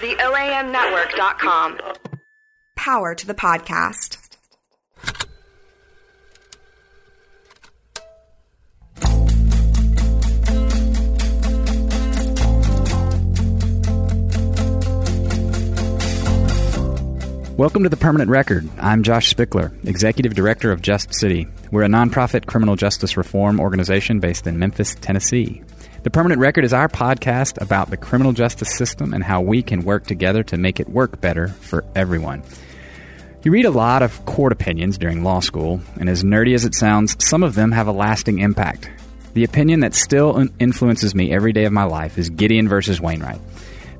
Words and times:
The 0.00 0.14
OAMnetwork.com. 0.14 1.80
Power 2.76 3.16
to 3.16 3.26
the 3.26 3.34
podcast. 3.34 4.18
Welcome 17.56 17.82
to 17.82 17.88
the 17.88 17.96
Permanent 17.96 18.30
Record. 18.30 18.68
I'm 18.78 19.02
Josh 19.02 19.34
Spickler, 19.34 19.72
Executive 19.84 20.32
Director 20.32 20.70
of 20.70 20.80
Just 20.80 21.12
City. 21.12 21.48
We're 21.72 21.82
a 21.82 21.88
nonprofit 21.88 22.46
criminal 22.46 22.76
justice 22.76 23.16
reform 23.16 23.58
organization 23.58 24.20
based 24.20 24.46
in 24.46 24.60
Memphis, 24.60 24.94
Tennessee. 24.94 25.64
The 26.08 26.12
Permanent 26.12 26.40
Record 26.40 26.64
is 26.64 26.72
our 26.72 26.88
podcast 26.88 27.60
about 27.60 27.90
the 27.90 27.98
criminal 27.98 28.32
justice 28.32 28.74
system 28.78 29.12
and 29.12 29.22
how 29.22 29.42
we 29.42 29.62
can 29.62 29.84
work 29.84 30.06
together 30.06 30.42
to 30.44 30.56
make 30.56 30.80
it 30.80 30.88
work 30.88 31.20
better 31.20 31.48
for 31.48 31.84
everyone. 31.94 32.42
You 33.42 33.50
read 33.50 33.66
a 33.66 33.70
lot 33.70 34.02
of 34.02 34.24
court 34.24 34.52
opinions 34.52 34.96
during 34.96 35.22
law 35.22 35.40
school, 35.40 35.82
and 36.00 36.08
as 36.08 36.24
nerdy 36.24 36.54
as 36.54 36.64
it 36.64 36.74
sounds, 36.74 37.14
some 37.22 37.42
of 37.42 37.54
them 37.54 37.72
have 37.72 37.88
a 37.88 37.92
lasting 37.92 38.38
impact. 38.38 38.88
The 39.34 39.44
opinion 39.44 39.80
that 39.80 39.94
still 39.94 40.48
influences 40.58 41.14
me 41.14 41.30
every 41.30 41.52
day 41.52 41.66
of 41.66 41.74
my 41.74 41.84
life 41.84 42.16
is 42.16 42.30
Gideon 42.30 42.70
versus 42.70 43.02
Wainwright. 43.02 43.42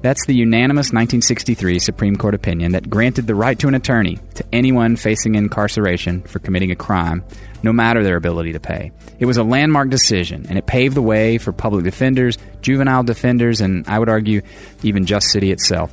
That's 0.00 0.24
the 0.24 0.34
unanimous 0.34 0.86
1963 0.86 1.78
Supreme 1.78 2.16
Court 2.16 2.34
opinion 2.34 2.72
that 2.72 2.88
granted 2.88 3.26
the 3.26 3.34
right 3.34 3.58
to 3.58 3.68
an 3.68 3.74
attorney 3.74 4.18
to 4.36 4.44
anyone 4.50 4.96
facing 4.96 5.34
incarceration 5.34 6.22
for 6.22 6.38
committing 6.38 6.70
a 6.70 6.76
crime, 6.76 7.22
no 7.62 7.72
matter 7.72 8.02
their 8.02 8.16
ability 8.16 8.52
to 8.52 8.60
pay. 8.60 8.92
It 9.18 9.26
was 9.26 9.36
a 9.36 9.42
landmark 9.42 9.90
decision, 9.90 10.46
and 10.48 10.58
it 10.58 10.66
paved 10.66 10.94
the 10.94 11.02
way 11.02 11.38
for 11.38 11.52
public 11.52 11.84
defenders, 11.84 12.38
juvenile 12.62 13.02
defenders, 13.02 13.60
and 13.60 13.86
I 13.88 13.98
would 13.98 14.08
argue 14.08 14.42
even 14.82 15.06
Just 15.06 15.30
City 15.30 15.50
itself. 15.50 15.92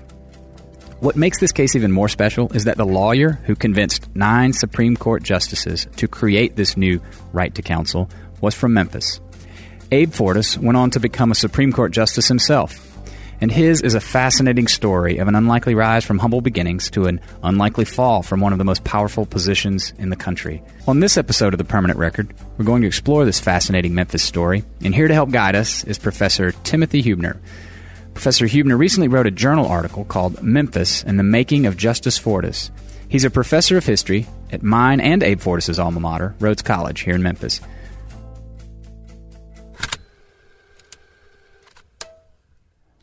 What 0.99 1.15
makes 1.15 1.39
this 1.39 1.51
case 1.51 1.75
even 1.75 1.91
more 1.91 2.07
special 2.07 2.52
is 2.53 2.63
that 2.63 2.77
the 2.77 2.85
lawyer 2.85 3.33
who 3.45 3.55
convinced 3.55 4.07
nine 4.16 4.53
Supreme 4.53 4.95
Court 4.95 5.23
justices 5.23 5.88
to 5.97 6.07
create 6.07 6.55
this 6.55 6.77
new 6.77 7.02
right 7.33 7.53
to 7.55 7.61
counsel 7.61 8.09
was 8.41 8.55
from 8.55 8.73
Memphis. 8.73 9.19
Abe 9.91 10.11
Fortas 10.11 10.57
went 10.57 10.77
on 10.77 10.89
to 10.91 11.00
become 11.00 11.31
a 11.31 11.35
Supreme 11.35 11.72
Court 11.72 11.91
justice 11.91 12.27
himself 12.27 12.84
and 13.45 13.51
his 13.51 13.83
is 13.83 13.93
a 13.93 13.99
fascinating 13.99 14.67
story 14.67 15.19
of 15.19 15.27
an 15.27 15.35
unlikely 15.35 15.75
rise 15.75 16.03
from 16.03 16.17
humble 16.17 16.41
beginnings 16.41 16.89
to 16.89 17.05
an 17.05 17.21
unlikely 17.43 17.85
fall 17.85 18.23
from 18.23 18.39
one 18.39 18.51
of 18.51 18.57
the 18.57 18.65
most 18.65 18.83
powerful 18.83 19.23
positions 19.23 19.93
in 19.99 20.09
the 20.09 20.15
country. 20.15 20.63
On 20.88 20.99
this 20.99 21.15
episode 21.15 21.53
of 21.53 21.59
The 21.59 21.63
Permanent 21.63 21.99
Record, 21.99 22.33
we're 22.57 22.66
going 22.66 22.81
to 22.81 22.88
explore 22.88 23.23
this 23.23 23.39
fascinating 23.39 23.93
Memphis 23.93 24.23
story, 24.23 24.63
and 24.81 24.95
here 24.95 25.07
to 25.07 25.13
help 25.13 25.29
guide 25.29 25.53
us 25.53 25.83
is 25.83 25.99
Professor 25.99 26.53
Timothy 26.63 27.03
Huebner. 27.03 27.39
Professor 28.16 28.47
Huebner 28.47 28.77
recently 28.77 29.09
wrote 29.09 29.27
a 29.27 29.31
journal 29.31 29.67
article 29.67 30.05
called 30.05 30.41
Memphis 30.41 31.03
and 31.03 31.19
the 31.19 31.23
Making 31.23 31.67
of 31.67 31.77
Justice 31.77 32.17
Fortas. 32.17 32.71
He's 33.09 33.25
a 33.25 33.29
professor 33.29 33.77
of 33.77 33.85
history 33.85 34.25
at 34.51 34.63
mine 34.63 34.99
and 34.99 35.21
Abe 35.21 35.39
Fortas' 35.39 35.77
alma 35.77 35.99
mater, 35.99 36.33
Rhodes 36.39 36.63
College, 36.63 37.01
here 37.01 37.13
in 37.13 37.21
Memphis. 37.21 37.61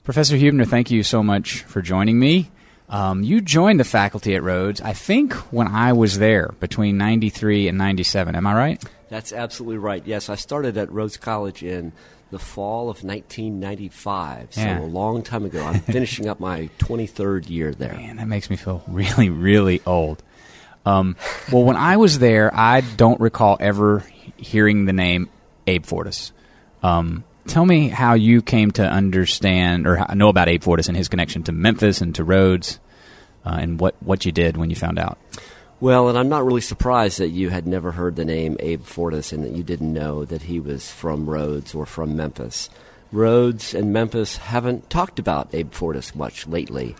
Professor 0.05 0.37
Huebner, 0.37 0.65
thank 0.65 0.91
you 0.91 1.03
so 1.03 1.23
much 1.23 1.63
for 1.63 1.81
joining 1.81 2.19
me. 2.19 2.51
Um, 2.89 3.23
you 3.23 3.41
joined 3.41 3.81
the 3.81 3.85
faculty 3.85 4.35
at 4.35 4.43
Rhodes, 4.43 4.81
I 4.81 4.93
think, 4.93 5.33
when 5.53 5.69
I 5.69 5.93
was 5.93 6.19
there 6.19 6.55
between 6.61 6.99
93 6.99 7.69
and 7.69 7.79
97. 7.79 8.35
Am 8.35 8.47
I 8.47 8.55
right? 8.55 8.85
That's 9.09 9.33
absolutely 9.33 9.79
right. 9.79 10.03
Yes, 10.07 10.29
I 10.29 10.35
started 10.35 10.77
at 10.77 10.91
Rhodes 10.93 11.17
College 11.17 11.63
in 11.63 11.93
the 12.31 12.39
fall 12.39 12.91
of 12.91 13.05
1995, 13.05 14.49
so 14.55 14.61
Yeah. 14.61 14.81
a 14.81 14.83
long 14.83 15.23
time 15.23 15.45
ago. 15.45 15.63
I'm 15.65 15.81
finishing 15.81 16.29
up 16.29 16.41
my 16.41 16.69
23rd 16.79 17.49
year 17.49 17.73
there. 17.73 17.95
Man, 17.95 18.17
that 18.17 18.27
makes 18.29 18.51
me 18.51 18.57
feel 18.57 18.83
really, 18.89 19.31
really 19.31 19.81
old. 19.87 20.23
Um, 20.85 21.17
well, 21.53 21.63
when 21.63 21.77
I 21.77 21.97
was 21.97 22.19
there, 22.19 22.51
I 22.55 22.81
don't 22.81 23.21
recall 23.21 23.57
ever 23.61 24.05
hearing 24.37 24.85
the 24.87 24.93
name 24.93 25.31
Abe 25.67 25.85
Fortas. 25.85 26.33
Um, 26.83 27.23
tell 27.47 27.65
me 27.65 27.89
how 27.89 28.15
you 28.15 28.43
came 28.43 28.71
to 28.73 28.83
understand 28.83 29.87
or 29.87 30.05
know 30.15 30.29
about 30.29 30.49
Abe 30.49 30.63
Fortas 30.63 30.89
and 30.89 30.97
his 30.97 31.09
connection 31.09 31.43
to 31.45 31.53
Memphis 31.53 32.01
and 32.01 32.15
to 32.15 32.25
Rhodes, 32.25 32.79
uh, 33.45 33.59
and 33.61 33.81
what, 33.81 33.95
what 34.01 34.25
you 34.25 34.33
did 34.33 34.57
when 34.57 34.71
you 34.71 34.77
found 34.77 34.99
out. 34.99 35.19
Well, 35.81 36.09
and 36.09 36.17
I'm 36.17 36.29
not 36.29 36.45
really 36.45 36.61
surprised 36.61 37.19
that 37.19 37.31
you 37.31 37.51
had 37.51 37.67
never 37.67 37.91
heard 37.91 38.15
the 38.15 38.25
name 38.25 38.57
Abe 38.61 38.85
Fortas 38.85 39.33
and 39.33 39.43
that 39.43 39.53
you 39.53 39.65
didn't 39.65 39.93
know 39.93 40.25
that 40.25 40.43
he 40.43 40.61
was 40.61 40.89
from 40.89 41.29
Rhodes 41.29 41.75
or 41.75 41.87
from 41.87 42.17
Memphis. 42.17 42.71
Rhodes 43.11 43.75
and 43.75 43.93
Memphis 43.93 44.37
haven't 44.37 44.89
talked 44.91 45.19
about 45.19 45.53
Abe 45.53 45.73
Fortas 45.73 46.15
much 46.15 46.47
lately. 46.47 46.95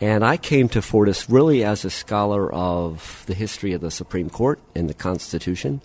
And 0.00 0.24
I 0.24 0.36
came 0.36 0.68
to 0.70 0.80
Fortas 0.80 1.26
really 1.32 1.64
as 1.64 1.84
a 1.84 1.90
scholar 1.90 2.52
of 2.52 3.22
the 3.26 3.34
history 3.34 3.72
of 3.72 3.80
the 3.80 3.90
Supreme 3.90 4.28
Court 4.28 4.58
and 4.74 4.90
the 4.90 4.94
Constitution, 4.94 5.80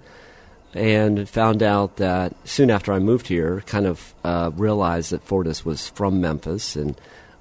and 0.74 1.28
found 1.30 1.62
out 1.62 1.98
that 1.98 2.34
soon 2.46 2.70
after 2.72 2.94
I 2.94 3.00
moved 3.00 3.28
here, 3.28 3.64
kind 3.66 3.86
of 3.86 4.14
uh, 4.24 4.52
realized 4.56 5.12
that 5.12 5.26
Fortas 5.28 5.66
was 5.66 5.90
from 5.90 6.22
Memphis, 6.22 6.76
and 6.76 6.96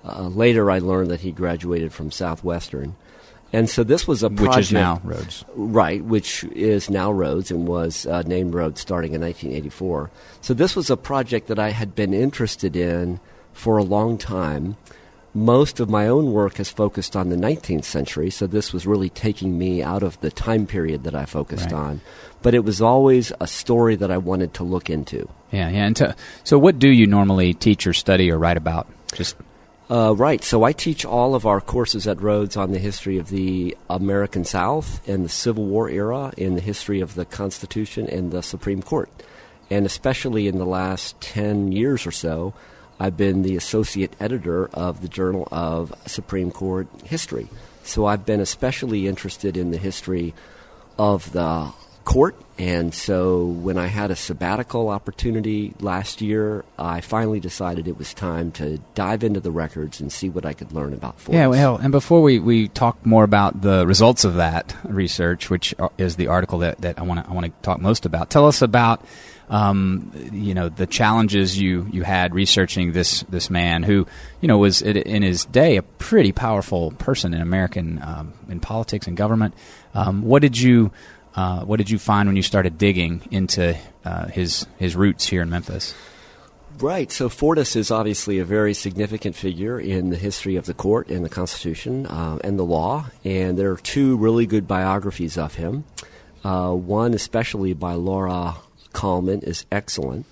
uh, 0.04 0.28
later 0.28 0.70
I 0.70 0.78
learned 0.78 1.10
that 1.10 1.20
he 1.20 1.30
graduated 1.32 1.92
from 1.92 2.10
Southwestern. 2.10 2.96
And 3.52 3.68
so 3.68 3.82
this 3.82 4.06
was 4.06 4.22
a 4.22 4.28
Which 4.28 4.40
is 4.40 4.46
project, 4.46 4.72
now 4.72 5.00
Rhodes. 5.02 5.44
right? 5.56 6.04
Which 6.04 6.44
is 6.44 6.88
now 6.88 7.10
Rhodes 7.10 7.50
and 7.50 7.66
was 7.66 8.06
uh, 8.06 8.22
named 8.22 8.54
Rhodes 8.54 8.80
starting 8.80 9.12
in 9.12 9.20
1984. 9.22 10.08
So 10.40 10.54
this 10.54 10.76
was 10.76 10.88
a 10.88 10.96
project 10.96 11.48
that 11.48 11.58
I 11.58 11.70
had 11.70 11.96
been 11.96 12.14
interested 12.14 12.76
in 12.76 13.18
for 13.52 13.76
a 13.76 13.82
long 13.82 14.18
time. 14.18 14.76
Most 15.34 15.80
of 15.80 15.90
my 15.90 16.06
own 16.06 16.32
work 16.32 16.56
has 16.58 16.70
focused 16.70 17.16
on 17.16 17.28
the 17.28 17.36
19th 17.36 17.84
century, 17.84 18.30
so 18.30 18.46
this 18.46 18.72
was 18.72 18.86
really 18.86 19.10
taking 19.10 19.58
me 19.58 19.82
out 19.82 20.02
of 20.04 20.18
the 20.20 20.30
time 20.30 20.66
period 20.66 21.02
that 21.04 21.14
I 21.16 21.24
focused 21.24 21.66
Right. 21.72 21.74
on. 21.74 22.00
But 22.42 22.54
it 22.54 22.64
was 22.64 22.80
always 22.80 23.32
a 23.40 23.46
story 23.46 23.96
that 23.96 24.10
I 24.10 24.16
wanted 24.16 24.54
to 24.54 24.64
look 24.64 24.88
into. 24.88 25.28
Yeah, 25.50 25.68
yeah. 25.68 25.84
And 25.84 25.96
to, 25.96 26.16
so, 26.44 26.58
what 26.58 26.78
do 26.78 26.88
you 26.88 27.06
normally 27.06 27.52
teach 27.54 27.86
or 27.86 27.92
study 27.92 28.30
or 28.30 28.38
write 28.38 28.56
about? 28.56 28.86
Just 29.14 29.36
Uh, 29.90 30.14
right. 30.14 30.44
So 30.44 30.62
I 30.62 30.72
teach 30.72 31.04
all 31.04 31.34
of 31.34 31.46
our 31.46 31.60
courses 31.60 32.06
at 32.06 32.22
Rhodes 32.22 32.56
on 32.56 32.70
the 32.70 32.78
history 32.78 33.18
of 33.18 33.28
the 33.28 33.76
American 33.90 34.44
South 34.44 35.06
and 35.08 35.24
the 35.24 35.28
Civil 35.28 35.64
War 35.64 35.90
era, 35.90 36.32
in 36.36 36.54
the 36.54 36.60
history 36.60 37.00
of 37.00 37.16
the 37.16 37.24
Constitution 37.24 38.06
and 38.08 38.30
the 38.30 38.40
Supreme 38.40 38.82
Court. 38.82 39.10
And 39.68 39.84
especially 39.84 40.46
in 40.46 40.58
the 40.58 40.64
last 40.64 41.20
10 41.20 41.72
years 41.72 42.06
or 42.06 42.12
so, 42.12 42.54
I've 43.00 43.16
been 43.16 43.42
the 43.42 43.56
associate 43.56 44.14
editor 44.20 44.68
of 44.68 45.00
the 45.00 45.08
Journal 45.08 45.48
of 45.50 45.92
Supreme 46.06 46.52
Court 46.52 46.86
History. 47.04 47.48
So 47.82 48.06
I've 48.06 48.24
been 48.24 48.40
especially 48.40 49.08
interested 49.08 49.56
in 49.56 49.72
the 49.72 49.78
history 49.78 50.34
of 50.98 51.32
the 51.32 51.72
court. 52.10 52.34
And 52.58 52.92
so 52.92 53.44
when 53.44 53.78
I 53.78 53.86
had 53.86 54.10
a 54.10 54.16
sabbatical 54.16 54.88
opportunity 54.88 55.74
last 55.78 56.20
year, 56.20 56.64
I 56.76 57.02
finally 57.02 57.38
decided 57.38 57.86
it 57.86 57.96
was 57.96 58.12
time 58.12 58.50
to 58.52 58.78
dive 58.96 59.22
into 59.22 59.38
the 59.38 59.52
records 59.52 60.00
and 60.00 60.12
see 60.12 60.28
what 60.28 60.44
I 60.44 60.52
could 60.52 60.72
learn 60.72 60.92
about 60.92 61.18
Fortas. 61.18 61.34
Yeah, 61.34 61.46
well, 61.46 61.76
and 61.76 61.92
before 61.92 62.20
we, 62.20 62.40
we 62.40 62.66
talk 62.66 63.06
more 63.06 63.22
about 63.22 63.62
the 63.62 63.86
results 63.86 64.24
of 64.24 64.34
that 64.34 64.76
research, 64.82 65.50
which 65.50 65.72
is 65.98 66.16
the 66.16 66.26
article 66.26 66.58
that, 66.58 66.80
that 66.80 66.98
I 66.98 67.02
want 67.02 67.24
to 67.24 67.30
I 67.30 67.32
want 67.32 67.46
to 67.46 67.52
talk 67.62 67.80
most 67.80 68.04
about, 68.06 68.28
tell 68.28 68.48
us 68.48 68.60
about 68.60 69.04
um, 69.48 70.10
you 70.32 70.54
know 70.54 70.68
the 70.68 70.86
challenges 70.86 71.58
you, 71.58 71.86
you 71.92 72.02
had 72.02 72.34
researching 72.34 72.92
this 72.92 73.22
this 73.28 73.50
man 73.50 73.84
who 73.84 74.06
you 74.40 74.48
know 74.48 74.58
was 74.58 74.82
in 74.82 75.22
his 75.22 75.44
day 75.44 75.76
a 75.76 75.82
pretty 75.82 76.32
powerful 76.32 76.90
person 76.92 77.34
in 77.34 77.40
American 77.40 78.02
um, 78.02 78.32
in 78.48 78.58
politics 78.58 79.06
and 79.06 79.16
government. 79.16 79.54
Um, 79.94 80.22
what 80.22 80.42
did 80.42 80.58
you 80.58 80.92
uh, 81.34 81.64
what 81.64 81.76
did 81.76 81.90
you 81.90 81.98
find 81.98 82.28
when 82.28 82.36
you 82.36 82.42
started 82.42 82.78
digging 82.78 83.22
into 83.30 83.76
uh, 84.04 84.26
his 84.28 84.66
his 84.78 84.96
roots 84.96 85.26
here 85.26 85.42
in 85.42 85.50
Memphis? 85.50 85.94
Right. 86.78 87.12
So 87.12 87.28
Fortas 87.28 87.76
is 87.76 87.90
obviously 87.90 88.38
a 88.38 88.44
very 88.44 88.72
significant 88.72 89.36
figure 89.36 89.78
in 89.78 90.08
the 90.08 90.16
history 90.16 90.56
of 90.56 90.64
the 90.64 90.72
court 90.72 91.08
and 91.08 91.24
the 91.24 91.28
Constitution 91.28 92.06
uh, 92.06 92.38
and 92.42 92.58
the 92.58 92.64
law. 92.64 93.06
And 93.22 93.58
there 93.58 93.70
are 93.72 93.76
two 93.76 94.16
really 94.16 94.46
good 94.46 94.66
biographies 94.66 95.36
of 95.36 95.56
him. 95.56 95.84
Uh, 96.42 96.72
one, 96.72 97.12
especially 97.12 97.74
by 97.74 97.94
Laura 97.94 98.56
Kalman, 98.94 99.40
is 99.40 99.66
excellent. 99.70 100.24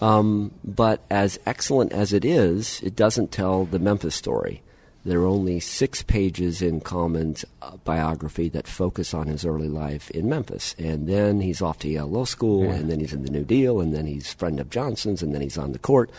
Um, 0.00 0.52
but 0.64 1.02
as 1.10 1.38
excellent 1.44 1.92
as 1.92 2.12
it 2.12 2.24
is, 2.24 2.80
it 2.82 2.96
doesn't 2.96 3.30
tell 3.30 3.66
the 3.66 3.78
Memphis 3.78 4.14
story. 4.14 4.62
There 5.04 5.20
are 5.20 5.26
only 5.26 5.60
six 5.60 6.02
pages 6.02 6.62
in 6.62 6.80
Kalman's 6.80 7.44
uh, 7.60 7.76
biography 7.84 8.48
that 8.50 8.66
focus 8.66 9.12
on 9.12 9.26
his 9.26 9.44
early 9.44 9.68
life 9.68 10.10
in 10.12 10.28
Memphis. 10.30 10.74
And 10.78 11.06
then 11.06 11.40
he's 11.40 11.60
off 11.60 11.78
to 11.80 11.88
Yale 11.88 12.06
Law 12.08 12.24
School, 12.24 12.70
and 12.70 12.90
then 12.90 13.00
he's 13.00 13.12
in 13.12 13.22
the 13.22 13.30
New 13.30 13.44
Deal, 13.44 13.80
and 13.80 13.94
then 13.94 14.06
he's 14.06 14.32
friend 14.32 14.58
of 14.60 14.70
Johnson's, 14.70 15.22
and 15.22 15.34
then 15.34 15.42
he's 15.42 15.58
on 15.58 15.72
the 15.72 15.78
court. 15.78 16.10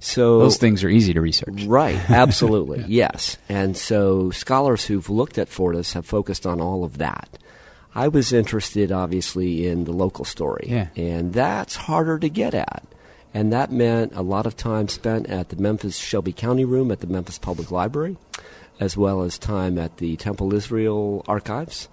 So 0.00 0.40
Those 0.40 0.58
things 0.58 0.84
are 0.84 0.90
easy 0.90 1.14
to 1.14 1.20
research. 1.22 1.64
Right, 1.64 1.96
absolutely, 2.10 2.84
yes. 2.86 3.38
And 3.48 3.74
so 3.76 4.30
scholars 4.30 4.84
who've 4.84 5.08
looked 5.08 5.38
at 5.38 5.48
Fortas 5.48 5.94
have 5.94 6.04
focused 6.04 6.46
on 6.46 6.60
all 6.60 6.84
of 6.84 6.98
that. 6.98 7.38
I 7.94 8.08
was 8.08 8.30
interested, 8.34 8.92
obviously, 8.92 9.66
in 9.66 9.84
the 9.84 9.92
local 9.92 10.26
story, 10.26 10.66
Yeah. 10.68 10.88
and 10.94 11.32
that's 11.32 11.74
harder 11.76 12.18
to 12.18 12.28
get 12.28 12.52
at. 12.52 12.82
And 13.32 13.50
that 13.52 13.72
meant 13.72 14.14
a 14.14 14.22
lot 14.22 14.44
of 14.46 14.56
time 14.56 14.88
spent 14.88 15.26
at 15.28 15.48
the 15.48 15.56
Memphis 15.56 15.96
Shelby 15.96 16.32
County 16.32 16.64
Room 16.66 16.90
at 16.90 17.00
the 17.00 17.06
Memphis 17.06 17.38
Public 17.38 17.70
Library, 17.70 18.16
as 18.80 18.96
well 18.96 19.22
as 19.22 19.38
time 19.38 19.78
at 19.78 19.96
the 19.98 20.16
Temple 20.16 20.54
Israel 20.54 21.24
Archives, 21.26 21.88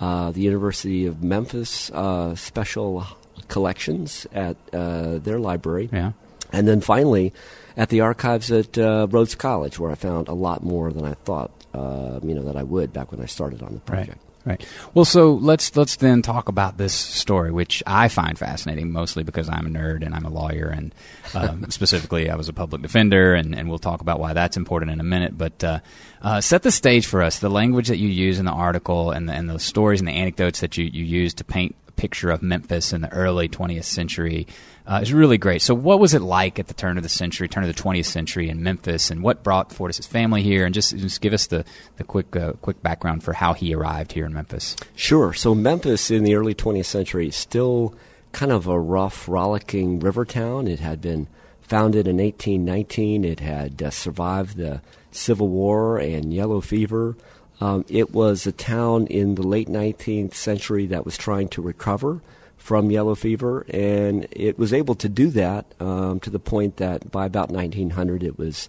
uh, 0.00 0.30
the 0.30 0.40
University 0.40 1.06
of 1.06 1.22
Memphis 1.22 1.90
uh, 1.90 2.34
Special 2.34 3.06
Collections 3.48 4.26
at 4.32 4.56
uh, 4.72 5.18
their 5.18 5.38
library. 5.38 5.88
Yeah. 5.92 6.12
And 6.52 6.66
then 6.66 6.80
finally, 6.80 7.32
at 7.76 7.88
the 7.90 8.00
archives 8.00 8.50
at 8.50 8.78
uh, 8.78 9.06
Rhodes 9.10 9.34
College, 9.34 9.78
where 9.78 9.90
I 9.90 9.94
found 9.94 10.28
a 10.28 10.34
lot 10.34 10.62
more 10.62 10.92
than 10.92 11.04
I 11.04 11.14
thought, 11.14 11.50
uh, 11.74 12.20
you 12.22 12.34
know, 12.34 12.42
that 12.42 12.56
I 12.56 12.62
would 12.62 12.92
back 12.92 13.12
when 13.12 13.20
I 13.20 13.26
started 13.26 13.62
on 13.62 13.74
the 13.74 13.80
project. 13.80 14.18
Right. 14.22 14.27
Right. 14.44 14.64
Well, 14.94 15.04
so 15.04 15.34
let's 15.34 15.76
let's 15.76 15.96
then 15.96 16.22
talk 16.22 16.48
about 16.48 16.78
this 16.78 16.94
story, 16.94 17.50
which 17.50 17.82
I 17.86 18.08
find 18.08 18.38
fascinating, 18.38 18.92
mostly 18.92 19.22
because 19.22 19.48
I'm 19.48 19.66
a 19.66 19.68
nerd 19.68 20.04
and 20.06 20.14
I'm 20.14 20.24
a 20.24 20.30
lawyer, 20.30 20.68
and 20.68 20.94
um, 21.34 21.66
specifically 21.70 22.30
I 22.30 22.36
was 22.36 22.48
a 22.48 22.52
public 22.52 22.80
defender, 22.80 23.34
and, 23.34 23.54
and 23.54 23.68
we'll 23.68 23.78
talk 23.78 24.00
about 24.00 24.20
why 24.20 24.32
that's 24.32 24.56
important 24.56 24.92
in 24.92 25.00
a 25.00 25.04
minute. 25.04 25.36
But 25.36 25.62
uh, 25.62 25.80
uh, 26.22 26.40
set 26.40 26.62
the 26.62 26.70
stage 26.70 27.06
for 27.06 27.22
us. 27.22 27.40
The 27.40 27.50
language 27.50 27.88
that 27.88 27.98
you 27.98 28.08
use 28.08 28.38
in 28.38 28.46
the 28.46 28.52
article, 28.52 29.10
and 29.10 29.28
the, 29.28 29.34
and 29.34 29.50
the 29.50 29.58
stories 29.58 30.00
and 30.00 30.08
the 30.08 30.12
anecdotes 30.12 30.60
that 30.60 30.78
you 30.78 30.84
you 30.84 31.04
use 31.04 31.34
to 31.34 31.44
paint 31.44 31.74
picture 31.98 32.30
of 32.30 32.40
Memphis 32.40 32.94
in 32.94 33.02
the 33.02 33.12
early 33.12 33.48
20th 33.48 33.84
century 33.84 34.46
uh, 34.86 35.00
is 35.02 35.12
really 35.12 35.36
great. 35.36 35.60
So, 35.60 35.74
what 35.74 36.00
was 36.00 36.14
it 36.14 36.22
like 36.22 36.58
at 36.58 36.68
the 36.68 36.74
turn 36.74 36.96
of 36.96 37.02
the 37.02 37.10
century, 37.10 37.46
turn 37.46 37.64
of 37.64 37.76
the 37.76 37.82
20th 37.82 38.06
century 38.06 38.48
in 38.48 38.62
Memphis, 38.62 39.10
and 39.10 39.22
what 39.22 39.42
brought 39.42 39.70
Fortas's 39.70 40.06
family 40.06 40.42
here? 40.42 40.64
And 40.64 40.74
just, 40.74 40.96
just 40.96 41.20
give 41.20 41.34
us 41.34 41.48
the, 41.48 41.66
the 41.96 42.04
quick 42.04 42.34
uh, 42.34 42.52
quick 42.62 42.82
background 42.82 43.22
for 43.22 43.34
how 43.34 43.52
he 43.52 43.74
arrived 43.74 44.12
here 44.12 44.24
in 44.24 44.32
Memphis. 44.32 44.76
Sure. 44.94 45.34
So, 45.34 45.54
Memphis 45.54 46.10
in 46.10 46.24
the 46.24 46.36
early 46.36 46.54
20th 46.54 46.86
century 46.86 47.28
is 47.28 47.36
still 47.36 47.94
kind 48.32 48.52
of 48.52 48.66
a 48.66 48.80
rough, 48.80 49.28
rollicking 49.28 50.00
river 50.00 50.24
town. 50.24 50.66
It 50.66 50.80
had 50.80 51.02
been 51.02 51.28
founded 51.60 52.08
in 52.08 52.16
1819. 52.16 53.24
It 53.24 53.40
had 53.40 53.82
uh, 53.82 53.90
survived 53.90 54.56
the 54.56 54.80
Civil 55.10 55.48
War 55.48 55.98
and 55.98 56.32
yellow 56.32 56.60
fever. 56.60 57.16
Um, 57.60 57.84
it 57.88 58.12
was 58.12 58.46
a 58.46 58.52
town 58.52 59.06
in 59.08 59.34
the 59.34 59.46
late 59.46 59.68
19th 59.68 60.34
century 60.34 60.86
that 60.86 61.04
was 61.04 61.16
trying 61.16 61.48
to 61.48 61.62
recover 61.62 62.20
from 62.56 62.90
yellow 62.90 63.14
fever, 63.14 63.66
and 63.70 64.26
it 64.30 64.58
was 64.58 64.72
able 64.72 64.94
to 64.96 65.08
do 65.08 65.30
that 65.30 65.66
um, 65.80 66.20
to 66.20 66.30
the 66.30 66.38
point 66.38 66.76
that 66.76 67.10
by 67.10 67.26
about 67.26 67.50
1900 67.50 68.22
it 68.22 68.38
was 68.38 68.68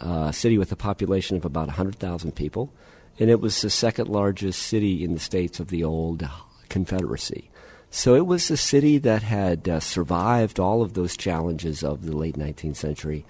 uh, 0.00 0.26
a 0.28 0.32
city 0.32 0.58
with 0.58 0.72
a 0.72 0.76
population 0.76 1.36
of 1.36 1.44
about 1.44 1.68
100,000 1.68 2.34
people, 2.34 2.72
and 3.18 3.30
it 3.30 3.40
was 3.40 3.60
the 3.60 3.70
second 3.70 4.08
largest 4.08 4.62
city 4.62 5.04
in 5.04 5.12
the 5.12 5.20
states 5.20 5.60
of 5.60 5.68
the 5.68 5.84
old 5.84 6.28
Confederacy. 6.68 7.50
So 7.90 8.16
it 8.16 8.26
was 8.26 8.50
a 8.50 8.56
city 8.56 8.98
that 8.98 9.22
had 9.22 9.68
uh, 9.68 9.78
survived 9.78 10.58
all 10.58 10.82
of 10.82 10.94
those 10.94 11.16
challenges 11.16 11.84
of 11.84 12.04
the 12.04 12.16
late 12.16 12.36
19th 12.36 12.74
century. 12.74 13.24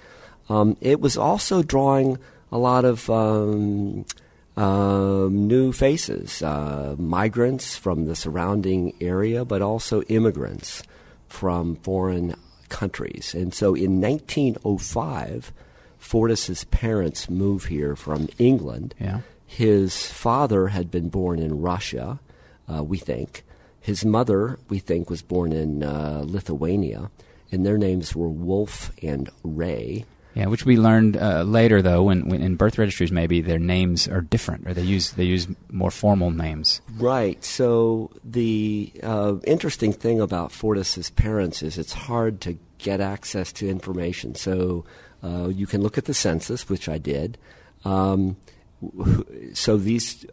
Um, 0.49 0.79
it 0.81 1.01
was 1.01 1.19
also 1.19 1.63
drawing 1.63 2.19
a 2.51 2.57
lot 2.57 2.87
of 2.87 3.11
um, 3.11 4.07
um, 4.57 5.47
new 5.47 5.73
faces, 5.73 6.43
uh, 6.43 6.95
migrants 6.99 7.77
from 7.77 8.07
the 8.07 8.15
surrounding 8.15 8.95
area, 9.01 9.45
but 9.45 9.63
also 9.63 10.03
immigrants 10.03 10.83
from 11.29 11.77
foreign 11.77 12.37
countries. 12.69 13.35
And 13.35 13.53
so 13.53 13.75
in 13.75 14.01
1905, 14.01 15.53
Fortas's 15.99 16.65
parents 16.65 17.29
move 17.29 17.67
here 17.67 17.97
from 17.97 18.29
England. 18.39 18.95
Yeah. 19.01 19.21
His 19.47 20.07
father 20.07 20.69
had 20.69 20.91
been 20.91 21.09
born 21.09 21.39
in 21.39 21.61
Russia, 21.61 22.21
uh, 22.73 22.85
we 22.85 22.99
think. 22.99 23.45
His 23.81 24.05
mother, 24.05 24.59
we 24.69 24.79
think, 24.79 25.11
was 25.11 25.23
born 25.23 25.53
in 25.53 25.83
uh, 25.83 26.23
Lithuania, 26.27 27.11
and 27.53 27.65
their 27.65 27.79
names 27.79 28.17
were 28.17 28.29
Wolf 28.29 28.91
and 29.03 29.29
Ray. 29.43 30.05
Yeah, 30.35 30.47
which 30.47 30.67
we 30.67 30.77
learned 30.77 31.17
uh, 31.17 31.43
later, 31.43 31.81
though, 31.81 32.03
when, 32.03 32.29
when 32.29 32.43
in 32.43 32.57
birth 32.57 32.77
registries, 32.77 33.13
maybe 33.13 33.41
their 33.41 33.61
names 33.61 34.09
are 34.09 34.21
different, 34.21 34.67
or 34.67 34.75
they 34.75 34.83
use 34.83 35.13
they 35.13 35.25
use 35.25 35.47
more 35.71 35.93
formal 35.93 36.33
names. 36.33 36.81
Right. 36.97 37.43
So 37.45 38.11
the 38.25 38.93
uh, 39.03 39.37
interesting 39.45 39.93
thing 39.93 40.21
about 40.21 40.51
Fortas's 40.51 41.11
parents 41.11 41.63
is 41.63 41.79
it's 41.79 41.93
hard 41.93 42.41
to 42.43 42.59
get 42.79 43.01
access 43.01 43.53
to 43.53 43.69
information. 43.69 44.35
So 44.35 44.85
uh, 45.23 45.49
you 45.49 45.67
can 45.67 45.83
look 45.83 45.99
at 45.99 46.07
the 46.07 46.15
census, 46.15 46.69
which 46.69 46.89
I 46.89 46.99
did. 46.99 47.39
Um, 47.85 48.37
so 49.53 49.77
these 49.77 50.27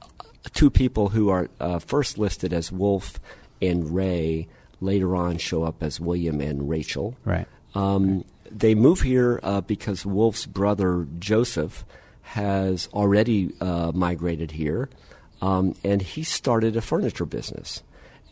two 0.53 0.69
people 0.69 1.09
who 1.09 1.30
are 1.30 1.50
uh, 1.59 1.80
first 1.80 2.18
listed 2.18 2.53
as 2.53 2.71
Wolf 2.71 3.19
and 3.62 3.94
Ray 3.94 4.48
later 4.80 5.15
on 5.15 5.38
show 5.38 5.63
up 5.63 5.83
as 5.83 6.00
William 6.00 6.42
and 6.42 6.68
Rachel. 6.68 7.15
Right. 7.24 7.48
Um, 7.75 8.25
they 8.56 8.75
move 8.75 9.01
here 9.01 9.39
uh, 9.44 9.62
because 9.62 10.06
Wolf's 10.06 10.45
brother 10.45 11.07
Joseph 11.19 11.86
has 12.21 12.88
already 12.94 13.53
uh, 13.59 13.92
migrated 13.94 14.51
here, 14.51 14.89
um, 15.42 15.75
and 15.83 16.01
he 16.01 16.24
started 16.24 16.75
a 16.75 16.81
furniture 16.81 17.25
business, 17.25 17.83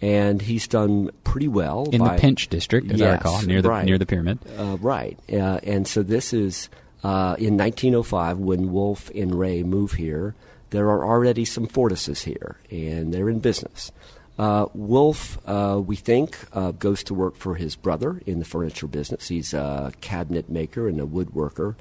and 0.02 0.42
he's 0.42 0.68
done 0.68 1.10
pretty 1.24 1.48
well 1.48 1.90
in 1.92 2.00
by, 2.00 2.16
the 2.16 2.22
Pinch 2.22 2.48
district, 2.48 2.92
as 2.92 3.00
yes, 3.00 3.10
I 3.10 3.12
recall, 3.14 3.42
near 3.44 3.62
the 3.62 3.70
right. 3.70 3.86
near 3.86 3.98
the 3.98 4.06
pyramid. 4.06 4.40
Uh, 4.58 4.78
right, 4.80 5.18
uh, 5.32 5.60
and 5.64 5.88
so 5.88 6.04
this 6.04 6.34
is 6.34 6.70
uh, 7.04 7.36
in 7.40 7.58
1905 7.58 8.38
when 8.40 8.72
Wolf 8.72 9.10
and 9.16 9.38
Ray 9.38 9.64
move 9.64 9.94
here. 9.94 10.36
There 10.72 10.88
are 10.90 11.04
already 11.04 11.46
some 11.46 11.66
Fortases 11.66 12.22
here, 12.22 12.58
and 12.70 13.12
they're 13.12 13.30
in 13.30 13.40
business. 13.40 13.92
Uh, 14.40 14.68
Wolf, 14.74 15.38
uh, 15.46 15.82
we 15.86 15.98
think, 15.98 16.38
uh, 16.54 16.72
goes 16.72 17.04
to 17.04 17.14
work 17.14 17.36
for 17.36 17.56
his 17.56 17.76
brother 17.76 18.22
in 18.26 18.40
the 18.40 18.46
furniture 18.46 18.88
business. 18.88 19.28
He's 19.28 19.54
a 19.54 19.92
cabinet 20.00 20.50
maker 20.50 20.88
and 20.88 21.02
a 21.02 21.06
woodworker. 21.06 21.76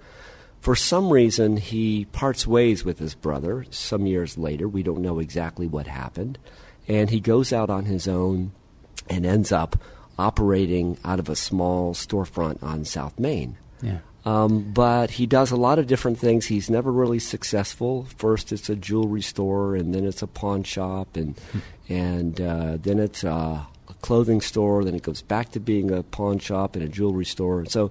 For 0.61 0.75
some 0.75 1.11
reason, 1.11 1.59
he 1.59 2.07
parts 2.07 2.49
ways 2.49 2.85
with 2.85 2.99
his 2.99 3.15
brother 3.15 3.65
some 3.71 4.07
years 4.07 4.37
later. 4.37 4.67
We 4.67 4.83
don't 4.83 5.03
know 5.03 5.21
exactly 5.21 5.69
what 5.69 5.87
happened. 5.87 6.37
And 6.89 7.11
he 7.11 7.21
goes 7.21 7.53
out 7.53 7.71
on 7.71 7.85
his 7.85 8.09
own 8.09 8.51
and 9.09 9.25
ends 9.25 9.53
up 9.53 9.77
operating 10.19 10.99
out 11.05 11.21
of 11.21 11.29
a 11.29 11.37
small 11.37 11.95
storefront 11.95 12.61
on 12.61 12.85
South 12.85 13.21
Main. 13.21 13.57
Yeah. 13.81 13.99
Um, 14.25 14.73
but 14.73 15.13
he 15.13 15.27
does 15.27 15.53
a 15.53 15.57
lot 15.57 15.79
of 15.79 15.87
different 15.87 16.19
things. 16.19 16.47
He's 16.47 16.69
never 16.69 16.91
really 16.91 17.21
successful. 17.21 18.07
First, 18.17 18.53
it's 18.53 18.69
a 18.69 18.75
jewelry 18.75 19.23
store, 19.23 19.77
and 19.77 19.95
then 19.95 20.05
it's 20.05 20.23
a 20.23 20.27
pawn 20.27 20.65
shop, 20.65 21.17
and 21.17 21.41
and 21.89 22.41
uh, 22.41 22.77
then 22.81 22.99
it's 22.99 23.25
a, 23.25 23.29
a 23.29 23.95
clothing 24.03 24.41
store. 24.41 24.85
Then 24.85 24.95
it 24.95 25.03
goes 25.03 25.23
back 25.23 25.51
to 25.53 25.61
being 25.61 25.91
a 25.91 26.03
pawn 26.03 26.39
shop 26.39 26.75
and 26.77 26.85
a 26.85 26.89
jewelry 26.89 27.25
store. 27.25 27.65
So 27.67 27.91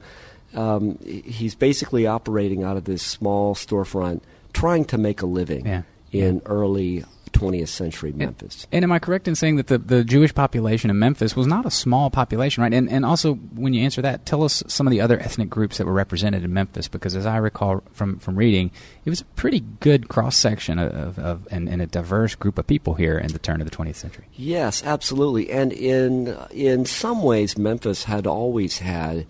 um, 0.53 0.97
he's 1.03 1.55
basically 1.55 2.07
operating 2.07 2.63
out 2.63 2.77
of 2.77 2.85
this 2.85 3.03
small 3.03 3.55
storefront, 3.55 4.21
trying 4.53 4.85
to 4.85 4.97
make 4.97 5.21
a 5.21 5.25
living 5.25 5.65
Yeah. 5.65 5.81
in 6.11 6.41
early 6.45 7.03
20th 7.29 7.69
century 7.69 8.11
Memphis. 8.11 8.67
And 8.71 8.83
am 8.83 8.91
I 8.91 8.99
correct 8.99 9.27
in 9.27 9.35
saying 9.35 9.57
that 9.57 9.67
the, 9.67 9.77
the 9.77 10.03
Jewish 10.03 10.33
population 10.33 10.89
in 10.89 10.99
Memphis 10.99 11.35
was 11.35 11.47
not 11.47 11.65
a 11.65 11.71
small 11.71 12.09
population, 12.09 12.63
right? 12.63 12.73
And 12.73 12.89
and 12.89 13.05
also 13.05 13.35
when 13.35 13.73
you 13.73 13.83
answer 13.83 14.01
that, 14.01 14.25
tell 14.25 14.43
us 14.43 14.63
some 14.67 14.87
of 14.87 14.91
the 14.91 15.01
other 15.01 15.19
ethnic 15.19 15.49
groups 15.49 15.77
that 15.77 15.85
were 15.85 15.93
represented 15.93 16.43
in 16.43 16.53
Memphis, 16.53 16.87
because 16.87 17.15
as 17.15 17.25
I 17.25 17.37
recall 17.37 17.83
from, 17.91 18.19
from 18.19 18.35
reading, 18.35 18.71
it 19.05 19.09
was 19.09 19.21
a 19.21 19.25
pretty 19.25 19.61
good 19.79 20.09
cross 20.09 20.35
section 20.35 20.79
of, 20.79 21.17
of 21.19 21.47
and, 21.51 21.69
and 21.69 21.81
a 21.81 21.87
diverse 21.87 22.35
group 22.35 22.57
of 22.57 22.67
people 22.67 22.95
here 22.95 23.17
in 23.17 23.31
the 23.31 23.39
turn 23.39 23.61
of 23.61 23.69
the 23.69 23.75
20th 23.75 23.95
century. 23.95 24.25
Yes, 24.33 24.83
absolutely. 24.83 25.51
And 25.51 25.71
in 25.73 26.37
in 26.51 26.85
some 26.85 27.23
ways, 27.23 27.57
Memphis 27.57 28.05
had 28.05 28.27
always 28.27 28.79
had 28.79 29.25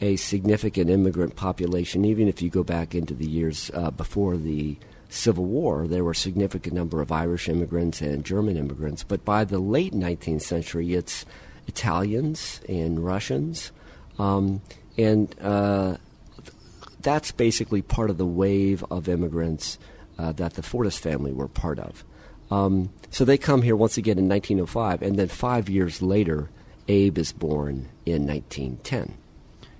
a 0.00 0.16
significant 0.16 0.90
immigrant 0.90 1.36
population. 1.36 2.04
Even 2.04 2.28
if 2.28 2.42
you 2.42 2.50
go 2.50 2.62
back 2.62 2.94
into 2.94 3.14
the 3.14 3.26
years 3.26 3.70
uh, 3.74 3.90
before 3.90 4.36
the 4.36 4.76
Civil 5.14 5.44
War, 5.44 5.86
there 5.86 6.02
were 6.02 6.10
a 6.10 6.16
significant 6.16 6.74
number 6.74 7.00
of 7.00 7.12
Irish 7.12 7.48
immigrants 7.48 8.02
and 8.02 8.24
German 8.24 8.56
immigrants. 8.56 9.04
But 9.04 9.24
by 9.24 9.44
the 9.44 9.58
late 9.58 9.92
19th 9.92 10.42
century, 10.42 10.94
it's 10.94 11.24
Italians 11.68 12.60
and 12.68 13.04
Russians, 13.04 13.70
um, 14.18 14.60
and 14.98 15.34
uh, 15.40 15.96
that's 17.00 17.30
basically 17.32 17.80
part 17.80 18.10
of 18.10 18.18
the 18.18 18.26
wave 18.26 18.84
of 18.90 19.08
immigrants 19.08 19.78
uh, 20.18 20.32
that 20.32 20.54
the 20.54 20.62
Fortas 20.62 20.98
family 20.98 21.32
were 21.32 21.48
part 21.48 21.78
of. 21.78 22.04
Um, 22.50 22.90
so 23.10 23.24
they 23.24 23.38
come 23.38 23.62
here 23.62 23.76
once 23.76 23.96
again 23.96 24.18
in 24.18 24.28
1905, 24.28 25.00
and 25.00 25.18
then 25.18 25.28
five 25.28 25.68
years 25.68 26.02
later, 26.02 26.50
Abe 26.88 27.18
is 27.18 27.32
born 27.32 27.88
in 28.04 28.26
1910. 28.26 29.16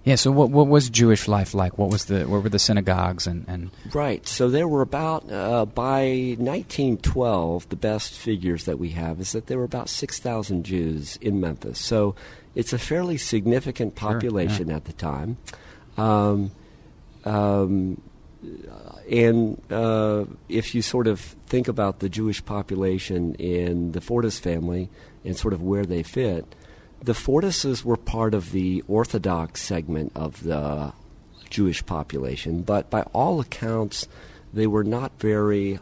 Yeah. 0.04 0.16
So 0.16 0.30
what 0.30 0.50
what 0.50 0.68
was 0.68 0.90
Jewish 0.90 1.26
life 1.28 1.54
like? 1.54 1.78
What 1.78 1.90
was 1.90 2.06
the 2.06 2.24
what 2.28 2.42
were 2.42 2.48
the 2.48 2.58
synagogues 2.58 3.26
and, 3.26 3.44
and 3.48 3.70
Right. 3.92 4.26
So 4.28 4.50
there 4.50 4.68
were 4.68 4.82
about 4.82 5.30
uh, 5.30 5.64
by 5.64 6.36
1912, 6.38 7.68
the 7.70 7.76
best 7.76 8.14
figures 8.14 8.64
that 8.64 8.78
we 8.78 8.90
have 8.90 9.20
is 9.20 9.32
that 9.32 9.46
there 9.46 9.58
were 9.58 9.64
about 9.64 9.88
6,000 9.88 10.64
Jews 10.64 11.16
in 11.20 11.40
Memphis. 11.40 11.78
So 11.78 12.14
it's 12.54 12.72
a 12.72 12.78
fairly 12.78 13.16
significant 13.16 13.98
Sure, 13.98 14.10
yeah. 14.10 14.14
population 14.14 14.70
at 14.70 14.84
the 14.84 14.92
time. 14.92 15.38
Um, 15.96 16.50
um, 17.24 18.00
and 19.10 19.60
uh, 19.70 20.24
if 20.48 20.74
you 20.74 20.82
sort 20.82 21.06
of 21.06 21.20
think 21.20 21.68
about 21.68 22.00
the 22.00 22.08
Jewish 22.08 22.44
population 22.44 23.34
in 23.36 23.92
the 23.92 24.00
Fortas 24.00 24.38
family 24.38 24.90
and 25.24 25.36
sort 25.36 25.54
of 25.54 25.62
where 25.62 25.84
they 25.84 26.02
fit, 26.02 26.54
the 27.04 27.14
Fortases 27.14 27.84
were 27.84 27.96
part 27.96 28.34
of 28.34 28.52
the 28.52 28.82
Orthodox 28.88 29.60
segment 29.60 30.12
of 30.14 30.42
the 30.42 30.92
Jewish 31.50 31.84
population, 31.84 32.62
but 32.62 32.90
by 32.90 33.02
all 33.12 33.40
accounts, 33.40 34.08
they 34.52 34.66
were 34.66 34.84
not 34.84 35.12
very 35.20 35.78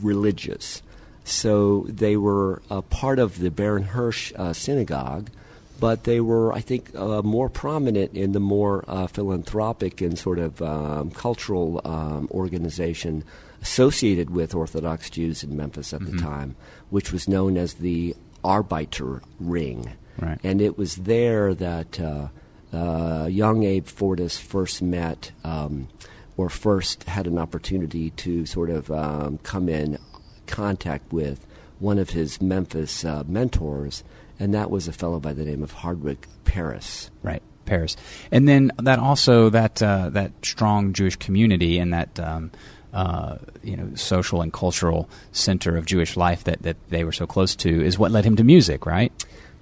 religious. 0.00 0.82
So 1.24 1.84
they 1.88 2.16
were 2.16 2.62
a 2.70 2.82
part 2.82 3.18
of 3.18 3.38
the 3.38 3.50
Baron 3.50 3.84
Hirsch 3.84 4.32
uh, 4.34 4.52
synagogue, 4.52 5.30
but 5.78 6.04
they 6.04 6.20
were, 6.20 6.52
I 6.52 6.60
think, 6.60 6.94
uh, 6.94 7.22
more 7.22 7.48
prominent 7.48 8.14
in 8.14 8.32
the 8.32 8.40
more 8.40 8.84
uh, 8.88 9.06
philanthropic 9.08 10.00
and 10.00 10.18
sort 10.18 10.38
of 10.38 10.62
um, 10.62 11.10
cultural 11.10 11.80
um, 11.84 12.28
organization 12.30 13.24
associated 13.60 14.30
with 14.30 14.54
Orthodox 14.54 15.10
Jews 15.10 15.44
in 15.44 15.56
Memphis 15.56 15.92
at 15.92 16.00
Mm-hmm. 16.00 16.16
the 16.16 16.22
time, 16.22 16.56
which 16.90 17.12
was 17.12 17.28
known 17.28 17.56
as 17.56 17.74
the 17.74 18.16
Arbeiter 18.42 19.20
Ring. 19.38 19.92
Right. 20.20 20.38
And 20.42 20.60
it 20.60 20.76
was 20.76 20.96
there 20.96 21.54
that 21.54 22.00
uh, 22.00 22.28
uh, 22.72 23.26
young 23.26 23.64
Abe 23.64 23.86
Fortas 23.86 24.38
first 24.38 24.82
met 24.82 25.32
um, 25.44 25.88
or 26.36 26.48
first 26.48 27.04
had 27.04 27.26
an 27.26 27.38
opportunity 27.38 28.10
to 28.10 28.46
sort 28.46 28.70
of 28.70 28.90
um, 28.90 29.38
come 29.38 29.68
in 29.68 29.98
contact 30.46 31.12
with 31.12 31.46
one 31.78 31.98
of 31.98 32.10
his 32.10 32.40
Memphis 32.40 33.04
uh, 33.04 33.24
mentors, 33.26 34.04
and 34.38 34.54
that 34.54 34.70
was 34.70 34.88
a 34.88 34.92
fellow 34.92 35.18
by 35.18 35.32
the 35.32 35.44
name 35.44 35.62
of 35.62 35.72
Hardwig 35.72 36.26
Peres. 36.44 37.10
Right, 37.22 37.42
Peres, 37.64 37.96
and 38.30 38.48
then 38.48 38.70
that 38.78 38.98
also 38.98 39.50
that 39.50 39.82
uh, 39.82 40.10
that 40.10 40.32
strong 40.42 40.92
Jewish 40.92 41.16
community 41.16 41.78
and 41.78 41.92
that 41.92 42.18
um, 42.20 42.52
uh, 42.92 43.36
you 43.62 43.76
know 43.76 43.94
social 43.94 44.42
and 44.42 44.52
cultural 44.52 45.10
center 45.32 45.76
of 45.76 45.86
Jewish 45.86 46.16
life 46.16 46.44
that 46.44 46.62
that 46.62 46.76
they 46.88 47.04
were 47.04 47.12
so 47.12 47.26
close 47.26 47.56
to 47.56 47.84
is 47.84 47.98
what 47.98 48.10
led 48.10 48.24
him 48.24 48.36
to 48.36 48.44
music, 48.44 48.86
right? 48.86 49.12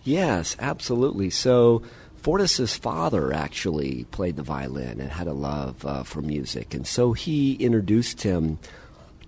Yes, 0.03 0.57
absolutely. 0.59 1.31
So 1.31 1.83
Fortas's 2.17 2.77
father 2.77 3.33
actually 3.33 4.05
played 4.11 4.37
the 4.37 4.43
violin 4.43 5.01
and 5.01 5.11
had 5.11 5.27
a 5.27 5.33
love 5.33 5.85
uh, 5.85 6.03
for 6.03 6.23
music, 6.23 6.75
and 6.75 6.87
so 6.87 7.13
he 7.13 7.55
introduced 7.55 8.23
him 8.23 8.59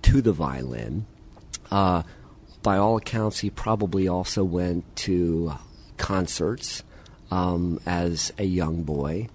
to 0.02 0.20
the 0.20 0.32
violin. 0.32 1.06
Uh, 1.70 2.02
by 2.62 2.76
all 2.76 2.96
accounts, 2.96 3.40
he 3.40 3.50
probably 3.50 4.06
also 4.08 4.44
went 4.44 4.84
to 4.96 5.52
concerts 5.96 6.82
um, 7.30 7.80
as 7.86 8.32
a 8.38 8.44
young 8.44 8.82
boy. 8.82 9.28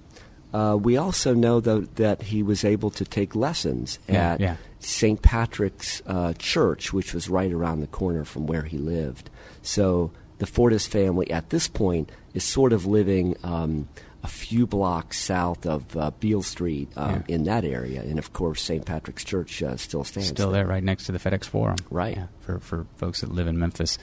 Uh, 0.54 0.78
we 0.80 0.96
also 0.98 1.34
know, 1.34 1.60
though, 1.60 1.82
that 1.82 2.22
he 2.22 2.42
was 2.42 2.64
able 2.64 2.90
to 2.92 3.04
take 3.04 3.36
lessons 3.36 4.00
Yeah, 4.08 4.34
at 4.34 4.40
yeah. 4.40 4.56
St. 4.80 5.22
Patrick's 5.22 6.02
uh, 6.08 6.34
Church, 6.40 6.94
which 6.94 7.14
was 7.14 7.28
right 7.30 7.52
around 7.52 7.82
the 7.82 7.88
corner 7.88 8.24
from 8.24 8.48
where 8.48 8.64
he 8.64 8.78
lived. 8.78 9.30
So 9.62 10.12
the 10.40 10.46
Fortas 10.46 10.88
family 10.88 11.30
at 11.32 11.50
this 11.50 11.68
point 11.68 12.12
is 12.34 12.44
sort 12.44 12.72
of 12.74 12.86
living 12.86 13.36
um, 13.44 13.88
a 14.24 14.28
few 14.28 14.68
blocks 14.68 15.20
south 15.20 15.66
of 15.66 15.96
uh, 15.96 16.12
Beale 16.20 16.42
Street 16.44 16.90
um, 16.98 17.24
Yeah. 17.28 17.36
in 17.36 17.44
that 17.46 17.64
area. 17.64 18.02
And 18.02 18.20
of 18.20 18.34
course, 18.34 18.62
St. 18.62 18.84
Patrick's 18.86 19.24
Church 19.24 19.64
uh, 19.64 19.78
still 19.78 20.04
stands. 20.04 20.30
Still 20.30 20.52
there, 20.52 20.66
right 20.68 20.84
next 20.84 21.06
to 21.06 21.12
the 21.12 21.20
FedEx 21.20 21.46
Forum, 21.46 21.78
Right. 21.90 22.18
Yeah, 22.18 22.28
for 22.42 22.60
for 22.60 22.86
folks 22.98 23.22
that 23.22 23.32
live 23.32 23.48
in 23.48 23.58
Memphis, 23.58 23.98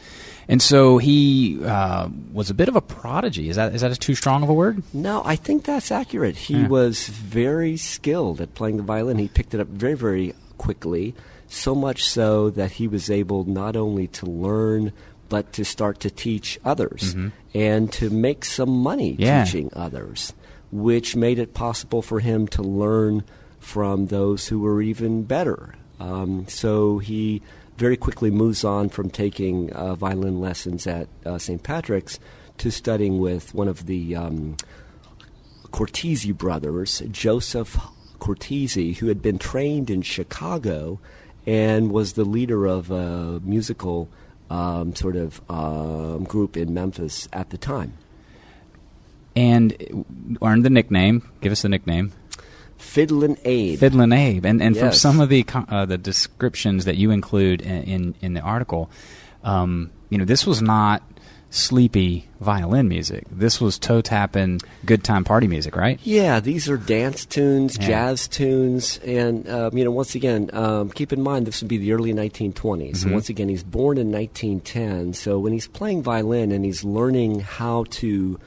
and 0.48 0.62
so 0.62 0.98
he 0.98 1.58
uh, 1.64 2.08
was 2.32 2.48
a 2.50 2.54
bit 2.54 2.68
of 2.68 2.76
a 2.76 2.80
prodigy. 2.80 3.48
Is 3.48 3.56
that 3.56 3.74
is 3.74 3.80
that 3.82 3.92
a 3.92 3.96
too 3.96 4.14
strong 4.14 4.42
of 4.42 4.48
a 4.48 4.54
word? 4.54 4.82
No, 4.94 5.22
I 5.24 5.36
think 5.36 5.64
that's 5.64 5.90
accurate. 5.90 6.36
He 6.36 6.54
Yeah. 6.60 6.68
was 6.68 7.06
very 7.08 7.76
skilled 7.76 8.40
at 8.40 8.54
playing 8.54 8.76
the 8.78 8.82
violin. 8.82 9.18
He 9.18 9.28
picked 9.28 9.52
it 9.54 9.60
up 9.60 9.68
very, 9.68 9.94
very 9.94 10.34
quickly, 10.58 11.14
so 11.48 11.74
much 11.74 12.04
so 12.04 12.50
that 12.50 12.72
he 12.72 12.88
was 12.88 13.10
able 13.10 13.44
not 13.44 13.76
only 13.76 14.06
to 14.08 14.26
learn 14.26 14.92
but 15.28 15.52
to 15.54 15.64
start 15.64 16.00
to 16.00 16.10
teach 16.10 16.58
others 16.64 17.14
and 17.54 17.92
to 17.92 18.10
make 18.10 18.44
some 18.44 18.70
money 18.70 19.12
Mm-hmm. 19.12 19.22
Yeah. 19.22 19.44
teaching 19.44 19.70
others, 19.74 20.32
which 20.70 21.16
made 21.16 21.38
it 21.38 21.54
possible 21.54 22.02
for 22.02 22.20
him 22.20 22.46
to 22.48 22.62
learn 22.62 23.24
from 23.58 24.06
those 24.06 24.48
who 24.48 24.60
were 24.60 24.82
even 24.82 25.22
better. 25.24 25.74
Um, 26.00 26.46
so 26.48 26.98
he 26.98 27.40
very 27.78 27.96
quickly 27.96 28.30
moves 28.30 28.62
on 28.64 28.88
from 28.88 29.10
taking 29.10 29.72
uh, 29.72 29.94
violin 29.94 30.40
lessons 30.40 30.86
at 30.86 31.08
uh, 31.24 31.38
St. 31.38 31.62
Patrick's 31.62 32.20
to 32.58 32.70
studying 32.70 33.18
with 33.18 33.54
one 33.54 33.66
of 33.68 33.86
the 33.86 34.14
um, 34.14 34.56
Cortese 35.70 36.30
brothers, 36.32 37.02
Joseph 37.10 37.76
Cortese, 38.20 38.92
who 38.94 39.08
had 39.08 39.20
been 39.20 39.38
trained 39.38 39.90
in 39.90 40.02
Chicago 40.02 41.00
and 41.46 41.90
was 41.90 42.12
the 42.12 42.24
leader 42.24 42.64
of 42.66 42.90
a 42.90 43.40
musical 43.44 44.08
um, 44.50 44.94
sort 44.94 45.16
of 45.16 45.40
um, 45.50 46.24
group 46.24 46.56
in 46.56 46.74
Memphis 46.74 47.28
at 47.32 47.50
the 47.50 47.58
time. 47.58 47.94
And 49.36 50.04
earned 50.42 50.64
the 50.64 50.70
nickname. 50.70 51.28
Give 51.40 51.50
us 51.50 51.62
the 51.62 51.68
nickname. 51.68 52.12
Fiddlin' 52.78 53.36
Abe. 53.44 53.78
Fiddlin' 53.78 54.12
Abe, 54.12 54.44
and 54.44 54.62
and 54.62 54.76
from 54.76 54.92
some 54.92 55.20
of 55.20 55.28
the 55.28 55.44
uh, 55.52 55.86
the 55.86 55.98
descriptions 55.98 56.84
that 56.84 56.96
you 56.96 57.10
include 57.10 57.62
in 57.62 57.82
in, 57.84 58.14
in 58.20 58.34
the 58.34 58.40
article, 58.40 58.90
um, 59.42 59.90
you 60.10 60.18
know, 60.18 60.24
this 60.24 60.46
was 60.46 60.62
not 60.62 61.02
sleepy 61.54 62.26
violin 62.40 62.88
music. 62.88 63.24
This 63.30 63.60
was 63.60 63.78
toe 63.78 64.00
tapping, 64.00 64.60
good 64.84 65.04
time 65.04 65.22
party 65.22 65.46
music, 65.46 65.76
right? 65.76 66.00
Yeah, 66.02 66.40
these 66.40 66.68
are 66.68 66.76
dance 66.76 67.24
tunes, 67.24 67.78
Yeah. 67.78 67.86
jazz 67.86 68.26
tunes, 68.26 68.98
and 69.06 69.48
um, 69.48 69.78
you 69.78 69.84
know, 69.84 69.92
once 69.92 70.16
again, 70.16 70.50
um, 70.52 70.90
keep 70.90 71.12
in 71.12 71.22
mind 71.22 71.46
this 71.46 71.62
would 71.62 71.68
be 71.68 71.78
the 71.78 71.92
early 71.92 72.12
1920s. 72.12 72.96
So 72.98 73.12
once 73.12 73.28
again, 73.28 73.48
he's 73.48 73.62
born 73.62 73.98
in 73.98 74.10
1910. 74.10 75.12
So 75.12 75.38
when 75.38 75.52
he's 75.52 75.68
playing 75.68 76.02
violin 76.02 76.50
and 76.50 76.64
he's 76.64 76.82
learning 76.82 77.40
how 77.40 77.84
to 77.90 78.38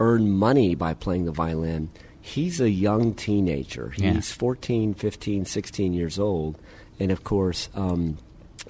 earn 0.00 0.30
money 0.30 0.74
by 0.74 0.94
playing 0.94 1.26
the 1.26 1.32
violin, 1.32 1.90
he's 2.22 2.58
a 2.60 2.70
young 2.70 3.12
teenager. 3.12 3.92
Yeah. 3.98 4.14
He's 4.14 4.32
14, 4.32 4.94
15, 4.94 5.44
16 5.44 5.92
years 5.92 6.18
old, 6.18 6.58
and 6.98 7.10
of 7.10 7.22
course, 7.22 7.68
um, 7.74 8.16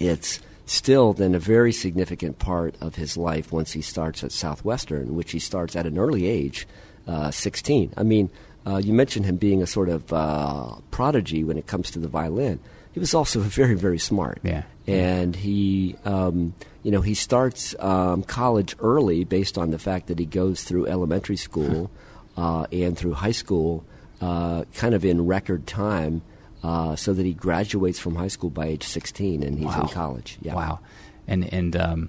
it's 0.01 0.41
still 0.67 1.13
then 1.13 1.35
a 1.35 1.39
very 1.39 1.73
significant 1.73 2.39
part 2.39 2.75
of 2.81 2.97
his 2.97 3.17
life 3.17 3.53
once 3.53 3.73
he 3.73 3.81
starts 3.81 4.23
at 4.23 4.33
Southwestern, 4.33 5.15
which 5.15 5.31
he 5.31 5.39
starts 5.39 5.75
at 5.77 5.87
an 5.87 5.97
early 5.97 6.27
age, 6.27 6.67
uh, 7.07 7.31
16. 7.31 7.95
I 7.97 8.03
mean, 8.03 8.29
uh, 8.67 8.79
you 8.79 8.93
mentioned 8.93 9.25
him 9.25 9.37
being 9.37 9.63
a 9.63 9.67
sort 9.67 9.89
of 9.89 10.13
uh, 10.13 10.75
prodigy 10.91 11.45
when 11.45 11.57
it 11.57 11.67
comes 11.67 11.93
to 11.93 12.01
the 12.01 12.09
violin. 12.09 12.59
He 12.93 13.01
was 13.01 13.15
also 13.15 13.41
very, 13.61 13.75
very 13.75 13.99
smart. 13.99 14.41
Yeah. 14.43 14.65
And 14.89 15.35
he, 15.35 15.97
um, 16.05 16.55
you 16.83 16.91
know, 16.91 17.01
he 17.01 17.15
starts 17.15 17.75
um, 17.79 18.23
college 18.25 18.77
early 18.81 19.25
based 19.25 19.59
on 19.59 19.71
the 19.71 19.79
fact 19.79 20.09
that 20.09 20.19
he 20.19 20.27
goes 20.27 20.65
through 20.65 20.87
elementary 20.87 21.37
school 21.37 21.91
uh, 22.37 22.67
and 22.73 22.97
through 22.97 23.15
high 23.15 23.33
school 23.33 23.85
uh, 24.21 24.65
kind 24.75 24.95
of 24.95 25.05
in 25.05 25.27
record 25.27 25.67
time. 25.67 26.23
Uh, 26.63 26.97
so 26.97 27.13
that 27.13 27.25
he 27.25 27.33
graduates 27.33 27.99
from 27.99 28.17
high 28.17 28.27
school 28.29 28.51
by 28.51 28.67
age 28.67 28.83
16 28.83 29.43
and 29.45 29.57
he's 29.59 29.67
Wow. 29.67 29.83
in 29.83 29.89
college. 29.89 30.39
Yeah. 30.43 30.55
Wow, 30.55 30.81
and 31.29 31.53
and 31.53 31.77
um, 31.77 32.09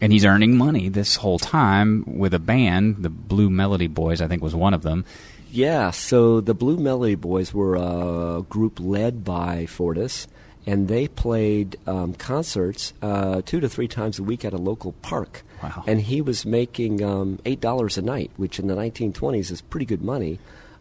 and 0.00 0.12
he's 0.12 0.24
earning 0.26 0.56
money 0.58 0.88
this 0.90 1.16
whole 1.16 1.38
time 1.38 2.04
with 2.06 2.34
a 2.34 2.38
band. 2.38 2.96
The 3.02 3.08
Blue 3.08 3.48
Melody 3.48 3.86
Boys, 3.86 4.20
I 4.20 4.26
think, 4.28 4.42
was 4.42 4.54
one 4.54 4.74
of 4.74 4.82
them. 4.82 5.04
Yeah, 5.50 5.90
so 5.92 6.40
the 6.40 6.52
Blue 6.52 6.76
Melody 6.76 7.14
Boys 7.14 7.54
were 7.54 7.76
a 7.76 8.42
group 8.42 8.78
led 8.80 9.24
by 9.24 9.66
Fortas, 9.66 10.26
and 10.66 10.88
they 10.88 11.06
played 11.08 11.76
um, 11.86 12.12
concerts 12.14 12.92
uh, 13.00 13.40
two 13.46 13.60
to 13.60 13.68
three 13.68 13.86
times 13.88 14.18
a 14.18 14.22
week 14.24 14.44
at 14.44 14.52
a 14.52 14.58
local 14.58 14.92
park. 15.00 15.44
Wow. 15.62 15.84
And 15.86 16.00
he 16.00 16.20
was 16.20 16.44
making 16.44 17.02
um, 17.04 17.38
$8 17.46 17.96
a 17.96 18.02
night, 18.02 18.32
which 18.36 18.58
in 18.58 18.66
the 18.66 18.74
1920s 18.74 19.50
is 19.52 19.60
pretty 19.62 19.86
good 19.86 20.02
money. 20.02 20.40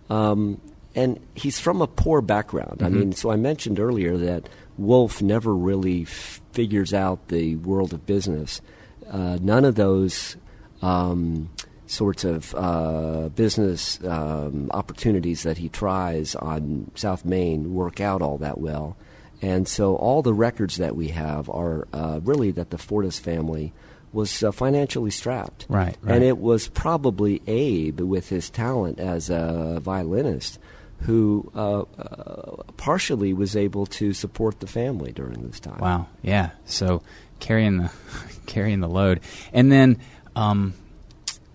Um, 0.09 0.59
and 0.95 1.19
he's 1.35 1.59
from 1.59 1.81
a 1.81 1.87
poor 1.87 2.21
background. 2.21 2.81
I 2.83 2.89
mean, 2.89 3.13
so 3.13 3.31
I 3.31 3.35
mentioned 3.35 3.79
earlier 3.79 4.17
that 4.17 4.47
Wolf 4.77 5.21
never 5.21 5.55
really 5.55 6.03
f- 6.03 6.41
figures 6.51 6.93
out 6.93 7.27
the 7.29 7.55
world 7.57 7.93
of 7.93 8.05
business. 8.05 8.61
Uh, 9.09 9.37
none 9.41 9.65
of 9.65 9.75
those 9.75 10.37
um, 10.81 11.49
sorts 11.87 12.23
of 12.23 12.53
uh, 12.55 13.29
business 13.29 14.03
um, 14.03 14.69
opportunities 14.71 15.43
that 15.43 15.57
he 15.57 15.69
tries 15.69 16.35
on 16.35 16.91
South 16.95 17.25
Main 17.25 17.73
work 17.73 17.99
out 17.99 18.21
all 18.21 18.37
that 18.37 18.59
well. 18.59 18.95
And 19.41 19.67
so 19.67 19.95
all 19.95 20.21
the 20.21 20.33
records 20.33 20.77
that 20.77 20.95
we 20.95 21.09
have 21.09 21.49
are 21.49 21.87
uh, 21.91 22.19
really 22.23 22.51
that 22.51 22.69
the 22.69 22.77
Fortas 22.77 23.19
family 23.19 23.73
was 24.13 24.43
uh, 24.43 24.51
financially 24.51 25.11
strapped. 25.11 25.65
Right, 25.67 25.97
right. 26.01 26.15
And 26.15 26.23
it 26.23 26.37
was 26.37 26.67
probably 26.69 27.41
Abe, 27.47 27.99
with 27.99 28.29
his 28.29 28.49
talent 28.49 28.99
as 28.99 29.29
a 29.29 29.79
violinist, 29.81 30.59
who 31.03 31.51
uh, 31.55 31.81
uh, 31.81 32.63
partially 32.77 33.33
was 33.33 33.55
able 33.55 33.85
to 33.85 34.13
support 34.13 34.59
the 34.59 34.67
family 34.67 35.11
during 35.11 35.45
this 35.47 35.59
time. 35.59 35.79
Wow, 35.79 36.07
yeah. 36.21 36.51
So 36.65 37.01
carrying 37.39 37.77
the 37.77 37.91
carrying 38.45 38.79
the 38.79 38.87
load, 38.89 39.19
and 39.51 39.71
then 39.71 39.99
um, 40.35 40.73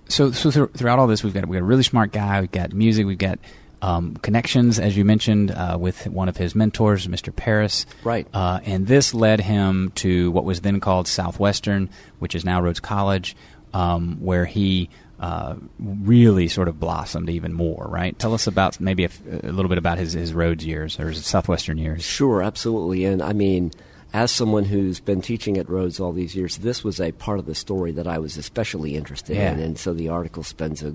so 0.08 0.32
so 0.32 0.50
thr- 0.50 0.76
throughout 0.76 0.98
all 0.98 1.06
this, 1.06 1.24
we've 1.24 1.34
got 1.34 1.46
we 1.46 1.56
got 1.56 1.62
a 1.62 1.66
really 1.66 1.82
smart 1.82 2.12
guy. 2.12 2.40
We've 2.40 2.50
got 2.50 2.72
music. 2.72 3.06
We've 3.06 3.18
got 3.18 3.38
um, 3.80 4.16
connections, 4.16 4.78
as 4.78 4.96
you 4.96 5.04
mentioned, 5.04 5.50
uh, 5.50 5.76
with 5.80 6.06
one 6.06 6.28
of 6.28 6.36
his 6.36 6.54
mentors, 6.54 7.06
Mr. 7.06 7.34
Peres. 7.34 7.86
Right. 8.04 8.26
Uh, 8.34 8.60
and 8.64 8.86
this 8.86 9.14
led 9.14 9.40
him 9.40 9.92
to 9.96 10.30
what 10.32 10.44
was 10.44 10.60
then 10.60 10.80
called 10.80 11.06
Southwestern, 11.06 11.90
which 12.18 12.34
is 12.34 12.44
now 12.44 12.60
Rhodes 12.60 12.80
College, 12.80 13.36
um, 13.72 14.18
where 14.20 14.44
he 14.44 14.90
uh, 15.20 15.56
really 15.78 16.48
sort 16.48 16.68
of 16.68 16.78
blossomed 16.78 17.28
even 17.28 17.52
more, 17.52 17.86
right? 17.88 18.16
Tell 18.18 18.34
us 18.34 18.46
about 18.46 18.80
maybe 18.80 19.04
a, 19.04 19.10
a, 19.42 19.50
little 19.50 19.68
bit 19.68 19.78
about 19.78 19.98
his, 19.98 20.12
his 20.12 20.32
Rhodes 20.32 20.64
years 20.64 20.98
or 21.00 21.08
his 21.08 21.26
Southwestern 21.26 21.76
years. 21.76 22.04
Sure, 22.04 22.42
absolutely. 22.42 23.04
And 23.04 23.20
I 23.20 23.32
mean, 23.32 23.72
as 24.12 24.30
someone 24.30 24.64
who's 24.64 25.00
been 25.00 25.20
teaching 25.20 25.58
at 25.58 25.68
Rhodes 25.68 25.98
all 25.98 26.12
these 26.12 26.36
years, 26.36 26.58
this 26.58 26.84
was 26.84 27.00
a 27.00 27.12
part 27.12 27.38
of 27.38 27.46
the 27.46 27.54
story 27.54 27.92
that 27.92 28.06
I 28.06 28.18
was 28.18 28.36
especially 28.36 28.94
interested 28.94 29.36
yeah. 29.36 29.52
in. 29.52 29.60
And 29.60 29.78
so 29.78 29.92
the 29.92 30.08
article 30.08 30.44
spends 30.44 30.82
a 30.82 30.94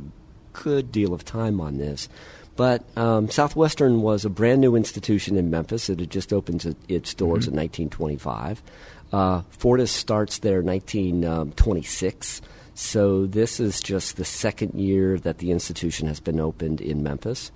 good 0.53 0.91
deal 0.91 1.13
of 1.13 1.25
time 1.25 1.59
on 1.59 1.77
this. 1.77 2.07
But 2.55 2.83
um, 2.95 3.29
Southwestern 3.29 4.01
was 4.01 4.25
a 4.25 4.29
brand 4.29 4.61
new 4.61 4.75
institution 4.75 5.37
in 5.37 5.49
Memphis. 5.49 5.89
It 5.89 5.99
had 5.99 6.11
just 6.11 6.31
opened 6.31 6.75
its 6.87 7.13
doors 7.13 7.45
mm-hmm. 7.45 7.57
in 7.57 7.89
1925. 7.89 8.63
Uh, 9.11 9.41
Fortas 9.57 9.89
starts 9.89 10.39
there 10.39 10.59
in 10.59 10.65
1926. 10.65 12.41
So 12.75 13.25
this 13.25 13.59
is 13.59 13.79
just 13.79 14.17
the 14.17 14.25
second 14.25 14.73
year 14.73 15.19
that 15.19 15.37
the 15.37 15.51
institution 15.51 16.07
has 16.07 16.19
been 16.19 16.39
opened 16.39 16.81
in 16.81 17.03
Memphis. 17.03 17.51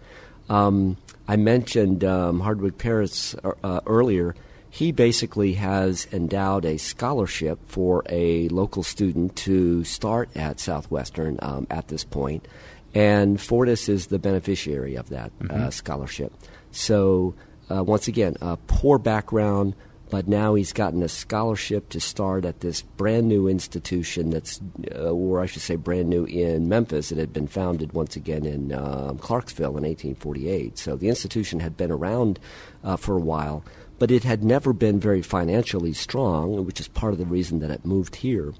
Um, 0.49 0.97
I 1.27 1.35
mentioned 1.35 2.03
um, 2.03 2.39
Hardwig 2.39 2.77
Peres 2.77 3.35
uh, 3.43 3.51
uh, 3.63 3.81
earlier. 3.85 4.35
He 4.69 4.91
basically 4.91 5.53
has 5.53 6.07
endowed 6.11 6.65
a 6.65 6.77
scholarship 6.77 7.59
for 7.65 8.03
a 8.09 8.47
local 8.49 8.83
student 8.83 9.35
to 9.37 9.83
start 9.83 10.29
at 10.35 10.59
Southwestern 10.59 11.39
um, 11.41 11.67
at 11.69 11.87
this 11.87 12.03
point, 12.03 12.47
and 12.93 13.37
Fortas 13.37 13.89
is 13.89 14.07
the 14.07 14.19
beneficiary 14.19 14.95
of 14.95 15.09
that 15.09 15.37
mm-hmm. 15.39 15.63
uh, 15.63 15.69
scholarship. 15.71 16.31
So, 16.71 17.33
uh, 17.71 17.83
once 17.83 18.07
again, 18.07 18.37
a 18.41 18.57
poor 18.67 18.99
background, 18.99 19.73
but 20.09 20.27
now 20.27 20.55
he's 20.55 20.71
gotten 20.71 21.03
a 21.03 21.09
scholarship 21.09 21.89
to 21.89 21.99
start 21.99 22.45
at 22.45 22.61
this 22.61 22.81
brand 22.81 23.27
new 23.27 23.47
institution 23.47 24.29
that's, 24.29 24.61
uh, 24.95 25.11
or 25.11 25.41
I 25.41 25.45
should 25.45 25.61
say, 25.61 25.75
brand 25.75 26.09
new 26.09 26.23
in 26.25 26.69
Memphis. 26.69 27.11
It 27.11 27.17
had 27.17 27.33
been 27.33 27.47
founded 27.47 27.93
once 27.93 28.15
again 28.15 28.45
in 28.45 28.73
um, 28.73 29.17
Clarksville 29.17 29.77
in 29.77 29.83
1848. 29.83 30.77
So 30.77 30.95
the 30.95 31.09
institution 31.09 31.59
had 31.59 31.75
been 31.75 31.91
around 31.91 32.39
uh, 32.83 32.95
for 32.95 33.17
a 33.17 33.21
while, 33.21 33.63
but 33.99 34.11
it 34.11 34.23
had 34.23 34.43
never 34.43 34.71
been 34.71 34.99
very 34.99 35.21
financially 35.21 35.93
strong, 35.93 36.65
which 36.65 36.79
is 36.79 36.87
part 36.87 37.13
of 37.13 37.19
the 37.19 37.25
reason 37.25 37.59
that 37.59 37.71
it 37.71 37.85
moved 37.85 38.17
here. 38.17 38.53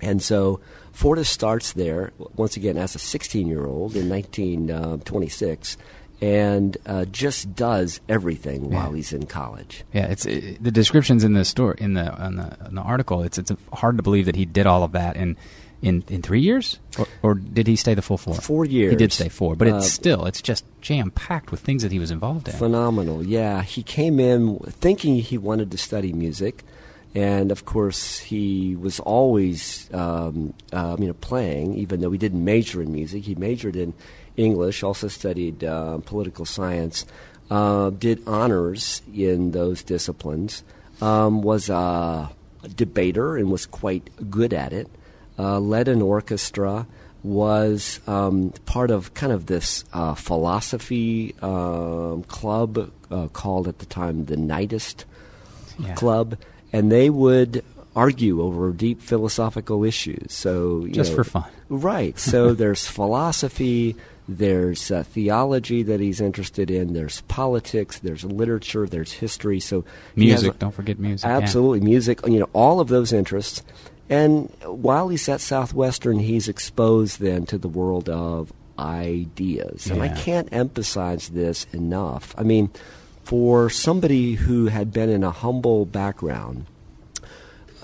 And 0.00 0.22
so 0.22 0.60
Fortas 0.92 1.26
starts 1.26 1.72
there, 1.72 2.12
once 2.36 2.56
again, 2.56 2.76
as 2.76 2.94
a 2.94 2.98
16 2.98 3.46
year 3.46 3.64
old 3.64 3.96
in 3.96 4.08
1926 4.08 5.76
and 6.20 6.76
uh, 6.86 7.04
just 7.06 7.54
does 7.54 8.00
everything 8.08 8.70
yeah. 8.70 8.82
while 8.82 8.92
he's 8.92 9.12
in 9.12 9.26
college. 9.26 9.84
Yeah, 9.92 10.06
it's 10.06 10.24
it, 10.26 10.62
the 10.62 10.70
descriptions 10.70 11.24
in 11.24 11.34
the 11.34 11.44
story 11.44 11.76
in 11.78 11.94
the, 11.94 12.26
in 12.26 12.36
the 12.36 12.56
in 12.68 12.74
the 12.74 12.82
article. 12.82 13.22
It's 13.22 13.38
it's 13.38 13.52
hard 13.72 13.96
to 13.96 14.02
believe 14.02 14.26
that 14.26 14.36
he 14.36 14.44
did 14.44 14.66
all 14.66 14.82
of 14.82 14.92
that 14.92 15.16
in 15.16 15.36
in, 15.82 16.02
in 16.08 16.22
three 16.22 16.40
years, 16.40 16.78
or, 16.98 17.06
or 17.22 17.34
did 17.34 17.66
he 17.66 17.76
stay 17.76 17.94
the 17.94 18.02
full 18.02 18.16
four? 18.16 18.34
Four 18.34 18.64
years. 18.64 18.90
He 18.92 18.96
did 18.96 19.12
stay 19.12 19.28
four, 19.28 19.56
but 19.56 19.68
it's 19.68 19.76
uh, 19.76 19.88
still 19.88 20.24
it's 20.24 20.40
just 20.40 20.64
jam 20.80 21.10
packed 21.10 21.50
with 21.50 21.60
things 21.60 21.82
that 21.82 21.92
he 21.92 21.98
was 21.98 22.10
involved 22.10 22.48
in. 22.48 22.54
Phenomenal. 22.54 23.24
Yeah, 23.24 23.62
he 23.62 23.82
came 23.82 24.18
in 24.18 24.58
thinking 24.58 25.16
he 25.16 25.38
wanted 25.38 25.70
to 25.72 25.78
study 25.78 26.12
music. 26.12 26.64
And 27.14 27.50
of 27.50 27.64
course, 27.64 28.18
he 28.18 28.76
was 28.76 29.00
always, 29.00 29.88
um, 29.94 30.52
uh, 30.70 30.96
you 30.98 31.06
know, 31.06 31.14
playing. 31.14 31.72
Even 31.74 32.02
though 32.02 32.10
he 32.10 32.18
didn't 32.18 32.44
major 32.44 32.82
in 32.82 32.92
music, 32.92 33.24
he 33.24 33.34
majored 33.34 33.74
in 33.74 33.94
English, 34.36 34.82
also 34.82 35.08
studied 35.08 35.64
uh, 35.64 35.98
political 36.04 36.44
science, 36.44 37.06
uh, 37.50 37.90
did 37.90 38.22
honors 38.26 39.02
in 39.14 39.52
those 39.52 39.82
disciplines, 39.82 40.62
um, 41.00 41.42
was 41.42 41.68
a 41.70 42.30
debater 42.74 43.36
and 43.36 43.50
was 43.50 43.66
quite 43.66 44.10
good 44.30 44.52
at 44.52 44.72
it, 44.72 44.88
uh, 45.38 45.58
led 45.60 45.88
an 45.88 46.02
orchestra, 46.02 46.86
was 47.22 48.00
um, 48.06 48.52
part 48.66 48.90
of 48.90 49.12
kind 49.14 49.32
of 49.32 49.46
this 49.46 49.84
uh, 49.92 50.14
philosophy 50.14 51.34
um, 51.42 52.22
club 52.24 52.90
uh, 53.10 53.26
called 53.28 53.68
at 53.68 53.78
the 53.78 53.86
time 53.86 54.26
the 54.26 54.36
Nitist 54.36 55.04
yeah. 55.78 55.94
Club, 55.94 56.38
and 56.72 56.90
they 56.90 57.10
would 57.10 57.64
argue 57.94 58.42
over 58.42 58.72
deep 58.72 59.00
philosophical 59.00 59.82
issues. 59.82 60.32
So 60.32 60.86
just 60.88 61.10
know, 61.10 61.16
for 61.16 61.24
fun, 61.24 61.50
right? 61.68 62.18
So 62.18 62.54
there's 62.54 62.86
philosophy. 62.86 63.96
There's 64.28 64.90
uh, 64.90 65.04
theology 65.04 65.82
that 65.84 66.00
he's 66.00 66.20
interested 66.20 66.70
in. 66.70 66.94
There's 66.94 67.20
politics. 67.22 68.00
There's 68.00 68.24
literature. 68.24 68.86
There's 68.86 69.12
history. 69.12 69.60
So 69.60 69.84
music. 70.16 70.52
Has, 70.52 70.58
don't 70.58 70.74
forget 70.74 70.98
music. 70.98 71.28
Absolutely, 71.28 71.78
yeah. 71.80 71.84
music. 71.84 72.26
You 72.26 72.40
know, 72.40 72.48
all 72.52 72.80
of 72.80 72.88
those 72.88 73.12
interests. 73.12 73.62
And 74.08 74.50
while 74.64 75.08
he's 75.08 75.28
at 75.28 75.40
Southwestern, 75.40 76.18
he's 76.18 76.48
exposed 76.48 77.20
then 77.20 77.46
to 77.46 77.58
the 77.58 77.68
world 77.68 78.08
of 78.08 78.52
ideas. 78.78 79.88
And 79.88 80.02
I 80.02 80.08
can't 80.08 80.48
emphasize 80.52 81.28
this 81.30 81.66
enough. 81.72 82.34
I 82.38 82.42
mean, 82.42 82.70
for 83.24 83.68
somebody 83.70 84.34
who 84.34 84.66
had 84.66 84.92
been 84.92 85.08
in 85.08 85.24
a 85.24 85.30
humble 85.30 85.86
background, 85.86 86.66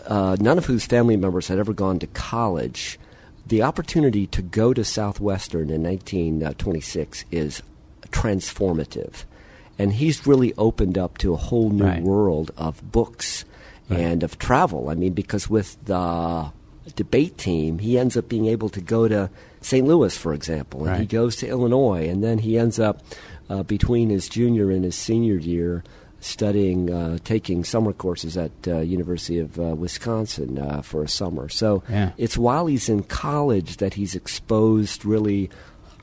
uh, 0.07 0.37
none 0.39 0.59
of 0.59 0.67
whose 0.67 0.85
family 0.85 1.17
members 1.17 1.49
had 1.49 1.59
ever 1.59 1.73
gone 1.73 1.99
to 1.99 2.07
college, 2.09 2.99
the 3.47 3.63
opportunity 3.63 4.27
to 4.29 4.43
go 4.43 4.73
to 4.73 4.85
Southwestern 4.85 5.71
in 5.71 5.83
1926 5.83 7.25
is 7.31 7.63
transformative. 8.11 9.25
And 9.79 9.95
he's 9.95 10.27
really 10.27 10.55
opened 10.57 10.97
up 10.97 11.19
to 11.19 11.33
a 11.33 11.37
whole 11.37 11.71
new 11.71 11.85
right. 11.85 12.03
world 12.03 12.53
of 12.57 12.93
books 12.93 13.45
right. 13.89 14.01
and 14.01 14.23
of 14.23 14.39
travel. 14.39 14.91
I 14.91 14.95
mean, 14.95 15.13
because 15.13 15.51
with 15.51 15.83
the 15.85 16.53
debate 16.95 17.39
team, 17.39 17.79
he 17.79 17.99
ends 17.99 18.17
up 18.17 18.29
being 18.29 18.47
able 18.47 18.69
to 18.71 18.81
go 18.81 19.09
to 19.09 19.31
St. 19.61 19.87
Louis, 19.87 20.17
for 20.17 20.35
example, 20.35 20.81
and 20.81 20.91
right. 20.91 21.01
he 21.01 21.07
goes 21.07 21.37
to 21.37 21.49
Illinois, 21.49 22.09
and 22.09 22.23
then 22.23 22.39
he 22.39 22.59
ends 22.59 22.79
up 22.79 23.03
uh, 23.49 23.63
between 23.63 24.11
his 24.11 24.29
junior 24.29 24.71
and 24.71 24.85
his 24.85 24.97
senior 24.97 25.37
year 25.37 25.85
studying, 26.23 26.93
uh, 26.93 27.19
taking 27.25 27.65
summer 27.65 27.93
courses 27.93 28.37
at 28.37 28.53
uh, 28.67 28.79
University 28.79 29.39
of 29.39 29.59
uh, 29.59 29.75
Wisconsin 29.75 30.59
uh, 30.59 30.81
for 30.83 31.03
a 31.03 31.09
summer. 31.09 31.49
So 31.49 31.83
yeah. 31.89 32.13
it's 32.17 32.39
while 32.39 32.67
he's 32.67 32.89
in 32.89 33.03
college 33.03 33.79
that 33.79 33.95
he's 33.95 34.15
exposed 34.15 35.05
really 35.05 35.51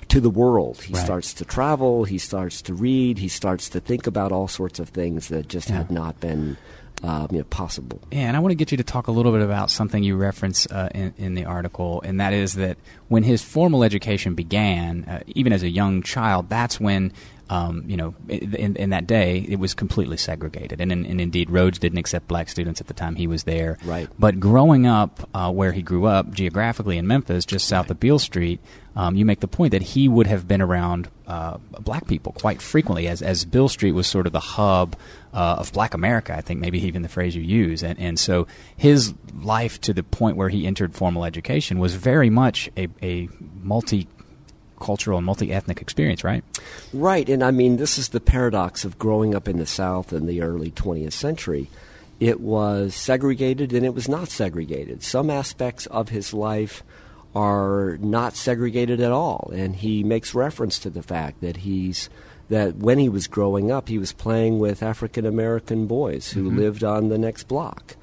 to 0.10 0.19
the 0.19 0.29
world. 0.29 0.82
He 0.82 0.93
right. 0.93 1.05
starts 1.05 1.34
to 1.36 1.45
travel. 1.45 2.03
He 2.03 2.17
starts 2.17 2.62
to 2.63 2.73
read. 2.73 3.17
He 3.19 3.27
starts 3.27 3.69
to 3.69 3.79
think 3.79 4.08
about 4.08 4.32
all 4.32 4.47
sorts 4.47 4.79
of 4.79 4.89
things 4.89 5.29
that 5.29 5.47
just 5.47 5.69
yeah. 5.69 5.77
had 5.77 5.91
not 5.91 6.19
been. 6.19 6.58
Um, 7.01 7.29
you 7.32 7.38
know, 7.38 7.45
possible. 7.45 8.01
Yeah, 8.12 8.27
and 8.27 8.36
I 8.36 8.41
want 8.41 8.51
to 8.51 8.55
get 8.55 8.71
you 8.71 8.77
to 8.77 8.84
talk 8.84 9.08
a 9.08 9.12
little 9.13 9.32
bit 9.32 9.41
about 9.41 9.71
something 9.71 10.03
you 10.03 10.17
reference 10.17 10.65
uh, 10.65 10.89
in, 10.93 11.13
in, 11.17 11.34
the 11.34 11.45
article, 11.45 12.01
and 12.01 12.19
that 12.19 12.34
is 12.34 12.55
that 12.55 12.77
when 13.08 13.23
his 13.23 13.41
formal 13.41 13.86
education 13.86 14.36
began, 14.36 15.05
uh, 15.05 15.21
even 15.27 15.53
as 15.53 15.63
a 15.63 15.69
young 15.69 16.03
child, 16.03 16.49
that's 16.49 16.77
when 16.77 17.13
um, 17.50 17.84
you 17.88 17.98
know, 17.98 18.14
in, 18.28 18.76
in, 18.76 18.92
that 18.92 19.08
day, 19.08 19.40
it 19.40 19.58
was 19.58 19.74
completely 19.74 20.18
segregated, 20.18 20.80
and, 20.80 20.92
and, 20.92 21.20
indeed, 21.20 21.50
Rhodes 21.50 21.80
didn't 21.80 21.98
accept 21.98 22.28
black 22.28 22.48
students 22.48 22.80
at 22.80 22.86
the 22.86 22.94
time 22.94 23.16
he 23.16 23.26
was 23.26 23.44
there. 23.44 23.80
Right. 23.84 24.08
But 24.20 24.40
growing 24.40 24.86
up 24.86 25.28
uh, 25.34 25.52
where 25.52 25.72
he 25.72 25.82
grew 25.82 26.06
up, 26.06 26.32
geographically 26.32 27.00
in 27.00 27.08
Memphis, 27.08 27.46
just 27.46 27.68
south 27.68 27.86
right. 27.86 27.92
of 27.92 28.00
Beale 28.00 28.20
Street, 28.20 28.60
um, 28.96 29.16
you 29.16 29.26
make 29.26 29.40
the 29.40 29.48
point 29.48 29.72
that 29.72 29.82
he 29.82 30.08
would 30.08 30.28
have 30.28 30.48
been 30.48 30.62
around 30.62 31.10
uh, 31.26 31.58
black 31.80 32.06
people 32.06 32.34
quite 32.34 32.62
frequently, 32.62 33.08
as 33.08 33.22
as 33.22 33.46
Beale 33.46 33.70
Street 33.70 33.94
was 33.94 34.06
sort 34.06 34.28
of 34.28 34.34
the 34.34 34.40
hub 34.40 34.96
uh, 35.34 35.56
of 35.60 35.72
Black 35.74 35.94
America. 35.94 36.36
I 36.36 36.42
think 36.42 36.60
maybe 36.60 36.86
even 36.86 37.02
the 37.02 37.10
phrase 37.10 37.36
you 37.36 37.42
use, 37.42 37.82
and 37.82 37.98
and 38.00 38.20
so 38.20 38.46
his 38.76 39.14
life 39.42 39.80
to 39.82 39.94
the 39.94 40.04
point 40.04 40.38
where 40.38 40.50
he 40.50 40.68
entered 40.68 40.94
formal 40.94 41.26
education 41.26 41.80
was 41.80 41.96
very 41.96 42.30
much 42.30 42.70
a, 42.78 42.90
a 43.02 43.30
multi 43.62 44.08
cultural 44.80 45.18
and 45.18 45.26
multi 45.26 45.52
ethnic 45.52 45.82
experience, 45.82 46.24
right? 46.24 46.44
Right, 46.94 47.28
and 47.30 47.44
I 47.44 47.52
mean, 47.52 47.78
this 47.78 47.98
is 47.98 48.10
the 48.10 48.20
paradox 48.20 48.86
of 48.86 48.98
growing 48.98 49.36
up 49.36 49.48
in 49.48 49.58
the 49.58 49.65
South 49.65 50.13
in 50.13 50.26
the 50.26 50.42
early 50.42 50.72
20th 50.72 51.13
century. 51.13 51.70
It 52.20 52.39
was 52.39 52.96
segregated 52.96 53.72
and 53.72 53.86
it 53.86 53.94
was 53.94 54.10
not 54.10 54.30
segregated. 54.30 55.04
Some 55.04 55.30
aspects 55.30 55.86
of 55.88 56.10
his 56.10 56.34
life 56.34 56.84
are 57.36 57.98
not 58.02 58.36
segregated 58.36 59.00
at 59.00 59.12
all, 59.12 59.52
and 59.54 59.76
he 59.76 60.04
makes 60.04 60.34
reference 60.34 60.80
to 60.80 60.89
the 60.89 61.04
fact 61.04 61.42
that 61.42 61.58
he's 61.58 62.10
that 62.50 62.78
when 62.78 62.98
he 62.98 63.08
was 63.10 63.28
growing 63.28 63.72
up, 63.72 63.88
he 63.88 64.00
was 64.00 64.12
playing 64.12 64.58
with 64.60 64.82
African 64.82 65.26
American 65.26 65.86
boys 65.86 66.32
who 66.32 66.48
mm-hmm. 66.48 66.58
lived 66.58 66.84
on 66.84 67.10
the 67.10 67.18
next 67.18 67.48
block. 67.48 67.96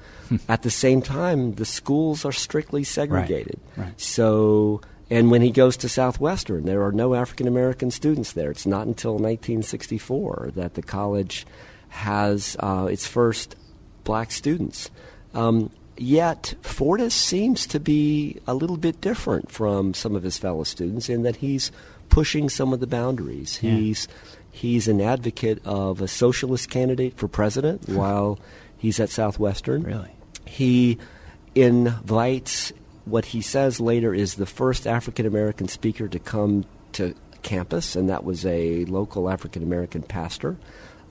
At 0.49 0.63
the 0.63 0.69
same 0.69 1.01
time, 1.01 1.53
the 1.53 1.65
schools 1.65 2.25
are 2.25 2.31
strictly 2.31 2.83
segregated. 2.83 3.59
Right. 3.75 3.85
Right. 3.85 4.01
So 4.01 4.81
and 5.09 5.31
when 5.31 5.41
he 5.41 5.51
goes 5.51 5.77
to 5.77 5.89
Southwestern, 5.89 6.65
there 6.65 6.83
are 6.83 6.91
no 6.91 7.15
African 7.15 7.47
American 7.47 7.91
students 7.91 8.33
there. 8.33 8.51
It's 8.51 8.65
not 8.65 8.87
until 8.87 9.13
1964 9.13 10.51
that 10.55 10.73
the 10.73 10.81
college 10.81 11.45
has 11.89 12.57
uh, 12.59 12.87
its 12.91 13.07
first 13.07 13.55
black 14.03 14.31
students. 14.31 14.89
Um, 15.33 15.71
yet, 15.97 16.55
Fortas 16.61 17.13
seems 17.13 17.65
to 17.67 17.79
be 17.79 18.39
a 18.47 18.53
little 18.53 18.77
bit 18.77 18.99
different 18.99 19.49
from 19.49 19.93
some 19.93 20.15
of 20.15 20.23
his 20.23 20.37
fellow 20.37 20.63
students 20.63 21.09
in 21.09 21.23
that 21.23 21.37
he's 21.37 21.71
pushing 22.09 22.49
some 22.49 22.73
of 22.73 22.79
the 22.79 22.87
boundaries. 22.87 23.59
Yeah. 23.61 23.75
He's 23.75 24.07
he's 24.51 24.87
an 24.87 24.99
advocate 24.99 25.65
of 25.65 26.01
a 26.01 26.07
socialist 26.07 26.69
candidate 26.69 27.17
for 27.17 27.27
president 27.27 27.87
while 27.87 28.39
he's 28.77 28.99
at 28.99 29.09
Southwestern. 29.09 29.83
Really? 29.83 30.11
He 30.45 30.97
invites 31.55 32.73
what 33.09 33.25
he 33.25 33.41
says 33.41 33.79
later 33.79 34.13
is 34.13 34.35
the 34.35 34.45
first 34.45 34.85
African 34.87 35.25
American 35.25 35.67
speaker 35.67 36.07
to 36.07 36.19
come 36.19 36.65
to 36.93 37.13
campus, 37.43 37.95
and 37.95 38.09
that 38.09 38.23
was 38.23 38.45
a 38.45 38.85
local 38.85 39.29
African 39.29 39.63
American 39.63 40.01
pastor. 40.01 40.57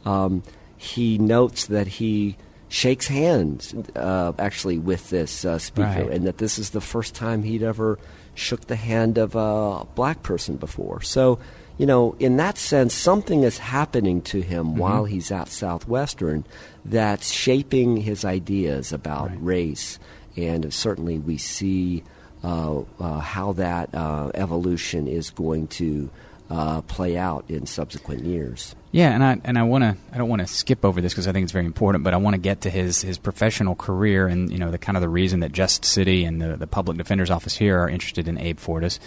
Um, 0.04 0.42
he 0.76 1.18
notes 1.18 1.66
that 1.66 1.86
he 1.86 2.36
shakes 2.68 3.06
hands 3.06 3.74
uh, 3.94 4.32
actually 4.38 4.78
with 4.78 5.08
this 5.10 5.44
uh, 5.44 5.58
speaker, 5.58 5.86
Right. 6.04 6.10
and 6.10 6.26
that 6.26 6.38
this 6.38 6.58
is 6.58 6.70
the 6.70 6.80
first 6.80 7.14
time 7.14 7.42
he'd 7.44 7.62
ever 7.62 7.98
shook 8.34 8.66
the 8.66 8.76
hand 8.76 9.16
of 9.18 9.34
a 9.34 9.86
black 9.94 10.22
person 10.22 10.56
before. 10.56 11.00
So, 11.00 11.38
you 11.78 11.86
know, 11.86 12.16
in 12.18 12.36
that 12.38 12.58
sense, 12.58 12.92
something 12.92 13.44
is 13.44 13.58
happening 13.58 14.20
to 14.22 14.40
him 14.42 14.66
Mm-hmm. 14.66 14.78
while 14.78 15.04
he's 15.04 15.30
at 15.30 15.48
Southwestern 15.48 16.44
that's 16.84 17.30
shaping 17.30 17.98
his 17.98 18.24
ideas 18.24 18.92
about 18.92 19.30
Right. 19.30 19.38
race, 19.42 19.98
and 20.36 20.72
certainly 20.72 21.18
we 21.18 21.38
see 21.38 22.02
uh, 22.44 22.82
uh, 23.00 23.18
how 23.18 23.52
that 23.54 23.94
uh, 23.94 24.30
evolution 24.34 25.08
is 25.08 25.30
going 25.30 25.66
to 25.66 26.10
uh, 26.48 26.80
play 26.82 27.16
out 27.16 27.44
in 27.48 27.66
subsequent 27.66 28.24
years. 28.24 28.76
Yeah, 28.92 29.10
and 29.10 29.24
I 29.24 29.40
and 29.42 29.58
I 29.58 29.64
want 29.64 29.82
to 29.82 29.96
I 30.12 30.18
don't 30.18 30.28
want 30.28 30.40
to 30.42 30.46
skip 30.46 30.84
over 30.84 31.00
this 31.00 31.12
because 31.12 31.26
I 31.26 31.32
think 31.32 31.44
it's 31.44 31.52
very 31.52 31.64
important, 31.64 32.04
but 32.04 32.14
I 32.14 32.18
want 32.18 32.34
to 32.34 32.40
get 32.40 32.60
to 32.60 32.70
his 32.70 33.02
his 33.02 33.18
professional 33.18 33.74
career 33.74 34.28
and 34.28 34.50
you 34.52 34.58
know 34.58 34.70
the 34.70 34.78
kind 34.78 34.96
of 34.96 35.02
the 35.02 35.08
reason 35.08 35.40
that 35.40 35.52
Just 35.52 35.84
City 35.84 36.24
and 36.24 36.40
the 36.40 36.56
the 36.56 36.66
public 36.66 36.98
defender's 36.98 37.30
office 37.30 37.56
here 37.56 37.80
are 37.80 37.88
interested 37.88 38.28
in 38.28 38.38
Abe 38.38 38.58
Fortas, 38.58 38.98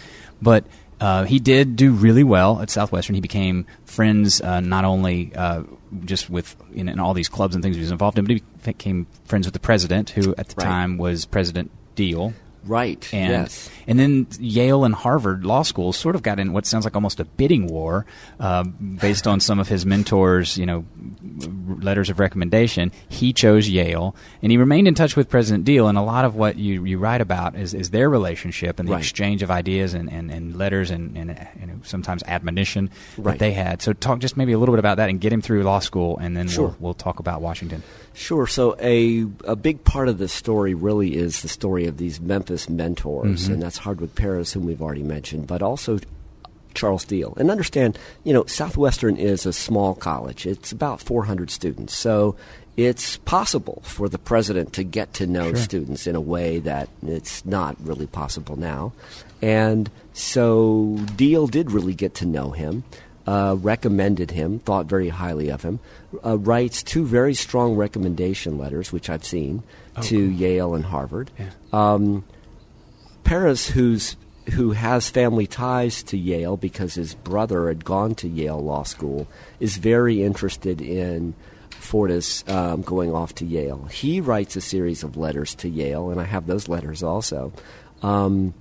but. 0.42 0.66
Uh, 1.02 1.24
he 1.24 1.40
did 1.40 1.78
do 1.78 1.94
really 1.94 2.26
well 2.26 2.62
at 2.62 2.70
Southwestern. 2.70 3.16
He 3.16 3.22
became 3.22 3.66
friends 3.86 4.42
uh, 4.42 4.60
not 4.60 4.84
only 4.84 5.32
just 6.04 6.30
with 6.30 6.58
in, 6.74 6.90
in 6.90 7.00
all 7.00 7.14
these 7.14 7.30
clubs 7.30 7.56
and 7.56 7.64
things 7.64 7.78
he 7.78 7.82
was 7.82 7.92
involved 7.92 8.20
in, 8.20 8.26
but 8.26 8.36
he 8.36 8.44
became 8.64 9.08
friends 9.26 9.46
with 9.48 9.54
the 9.54 9.60
president, 9.60 10.12
who 10.12 10.34
at 10.38 10.50
the 10.50 10.56
Right. 10.58 10.66
time 10.66 10.98
was 10.98 11.26
President 11.26 11.72
Diehl. 11.96 12.34
Right. 12.66 13.08
And 13.14 13.32
yes. 13.32 13.70
and 13.88 13.98
then 13.98 14.28
Yale 14.38 14.84
and 14.84 14.94
Harvard 14.94 15.46
law 15.46 15.62
schools 15.64 15.96
sort 15.96 16.14
of 16.16 16.22
got 16.22 16.40
in 16.42 16.52
what 16.52 16.66
sounds 16.66 16.84
like 16.84 16.94
almost 16.94 17.22
a 17.22 17.24
bidding 17.24 17.68
war, 17.68 18.06
uh, 18.38 18.64
based 18.64 19.28
on 19.28 19.40
some 19.40 19.60
of 19.60 19.70
his 19.70 19.86
mentors, 19.86 20.58
you 20.58 20.66
know, 20.66 20.84
letters 21.80 22.10
of 22.10 22.20
recommendation. 22.20 22.92
He 23.08 23.32
chose 23.32 23.70
Yale, 23.70 24.14
and 24.42 24.52
he 24.52 24.58
remained 24.58 24.90
in 24.90 24.94
touch 24.94 25.16
with 25.16 25.30
President 25.30 25.66
Diehl. 25.66 25.88
And 25.88 25.98
a 25.98 26.02
lot 26.02 26.26
of 26.26 26.36
what 26.36 26.58
you, 26.58 26.84
you 26.86 26.98
write 26.98 27.22
about 27.22 27.56
is, 27.56 27.74
is 27.74 27.92
their 27.92 28.10
relationship 28.10 28.78
and 28.78 28.88
the 28.90 28.94
Right. 28.94 29.00
exchange 29.00 29.42
of 29.42 29.50
ideas 29.50 29.94
and, 29.94 30.12
and, 30.12 30.30
and 30.30 30.58
letters 30.58 30.92
and, 30.92 31.18
and 31.18 31.48
you 31.62 31.66
know, 31.68 31.76
sometimes 31.84 32.24
admonition 32.24 32.90
that 33.20 33.40
they 33.40 33.54
had. 33.54 33.82
So 33.82 33.94
talk 33.94 34.20
just 34.20 34.36
maybe 34.36 34.52
a 34.52 34.60
little 34.60 34.74
bit 34.74 34.80
about 34.80 34.98
that 34.98 35.10
and 35.10 35.22
get 35.22 35.32
him 35.32 35.42
through 35.42 35.64
law 35.64 35.80
school, 35.80 36.18
and 36.18 36.36
then 36.36 36.50
Sure. 36.50 36.68
we'll, 36.68 36.76
we'll 36.80 36.94
talk 36.94 37.20
about 37.20 37.42
Washington. 37.42 37.84
Sure. 38.14 38.48
So 38.48 38.76
a 38.80 39.26
a 39.46 39.56
big 39.56 39.84
part 39.84 40.10
of 40.10 40.18
the 40.18 40.28
story 40.28 40.74
really 40.74 41.16
is 41.16 41.42
the 41.42 41.48
story 41.48 41.86
of 41.86 41.98
these 41.98 42.20
Memphis 42.20 42.70
mentors, 42.70 43.44
mm-hmm. 43.44 43.54
and 43.54 43.62
that's 43.64 43.78
Hardwig 43.78 44.16
Peres, 44.16 44.54
whom 44.54 44.66
we've 44.66 44.82
already 44.82 45.04
mentioned, 45.04 45.48
but 45.48 45.62
also 45.62 46.00
Charles 46.74 47.06
Diehl. 47.06 47.36
And 47.38 47.50
understand, 47.50 47.98
you 48.24 48.34
know, 48.34 48.46
Southwestern 48.46 49.16
is 49.16 49.46
a 49.46 49.54
small 49.54 49.96
college. 49.96 50.46
It's 50.46 50.72
about 50.72 51.02
400 51.02 51.50
students, 51.50 51.96
so 51.96 52.36
it's 52.78 53.18
possible 53.18 53.82
for 53.84 54.08
the 54.08 54.18
president 54.18 54.74
to 54.74 54.84
get 54.84 55.14
to 55.16 55.28
know 55.28 55.50
Sure. 55.50 55.58
students 55.58 56.08
in 56.08 56.16
a 56.16 56.22
way 56.22 56.60
that 56.60 56.88
it's 57.06 57.46
not 57.46 57.76
really 57.84 58.08
possible 58.08 58.56
now. 58.56 58.94
And 59.42 59.90
so 60.14 60.96
Diehl 61.18 61.50
did 61.50 61.72
really 61.72 61.94
get 61.94 62.14
to 62.16 62.26
know 62.26 62.52
him 62.52 62.84
uh, 63.30 63.54
recommended 63.54 64.32
him, 64.32 64.58
thought 64.58 64.88
very 64.88 65.10
highly 65.10 65.50
of 65.50 65.62
him, 65.62 65.80
uh, 66.26 66.36
writes 66.36 66.82
two 66.82 67.06
very 67.06 67.36
strong 67.36 67.76
recommendation 67.76 68.58
letters, 68.58 68.92
which 68.92 69.08
I've 69.08 69.24
seen, 69.24 69.62
to 70.02 70.18
Yale 70.18 70.74
and 70.74 70.84
Harvard. 70.84 71.30
Yeah. 71.38 71.52
Um, 71.72 72.24
Peres, 73.24 73.68
who's 73.68 74.16
who 74.54 74.72
has 74.72 75.12
family 75.12 75.46
ties 75.46 76.02
to 76.02 76.18
Yale 76.18 76.58
because 76.58 76.96
his 76.96 77.14
brother 77.14 77.68
had 77.68 77.86
gone 77.86 78.16
to 78.16 78.28
Yale 78.28 78.64
Law 78.64 78.82
School, 78.82 79.28
is 79.60 79.78
very 79.78 80.24
interested 80.24 80.82
in 80.82 81.36
Fortas 81.70 82.50
um, 82.50 82.82
going 82.82 83.14
off 83.14 83.36
to 83.36 83.46
Yale. 83.46 83.86
He 83.92 84.22
writes 84.22 84.56
a 84.56 84.62
series 84.62 85.04
of 85.04 85.18
letters 85.18 85.54
to 85.56 85.70
Yale, 85.70 86.10
and 86.10 86.20
I 86.20 86.24
have 86.24 86.48
those 86.48 86.68
letters 86.68 87.04
also, 87.04 87.54
um, 88.02 88.56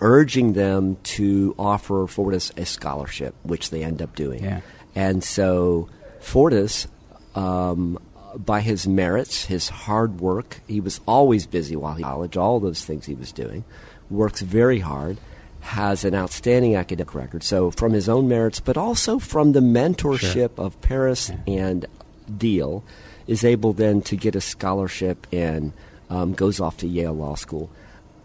urging 0.00 0.52
them 0.52 0.96
to 1.02 1.54
offer 1.58 2.06
Fortas 2.06 2.56
a 2.58 2.64
scholarship, 2.66 3.34
which 3.42 3.70
they 3.70 3.82
end 3.82 4.02
up 4.02 4.14
doing. 4.14 4.44
Yeah. 4.44 4.60
And 4.94 5.22
so 5.22 5.88
Fortas, 6.20 6.86
um, 7.34 7.98
by 8.36 8.60
his 8.60 8.86
merits, 8.86 9.44
his 9.44 9.68
hard 9.68 10.20
work, 10.20 10.60
he 10.66 10.80
was 10.80 11.00
always 11.06 11.46
busy 11.46 11.76
while 11.76 11.94
he 11.94 12.02
college, 12.02 12.36
all 12.36 12.60
those 12.60 12.84
things 12.84 13.06
he 13.06 13.14
was 13.14 13.32
doing, 13.32 13.64
works 14.10 14.40
very 14.40 14.80
hard, 14.80 15.18
has 15.60 16.04
an 16.04 16.14
outstanding 16.14 16.76
academic 16.76 17.14
record. 17.14 17.42
So 17.42 17.70
from 17.70 17.92
his 17.92 18.08
own 18.08 18.28
merits, 18.28 18.60
but 18.60 18.76
also 18.76 19.18
from 19.18 19.52
the 19.52 19.60
mentorship 19.60 20.58
of 20.58 20.80
Peres 20.80 21.30
and 21.46 21.86
Diehl, 22.30 22.82
is 23.26 23.44
able 23.44 23.72
then 23.72 24.00
to 24.02 24.16
get 24.16 24.34
a 24.34 24.40
scholarship 24.40 25.26
and 25.32 25.72
um, 26.08 26.32
goes 26.32 26.60
off 26.60 26.78
to 26.78 26.86
Yale 26.86 27.12
Law 27.12 27.34
School. 27.34 27.70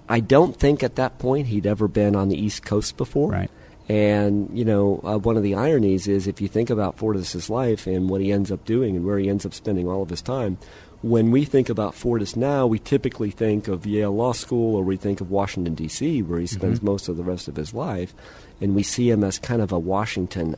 I 0.07 0.19
don't 0.19 0.55
think 0.55 0.83
at 0.83 0.95
that 0.95 1.17
point 1.19 1.47
he'd 1.47 1.65
ever 1.65 1.87
been 1.87 2.15
on 2.15 2.29
the 2.29 2.37
East 2.37 2.63
Coast 2.63 2.97
before. 2.97 3.31
Right. 3.31 3.51
And 3.89 4.57
you 4.57 4.65
know, 4.65 5.01
uh, 5.03 5.17
one 5.17 5.37
of 5.37 5.43
the 5.43 5.55
ironies 5.55 6.07
is 6.07 6.27
if 6.27 6.39
you 6.39 6.47
think 6.47 6.69
about 6.69 6.97
Fortas's 6.97 7.49
life 7.49 7.87
and 7.87 8.09
what 8.09 8.21
he 8.21 8.31
ends 8.31 8.51
up 8.51 8.63
doing 8.65 8.95
and 8.95 9.05
where 9.05 9.17
he 9.17 9.29
ends 9.29 9.45
up 9.45 9.53
spending 9.53 9.87
all 9.87 10.01
of 10.01 10.09
his 10.09 10.21
time. 10.21 10.57
When 11.01 11.31
we 11.31 11.43
think 11.43 11.67
about 11.67 11.95
Fortas 11.95 12.37
now, 12.37 12.65
we 12.65 12.79
typically 12.79 13.29
think 13.29 13.67
of 13.67 13.85
Yale 13.85 14.15
Law 14.15 14.31
School 14.31 14.77
or 14.77 14.83
we 14.83 14.95
think 14.95 15.19
of 15.19 15.29
Washington 15.29 15.75
D.C., 15.75 16.21
where 16.21 16.39
he 16.39 16.47
spends 16.47 16.81
most 16.81 17.09
of 17.09 17.17
the 17.17 17.23
rest 17.23 17.49
of 17.49 17.57
his 17.57 17.73
life, 17.73 18.13
and 18.61 18.73
we 18.73 18.83
see 18.83 19.09
him 19.09 19.21
as 19.21 19.37
kind 19.37 19.61
of 19.61 19.73
a 19.73 19.79
Washington 19.79 20.55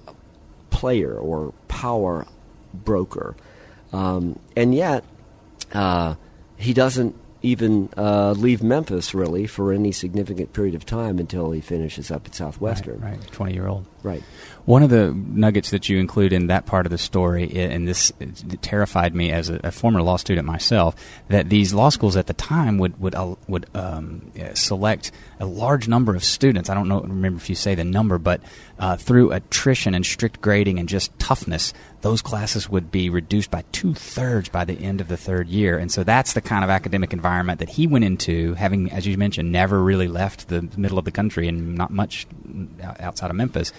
player 0.69 1.17
or 1.17 1.51
power 1.67 2.27
broker. 2.75 3.35
Um, 3.91 4.37
and 4.55 4.75
yet, 4.75 5.03
uh, 5.73 6.13
he 6.57 6.73
doesn't 6.73 7.15
even 7.45 7.89
uh, 7.95 8.31
leave 8.31 8.63
Memphis 8.63 9.13
really 9.13 9.45
for 9.45 9.71
any 9.71 9.91
significant 9.91 10.51
period 10.53 10.75
of 10.75 10.85
time 10.85 11.19
until 11.19 11.51
he 11.51 11.61
finishes 11.61 12.09
up 12.09 12.25
at 12.25 12.35
Southwestern. 12.35 12.99
Right, 12.99 13.17
right. 13.17 13.31
20 13.31 13.53
year 13.53 13.67
old. 13.67 13.85
Right. 14.03 14.23
One 14.65 14.81
of 14.81 14.89
the 14.89 15.13
nuggets 15.13 15.69
that 15.69 15.89
you 15.89 15.99
include 15.99 16.33
in 16.33 16.47
that 16.47 16.65
part 16.65 16.87
of 16.87 16.91
the 16.91 16.97
story, 16.97 17.51
and 17.55 17.87
this 17.87 18.11
terrified 18.61 19.13
me 19.13 19.31
as 19.31 19.47
a, 19.49 19.59
a 19.63 19.71
former 19.71 20.01
law 20.01 20.17
student 20.17 20.47
myself, 20.47 20.95
that 21.29 21.49
these 21.49 21.71
law 21.71 21.89
schools 21.89 22.17
at 22.17 22.25
the 22.25 22.33
time 22.33 22.79
would 22.79 22.99
would 22.99 23.13
uh, 23.13 23.35
would 23.47 23.67
um, 23.75 24.31
uh, 24.41 24.55
select 24.55 25.11
a 25.39 25.45
large 25.45 25.87
number 25.87 26.15
of 26.15 26.23
students. 26.23 26.67
I 26.67 26.73
don't 26.73 26.87
know, 26.87 27.01
remember 27.01 27.37
if 27.37 27.47
you 27.47 27.53
say 27.53 27.75
the 27.75 27.83
number, 27.83 28.17
but 28.17 28.41
uh, 28.79 28.97
through 28.97 29.33
attrition 29.33 29.93
and 29.93 30.03
strict 30.03 30.41
grading 30.41 30.79
and 30.79 30.89
just 30.89 31.17
toughness, 31.19 31.71
those 32.01 32.23
classes 32.23 32.67
would 32.67 32.89
be 32.91 33.11
reduced 33.11 33.51
by 33.51 33.63
two 33.71 33.93
thirds 33.93 34.49
by 34.49 34.65
the 34.65 34.79
end 34.79 34.99
of 34.99 35.09
the 35.09 35.17
third 35.17 35.47
year. 35.47 35.77
And 35.77 35.91
so 35.91 36.03
that's 36.03 36.33
the 36.33 36.41
kind 36.41 36.63
of 36.63 36.71
academic 36.71 37.13
environment 37.13 37.59
that 37.59 37.69
he 37.69 37.85
went 37.85 38.03
into, 38.03 38.55
having, 38.55 38.91
as 38.91 39.05
you 39.05 39.15
mentioned, 39.15 39.51
never 39.51 39.79
really 39.79 40.07
left 40.07 40.47
the 40.47 40.67
middle 40.75 40.97
of 40.97 41.05
the 41.05 41.11
country 41.11 41.47
and 41.47 41.75
not 41.75 41.91
much 41.91 42.25
outside 42.99 43.29
of 43.29 43.35
Memphis 43.35 43.71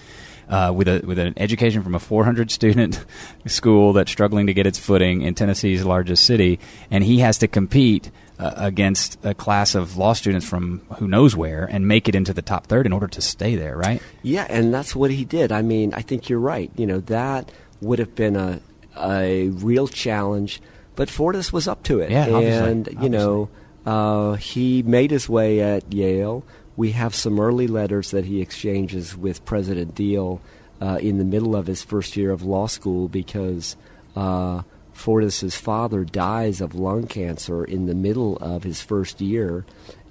uh, 0.49 0.71
with 0.75 0.87
a 0.87 1.01
with 1.05 1.19
an 1.19 1.33
education 1.37 1.83
from 1.83 1.95
a 1.95 1.99
400 1.99 2.51
student 2.51 3.03
school 3.45 3.93
that's 3.93 4.11
struggling 4.11 4.47
to 4.47 4.53
get 4.53 4.65
its 4.65 4.79
footing 4.79 5.21
in 5.21 5.35
Tennessee's 5.35 5.85
largest 5.85 6.25
city, 6.25 6.59
and 6.89 7.03
he 7.03 7.19
has 7.19 7.37
to 7.39 7.47
compete 7.47 8.11
uh, 8.39 8.53
against 8.55 9.17
a 9.23 9.33
class 9.33 9.75
of 9.75 9.97
law 9.97 10.13
students 10.13 10.47
from 10.47 10.79
who 10.97 11.07
knows 11.07 11.35
where 11.35 11.65
and 11.65 11.87
make 11.87 12.07
it 12.07 12.15
into 12.15 12.33
the 12.33 12.41
top 12.41 12.67
third 12.67 12.85
in 12.85 12.93
order 12.93 13.07
to 13.07 13.21
stay 13.21 13.55
there, 13.55 13.75
right? 13.75 14.01
Yeah, 14.21 14.45
and 14.49 14.73
that's 14.73 14.95
what 14.95 15.11
he 15.11 15.25
did. 15.25 15.51
I 15.51 15.61
mean, 15.61 15.93
I 15.93 16.01
think 16.01 16.29
you're 16.29 16.39
right. 16.39 16.71
You 16.75 16.85
know, 16.85 16.99
that 17.01 17.51
would 17.81 17.99
have 17.99 18.15
been 18.15 18.35
a 18.35 18.61
a 18.99 19.49
real 19.49 19.87
challenge, 19.87 20.61
but 20.95 21.09
Fortas 21.09 21.51
was 21.51 21.67
up 21.67 21.83
to 21.83 21.99
it. 21.99 22.09
Yeah, 22.11 22.29
obviously, 22.29 22.71
and 22.71 22.89
you 23.01 23.09
know, 23.09 23.49
uh, 23.85 24.33
he 24.33 24.83
made 24.83 25.11
his 25.11 25.29
way 25.29 25.61
at 25.61 25.91
Yale. 25.93 26.43
We 26.77 26.91
have 26.91 27.13
some 27.15 27.39
early 27.39 27.67
letters 27.67 28.11
that 28.11 28.25
he 28.25 28.39
exchanges 28.39 29.17
with 29.17 29.43
President 29.43 29.95
Diehl 29.95 30.39
uh, 30.79 30.99
in 31.01 31.17
the 31.17 31.25
middle 31.25 31.55
of 31.55 31.65
his 31.65 31.83
first 31.83 32.15
year 32.15 32.31
of 32.31 32.43
law 32.43 32.67
school 32.67 33.07
because 33.09 33.75
uh, 34.15 34.61
Fortas's 34.93 35.55
father 35.55 36.03
dies 36.03 36.61
of 36.61 36.75
lung 36.75 37.07
cancer 37.07 37.65
in 37.65 37.87
the 37.87 37.95
middle 37.95 38.37
of 38.37 38.63
his 38.63 38.79
first 38.81 39.21
year, 39.21 39.65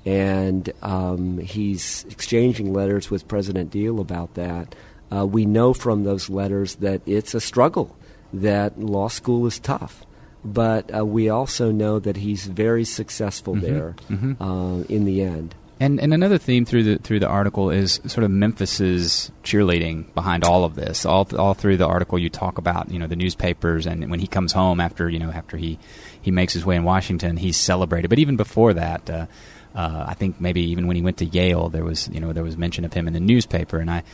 and 0.04 0.72
um, 0.82 1.38
he's 1.38 2.04
exchanging 2.10 2.72
letters 2.72 3.10
with 3.10 3.28
President 3.28 3.70
Diehl 3.72 4.00
about 4.00 4.34
that. 4.34 4.74
Uh, 5.10 5.24
we 5.24 5.46
know 5.46 5.72
from 5.72 6.02
those 6.02 6.28
letters 6.28 6.76
that 6.76 7.00
it's 7.06 7.32
a 7.34 7.40
struggle, 7.40 7.96
that 8.32 8.78
law 8.78 9.06
school 9.08 9.46
is 9.46 9.60
tough. 9.60 10.04
But 10.44 10.94
uh, 10.94 11.04
we 11.04 11.28
also 11.28 11.72
know 11.72 11.98
that 11.98 12.16
he's 12.18 12.46
very 12.46 12.84
successful 12.84 13.54
there 13.54 13.94
Uh, 14.40 14.82
in 14.88 15.04
the 15.04 15.22
end. 15.22 15.54
And 15.78 16.00
and 16.00 16.14
another 16.14 16.38
theme 16.38 16.64
through 16.64 16.84
the 16.84 16.98
through 16.98 17.20
the 17.20 17.28
article 17.28 17.70
is 17.70 18.00
sort 18.06 18.24
of 18.24 18.30
Memphis's 18.30 19.30
cheerleading 19.44 20.12
behind 20.14 20.42
all 20.42 20.64
of 20.64 20.74
this. 20.74 21.04
All 21.04 21.28
all 21.38 21.52
through 21.52 21.76
the 21.76 21.86
article, 21.86 22.18
you 22.18 22.30
talk 22.30 22.56
about 22.56 22.90
you 22.90 22.98
know 22.98 23.06
the 23.06 23.16
newspapers 23.16 23.86
and 23.86 24.10
when 24.10 24.18
he 24.18 24.26
comes 24.26 24.52
home 24.52 24.80
after 24.80 25.08
you 25.10 25.18
know 25.18 25.30
after 25.30 25.58
he 25.58 25.78
he 26.22 26.30
makes 26.30 26.54
his 26.54 26.64
way 26.64 26.76
in 26.76 26.84
Washington, 26.84 27.36
he's 27.36 27.58
celebrated. 27.58 28.08
But 28.08 28.18
even 28.18 28.36
before 28.36 28.74
that. 28.74 29.10
Uh, 29.10 29.26
Uh, 29.76 30.06
I 30.08 30.14
think 30.14 30.40
maybe 30.40 30.62
even 30.72 30.86
when 30.86 30.96
he 30.96 31.02
went 31.02 31.18
to 31.18 31.26
Yale, 31.26 31.68
there 31.68 31.84
was 31.84 32.08
you 32.08 32.18
know 32.18 32.32
there 32.32 32.42
was 32.42 32.56
mention 32.56 32.86
of 32.86 32.94
him 32.94 33.06
in 33.06 33.12
the 33.12 33.20
newspaper, 33.20 33.76
and 33.78 33.90
I 33.90 34.04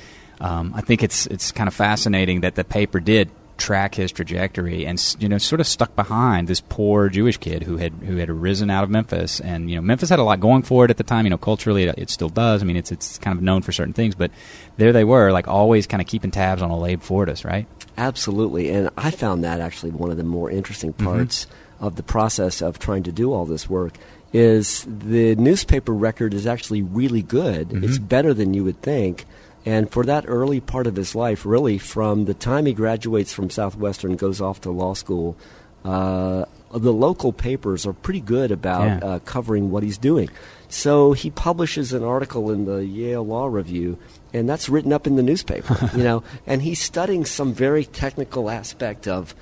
um, 0.40 0.74
I 0.74 0.80
think 0.80 1.04
it's 1.04 1.28
it's 1.30 1.52
kind 1.52 1.68
of 1.68 1.74
fascinating 1.74 2.40
that 2.42 2.56
the 2.56 2.64
paper 2.64 2.98
did 2.98 3.30
track 3.62 3.94
his 3.94 4.10
trajectory 4.10 4.84
and 4.84 5.14
you 5.20 5.28
know 5.28 5.38
sort 5.38 5.60
of 5.60 5.66
stuck 5.68 5.94
behind 5.94 6.48
this 6.48 6.60
poor 6.60 7.08
Jewish 7.08 7.36
kid 7.36 7.62
who 7.62 7.76
had 7.76 7.92
who 7.92 8.16
had 8.16 8.28
arisen 8.28 8.70
out 8.70 8.82
of 8.82 8.90
Memphis 8.90 9.38
and 9.38 9.70
you 9.70 9.76
know 9.76 9.82
Memphis 9.82 10.08
had 10.08 10.18
a 10.18 10.24
lot 10.24 10.40
going 10.40 10.62
for 10.62 10.84
it 10.84 10.90
at 10.90 10.96
the 10.96 11.04
time 11.04 11.24
you 11.26 11.30
know 11.30 11.38
culturally 11.38 11.84
it, 11.84 11.96
it 11.96 12.10
still 12.10 12.28
does 12.28 12.60
I 12.60 12.64
mean 12.64 12.76
it's 12.76 12.90
it's 12.90 13.18
kind 13.18 13.38
of 13.38 13.42
known 13.42 13.62
for 13.62 13.70
certain 13.70 13.92
things 13.92 14.16
but 14.16 14.32
there 14.78 14.92
they 14.92 15.04
were 15.04 15.30
like 15.30 15.46
always 15.46 15.86
kind 15.86 16.00
of 16.00 16.08
keeping 16.08 16.32
tabs 16.32 16.60
on 16.60 16.70
Olabe 16.70 16.98
Fortas 16.98 17.44
right 17.44 17.68
absolutely 17.96 18.68
and 18.68 18.90
I 18.96 19.12
found 19.12 19.44
that 19.44 19.60
actually 19.60 19.92
one 19.92 20.10
of 20.10 20.16
the 20.16 20.24
more 20.24 20.50
interesting 20.50 20.92
mm-hmm. 20.92 21.06
parts 21.06 21.44
mm-hmm. 21.46 21.84
of 21.84 21.94
the 21.94 22.02
process 22.02 22.62
of 22.62 22.80
trying 22.80 23.04
to 23.04 23.12
do 23.12 23.32
all 23.32 23.46
this 23.46 23.70
work 23.70 23.94
is 24.32 24.84
the 24.88 25.36
newspaper 25.36 25.92
record 25.92 26.34
is 26.34 26.48
actually 26.48 26.82
really 26.82 27.22
good 27.22 27.68
mm-hmm. 27.68 27.84
it's 27.84 27.98
better 27.98 28.34
than 28.34 28.54
you 28.54 28.64
would 28.64 28.82
think 28.82 29.24
and 29.64 29.90
for 29.90 30.04
that 30.04 30.24
early 30.26 30.60
part 30.60 30.86
of 30.86 30.96
his 30.96 31.14
life, 31.14 31.46
really 31.46 31.78
from 31.78 32.24
the 32.24 32.34
time 32.34 32.66
he 32.66 32.72
graduates 32.72 33.32
from 33.32 33.50
Southwestern, 33.50 34.16
goes 34.16 34.40
off 34.40 34.60
to 34.62 34.70
law 34.70 34.94
school, 34.94 35.36
uh, 35.84 36.44
the 36.72 36.92
local 36.92 37.32
papers 37.32 37.86
are 37.86 37.92
pretty 37.92 38.20
good 38.20 38.50
about 38.50 38.84
yeah. 38.84 39.08
uh, 39.08 39.18
covering 39.20 39.70
what 39.70 39.82
he's 39.82 39.98
doing. 39.98 40.30
So 40.68 41.12
he 41.12 41.30
publishes 41.30 41.92
an 41.92 42.02
article 42.02 42.50
in 42.50 42.64
the 42.64 42.84
Yale 42.84 43.24
Law 43.24 43.46
Review, 43.46 43.98
and 44.32 44.48
that's 44.48 44.68
written 44.68 44.92
up 44.92 45.06
in 45.06 45.16
the 45.16 45.22
newspaper. 45.22 45.90
you 45.96 46.02
know, 46.02 46.24
and 46.46 46.62
he's 46.62 46.80
studying 46.80 47.24
some 47.24 47.52
very 47.52 47.84
technical 47.84 48.50
aspect 48.50 49.06
of 49.06 49.34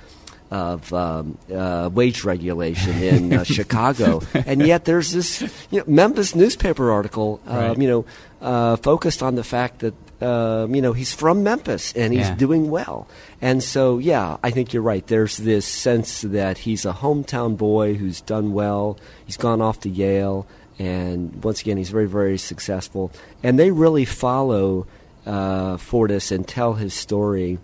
of 0.51 0.91
um, 0.91 1.37
uh, 1.53 1.89
wage 1.93 2.25
regulation 2.25 3.01
in 3.01 3.33
uh, 3.33 3.43
Chicago, 3.45 4.21
and 4.33 4.61
yet 4.67 4.83
there's 4.83 5.13
this 5.13 5.41
you 5.71 5.79
know, 5.79 5.85
Memphis 5.87 6.35
newspaper 6.35 6.91
article, 6.91 7.39
um, 7.47 7.57
right. 7.57 7.77
you 7.77 7.87
know, 7.87 8.05
uh, 8.41 8.75
focused 8.75 9.23
on 9.23 9.35
the 9.35 9.45
fact 9.45 9.79
that 9.79 9.93
um, 10.21 10.75
you 10.75 10.81
know, 10.81 10.93
he's 10.93 11.13
from 11.13 11.43
Memphis 11.43 11.93
and 11.93 12.13
he's 12.13 12.27
yeah. 12.27 12.35
doing 12.35 12.69
well. 12.69 13.07
And 13.41 13.63
so, 13.63 13.97
yeah, 13.97 14.37
I 14.43 14.51
think 14.51 14.73
you're 14.73 14.83
right. 14.83 15.05
There's 15.05 15.37
this 15.37 15.65
sense 15.65 16.21
that 16.21 16.59
he's 16.59 16.85
a 16.85 16.93
hometown 16.93 17.57
boy 17.57 17.95
who's 17.95 18.21
done 18.21 18.53
well. 18.53 18.99
He's 19.25 19.37
gone 19.37 19.61
off 19.61 19.79
to 19.81 19.89
Yale, 19.89 20.47
and 20.77 21.43
once 21.43 21.61
again, 21.61 21.77
he's 21.77 21.89
very, 21.89 22.07
very 22.07 22.37
successful. 22.37 23.11
And 23.43 23.57
they 23.57 23.71
really 23.71 24.05
follow 24.05 24.87
uh, 25.25 25.77
Fortas 25.77 26.31
and 26.31 26.47
tell 26.47 26.73
his 26.73 26.93
story. 26.93 27.59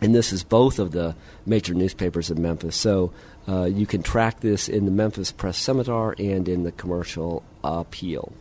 And 0.00 0.14
this 0.14 0.32
is 0.32 0.42
both 0.42 0.78
of 0.78 0.92
the 0.92 1.14
major 1.44 1.74
newspapers 1.74 2.30
in 2.30 2.40
Memphis. 2.40 2.76
So 2.76 3.12
uh, 3.48 3.64
you 3.64 3.86
can 3.86 4.02
track 4.02 4.40
this 4.40 4.68
in 4.68 4.84
the 4.84 4.90
Memphis 4.90 5.32
Press 5.32 5.58
Scimitar 5.58 6.14
and 6.18 6.48
in 6.48 6.62
the 6.62 6.72
Commercial 6.72 7.42
Appeal. 7.62 8.32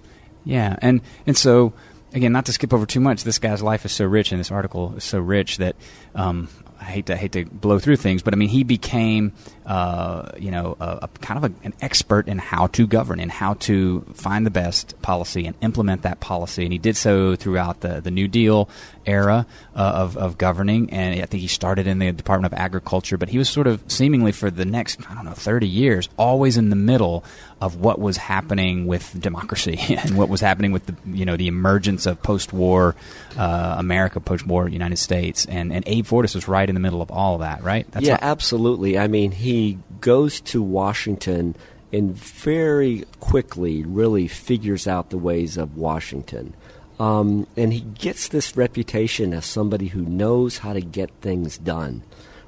Yeah, 0.45 0.77
and 0.81 1.01
and 1.27 1.37
so 1.37 1.73
again, 2.13 2.31
not 2.31 2.45
to 2.45 2.53
skip 2.53 2.73
over 2.73 2.85
too 2.85 2.99
much, 2.99 3.23
this 3.23 3.39
guy's 3.39 3.61
life 3.61 3.85
is 3.85 3.91
so 3.91 4.05
rich, 4.05 4.31
and 4.31 4.39
this 4.39 4.51
article 4.51 4.95
is 4.95 5.03
so 5.03 5.19
rich 5.19 5.57
that 5.57 5.75
um, 6.15 6.49
I 6.79 6.85
hate 6.85 7.07
to 7.07 7.15
hate 7.15 7.33
to 7.33 7.45
blow 7.45 7.79
through 7.79 7.97
things, 7.97 8.21
but 8.21 8.33
I 8.33 8.37
mean, 8.37 8.49
he 8.49 8.63
became 8.63 9.33
uh, 9.69 10.31
you 10.39 10.49
know, 10.49 10.75
a, 10.79 10.99
a 11.03 11.07
kind 11.21 11.43
of 11.43 11.51
a, 11.51 11.53
an 11.63 11.73
expert 11.79 12.27
in 12.27 12.39
how 12.39 12.65
to 12.65 12.87
govern 12.87 13.19
and 13.19 13.31
how 13.31 13.53
to 13.53 14.01
find 14.15 14.43
the 14.43 14.49
best 14.49 14.99
policy 15.03 15.45
and 15.45 15.55
implement 15.61 16.01
that 16.01 16.19
policy. 16.19 16.63
And 16.63 16.73
he 16.73 16.79
did 16.79 16.97
so 16.97 17.35
throughout 17.35 17.81
the, 17.81 18.01
the 18.01 18.09
New 18.09 18.27
Deal 18.27 18.67
era 19.05 19.45
uh, 19.75 19.79
of, 19.79 20.17
of 20.17 20.39
governing. 20.39 20.89
And 20.89 21.21
I 21.21 21.25
think 21.27 21.41
he 21.41 21.47
started 21.47 21.85
in 21.85 21.99
the 21.99 22.11
Department 22.11 22.51
of 22.51 22.59
Agriculture, 22.59 23.15
but 23.19 23.29
he 23.29 23.37
was 23.37 23.47
sort 23.47 23.67
of 23.67 23.83
seemingly 23.91 24.31
for 24.31 24.49
the 24.49 24.65
next, 24.65 24.99
I 25.07 25.13
don't 25.13 25.25
know, 25.25 25.33
30 25.33 25.67
years, 25.67 26.09
always 26.17 26.57
in 26.57 26.71
the 26.71 26.75
middle 26.75 27.23
of 27.61 27.75
what 27.75 27.99
was 27.99 28.17
happening 28.17 28.87
with 28.87 29.19
democracy 29.19 29.77
and 29.89 30.17
what 30.17 30.29
was 30.29 30.41
happening 30.41 30.71
with 30.71 30.85
the, 30.85 30.95
you 31.05 31.25
know, 31.25 31.35
the 31.35 31.47
emergence 31.47 32.05
of 32.05 32.21
post-war 32.23 32.95
uh, 33.37 33.75
America, 33.77 34.19
post-war 34.19 34.69
United 34.69 34.97
States. 34.97 35.45
And, 35.45 35.73
and 35.73 35.83
Abe 35.85 36.05
Fortas 36.05 36.35
was 36.35 36.47
right 36.47 36.67
in 36.67 36.73
the 36.73 36.81
middle 36.81 37.01
of 37.01 37.11
all 37.11 37.35
of 37.35 37.41
that, 37.41 37.61
right? 37.61 37.89
That's 37.91 38.05
yeah, 38.05 38.17
absolutely. 38.21 38.97
I 38.97 39.07
mean, 39.07 39.31
he 39.31 39.59
he 39.59 39.79
goes 39.99 40.39
to 40.41 40.61
Washington 40.61 41.55
and 41.91 42.15
very 42.15 43.03
quickly 43.19 43.83
really 43.83 44.27
figures 44.27 44.87
out 44.87 45.09
the 45.09 45.17
ways 45.17 45.57
of 45.57 45.75
Washington. 45.75 46.53
Um, 46.99 47.47
and 47.57 47.73
he 47.73 47.81
gets 47.81 48.27
this 48.27 48.55
reputation 48.55 49.33
as 49.33 49.45
somebody 49.45 49.87
who 49.87 50.01
knows 50.01 50.59
how 50.59 50.73
to 50.73 50.81
get 50.81 51.09
things 51.21 51.57
done, 51.57 52.03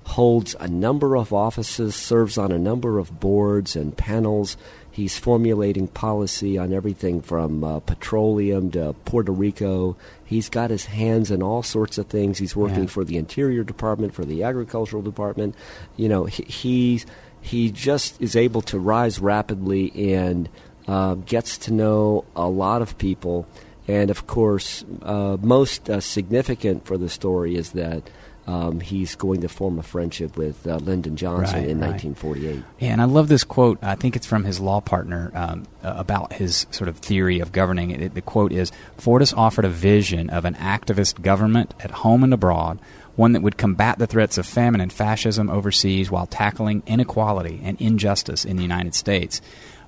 holds 0.05 0.55
a 0.59 0.67
number 0.67 1.17
of 1.17 1.33
offices, 1.33 1.95
serves 1.95 2.37
on 2.37 2.51
a 2.51 2.59
number 2.59 2.99
of 2.99 3.19
boards 3.19 3.75
and 3.75 3.97
panels. 3.97 4.57
He's 4.91 5.17
formulating 5.17 5.87
policy 5.87 6.57
on 6.57 6.73
everything 6.73 7.21
from 7.21 7.63
uh, 7.63 7.79
petroleum 7.79 8.71
to 8.71 8.93
Puerto 9.05 9.31
Rico. 9.31 9.95
He's 10.25 10.49
got 10.49 10.69
his 10.69 10.85
hands 10.85 11.31
in 11.31 11.41
all 11.41 11.63
sorts 11.63 11.97
of 11.97 12.07
things. 12.07 12.37
He's 12.37 12.55
working 12.55 12.83
yeah. 12.83 12.89
for 12.89 13.05
the 13.05 13.17
Interior 13.17 13.63
Department, 13.63 14.13
for 14.13 14.25
the 14.25 14.43
Agricultural 14.43 15.01
Department. 15.01 15.55
You 15.95 16.09
know, 16.09 16.25
he, 16.25 16.43
he's 16.43 17.05
he 17.39 17.71
just 17.71 18.21
is 18.21 18.35
able 18.35 18.61
to 18.63 18.77
rise 18.77 19.19
rapidly 19.19 20.13
and 20.13 20.47
uh, 20.87 21.15
gets 21.15 21.57
to 21.59 21.73
know 21.73 22.25
a 22.35 22.47
lot 22.47 22.81
of 22.81 22.97
people. 22.97 23.47
And 23.87 24.09
of 24.11 24.27
course, 24.27 24.85
uh, 25.01 25.37
most 25.41 25.89
uh, 25.89 26.01
significant 26.01 26.85
for 26.85 26.97
the 26.97 27.09
story 27.09 27.55
is 27.55 27.71
that 27.71 28.09
um, 28.47 28.79
he's 28.79 29.15
going 29.15 29.41
to 29.41 29.47
form 29.47 29.77
a 29.77 29.83
friendship 29.83 30.35
with 30.35 30.65
uh, 30.65 30.77
Lyndon 30.77 31.15
Johnson 31.15 31.59
right, 31.59 31.69
in 31.69 31.79
right. 31.79 31.91
1948. 31.91 32.63
Yeah, 32.79 32.89
and 32.89 33.01
I 33.01 33.05
love 33.05 33.27
this 33.27 33.43
quote. 33.43 33.77
I 33.81 33.95
think 33.95 34.15
it's 34.15 34.25
from 34.25 34.43
his 34.43 34.59
law 34.59 34.81
partner 34.81 35.31
um, 35.35 35.67
about 35.83 36.33
his 36.33 36.65
sort 36.71 36.87
of 36.87 36.97
theory 36.97 37.39
of 37.39 37.51
governing. 37.51 37.91
It, 37.91 38.13
the 38.13 38.21
quote 38.21 38.51
is 38.51 38.71
Fortas 38.97 39.35
offered 39.35 39.65
a 39.65 39.69
vision 39.69 40.29
of 40.29 40.45
an 40.45 40.55
activist 40.55 41.21
government 41.21 41.73
at 41.79 41.91
home 41.91 42.23
and 42.23 42.33
abroad, 42.33 42.79
one 43.15 43.33
that 43.33 43.41
would 43.41 43.57
combat 43.57 43.99
the 43.99 44.07
threats 44.07 44.37
of 44.37 44.45
famine 44.45 44.81
and 44.81 44.91
fascism 44.91 45.49
overseas 45.49 46.09
while 46.09 46.25
tackling 46.25 46.81
inequality 46.87 47.61
and 47.63 47.79
injustice 47.79 48.43
in 48.43 48.57
the 48.57 48.63
United 48.63 48.95
States. 48.95 49.41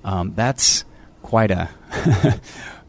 Um, 0.04 0.32
that's 0.36 0.84
quite 1.22 1.50
a 1.50 1.70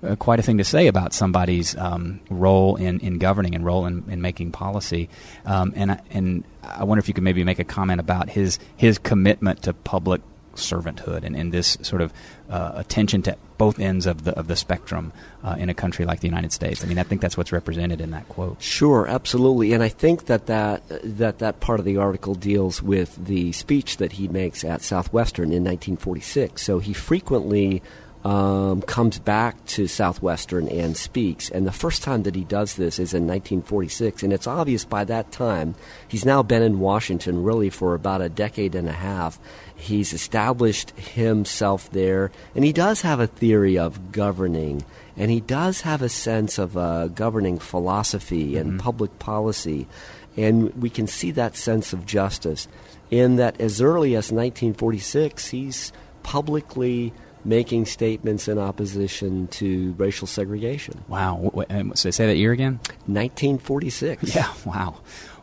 uh, 0.05 0.15
quite 0.15 0.39
a 0.39 0.43
thing 0.43 0.57
to 0.57 0.63
say 0.63 0.87
about 0.87 1.13
somebody's 1.13 1.75
um, 1.77 2.19
role 2.29 2.75
in, 2.75 2.99
in 2.99 3.17
governing 3.17 3.55
and 3.55 3.65
role 3.65 3.85
in, 3.85 4.03
in 4.09 4.21
making 4.21 4.51
policy. 4.51 5.09
Um, 5.45 5.73
and 5.75 5.99
and 6.09 6.43
I 6.63 6.83
wonder 6.83 6.99
if 6.99 7.07
you 7.07 7.13
could 7.13 7.23
maybe 7.23 7.43
make 7.43 7.59
a 7.59 7.63
comment 7.63 7.99
about 7.99 8.29
his 8.29 8.59
his 8.75 8.97
commitment 8.97 9.63
to 9.63 9.73
public 9.73 10.21
servanthood 10.55 11.23
and, 11.23 11.35
and 11.35 11.51
this 11.51 11.77
sort 11.81 12.01
of 12.01 12.13
uh, 12.49 12.73
attention 12.75 13.21
to 13.23 13.37
both 13.57 13.79
ends 13.79 14.05
of 14.05 14.23
the 14.23 14.31
of 14.37 14.47
the 14.47 14.55
spectrum 14.55 15.13
uh, 15.43 15.55
in 15.57 15.69
a 15.69 15.73
country 15.73 16.05
like 16.05 16.19
the 16.19 16.27
United 16.27 16.51
States. 16.51 16.83
I 16.83 16.87
mean, 16.87 16.99
I 16.99 17.03
think 17.03 17.21
that's 17.21 17.37
what's 17.37 17.51
represented 17.51 18.01
in 18.01 18.11
that 18.11 18.27
quote. 18.29 18.61
Sure, 18.61 19.07
absolutely, 19.07 19.73
and 19.73 19.81
I 19.81 19.89
think 19.89 20.25
that 20.25 20.47
that 20.47 20.83
that 21.03 21.39
that 21.39 21.59
part 21.59 21.79
of 21.79 21.85
the 21.85 21.97
article 21.97 22.35
deals 22.35 22.81
with 22.81 23.25
the 23.25 23.51
speech 23.51 23.97
that 23.97 24.13
he 24.13 24.27
makes 24.27 24.63
at 24.63 24.81
Southwestern 24.81 25.45
in 25.45 25.63
1946. 25.63 26.61
So 26.61 26.79
he 26.79 26.93
frequently 26.93 27.81
um, 28.25 28.81
comes 28.81 29.19
back 29.19 29.63
to 29.67 29.85
Southwestern 29.85 30.67
and 30.67 30.97
speaks. 30.97 31.51
And 31.51 31.67
the 31.67 31.71
first 31.71 32.01
time 32.01 32.23
that 32.23 32.33
he 32.33 32.43
does 32.43 32.73
this 32.73 32.97
is 32.97 33.13
in 33.13 33.27
1946. 33.27 34.23
And 34.23 34.33
it's 34.33 34.47
obvious 34.47 34.83
by 34.83 35.03
that 35.03 35.31
time, 35.31 35.75
he's 36.07 36.25
now 36.25 36.41
been 36.41 36.63
in 36.63 36.79
Washington 36.79 37.43
really 37.43 37.69
for 37.69 37.93
about 37.93 38.21
a 38.21 38.29
decade 38.29 38.73
and 38.73 38.89
a 38.89 38.93
half. 38.93 39.37
He's 39.75 40.11
established 40.11 40.89
himself 40.97 41.91
there. 41.91 42.31
And 42.55 42.65
he 42.65 42.73
does 42.73 43.01
have 43.01 43.19
a 43.19 43.27
theory 43.27 43.77
of 43.77 44.11
governing. 44.11 44.83
And 45.15 45.29
he 45.29 45.39
does 45.39 45.81
have 45.81 46.01
a 46.01 46.09
sense 46.09 46.57
of 46.57 46.75
a 46.75 47.11
governing 47.13 47.59
philosophy 47.59 48.57
and 48.57 48.71
mm-hmm. 48.71 48.79
public 48.79 49.19
policy. 49.19 49.87
And 50.35 50.73
we 50.81 50.89
can 50.89 51.05
see 51.05 51.29
that 51.31 51.55
sense 51.55 51.93
of 51.93 52.07
justice 52.07 52.67
in 53.11 53.35
that 53.35 53.61
as 53.61 53.81
early 53.81 54.15
as 54.15 54.31
1946, 54.31 55.49
he's 55.49 55.93
publicly 56.23 57.13
making 57.45 57.85
statements 57.85 58.47
in 58.47 58.57
opposition 58.57 59.47
to 59.47 59.93
racial 59.97 60.27
segregation. 60.27 61.03
Wow. 61.07 61.51
So 61.93 62.09
say 62.11 62.25
that 62.25 62.37
year 62.37 62.51
again? 62.51 62.79
1946. 63.05 64.35
Yeah. 64.35 64.51
Wow. 64.65 65.01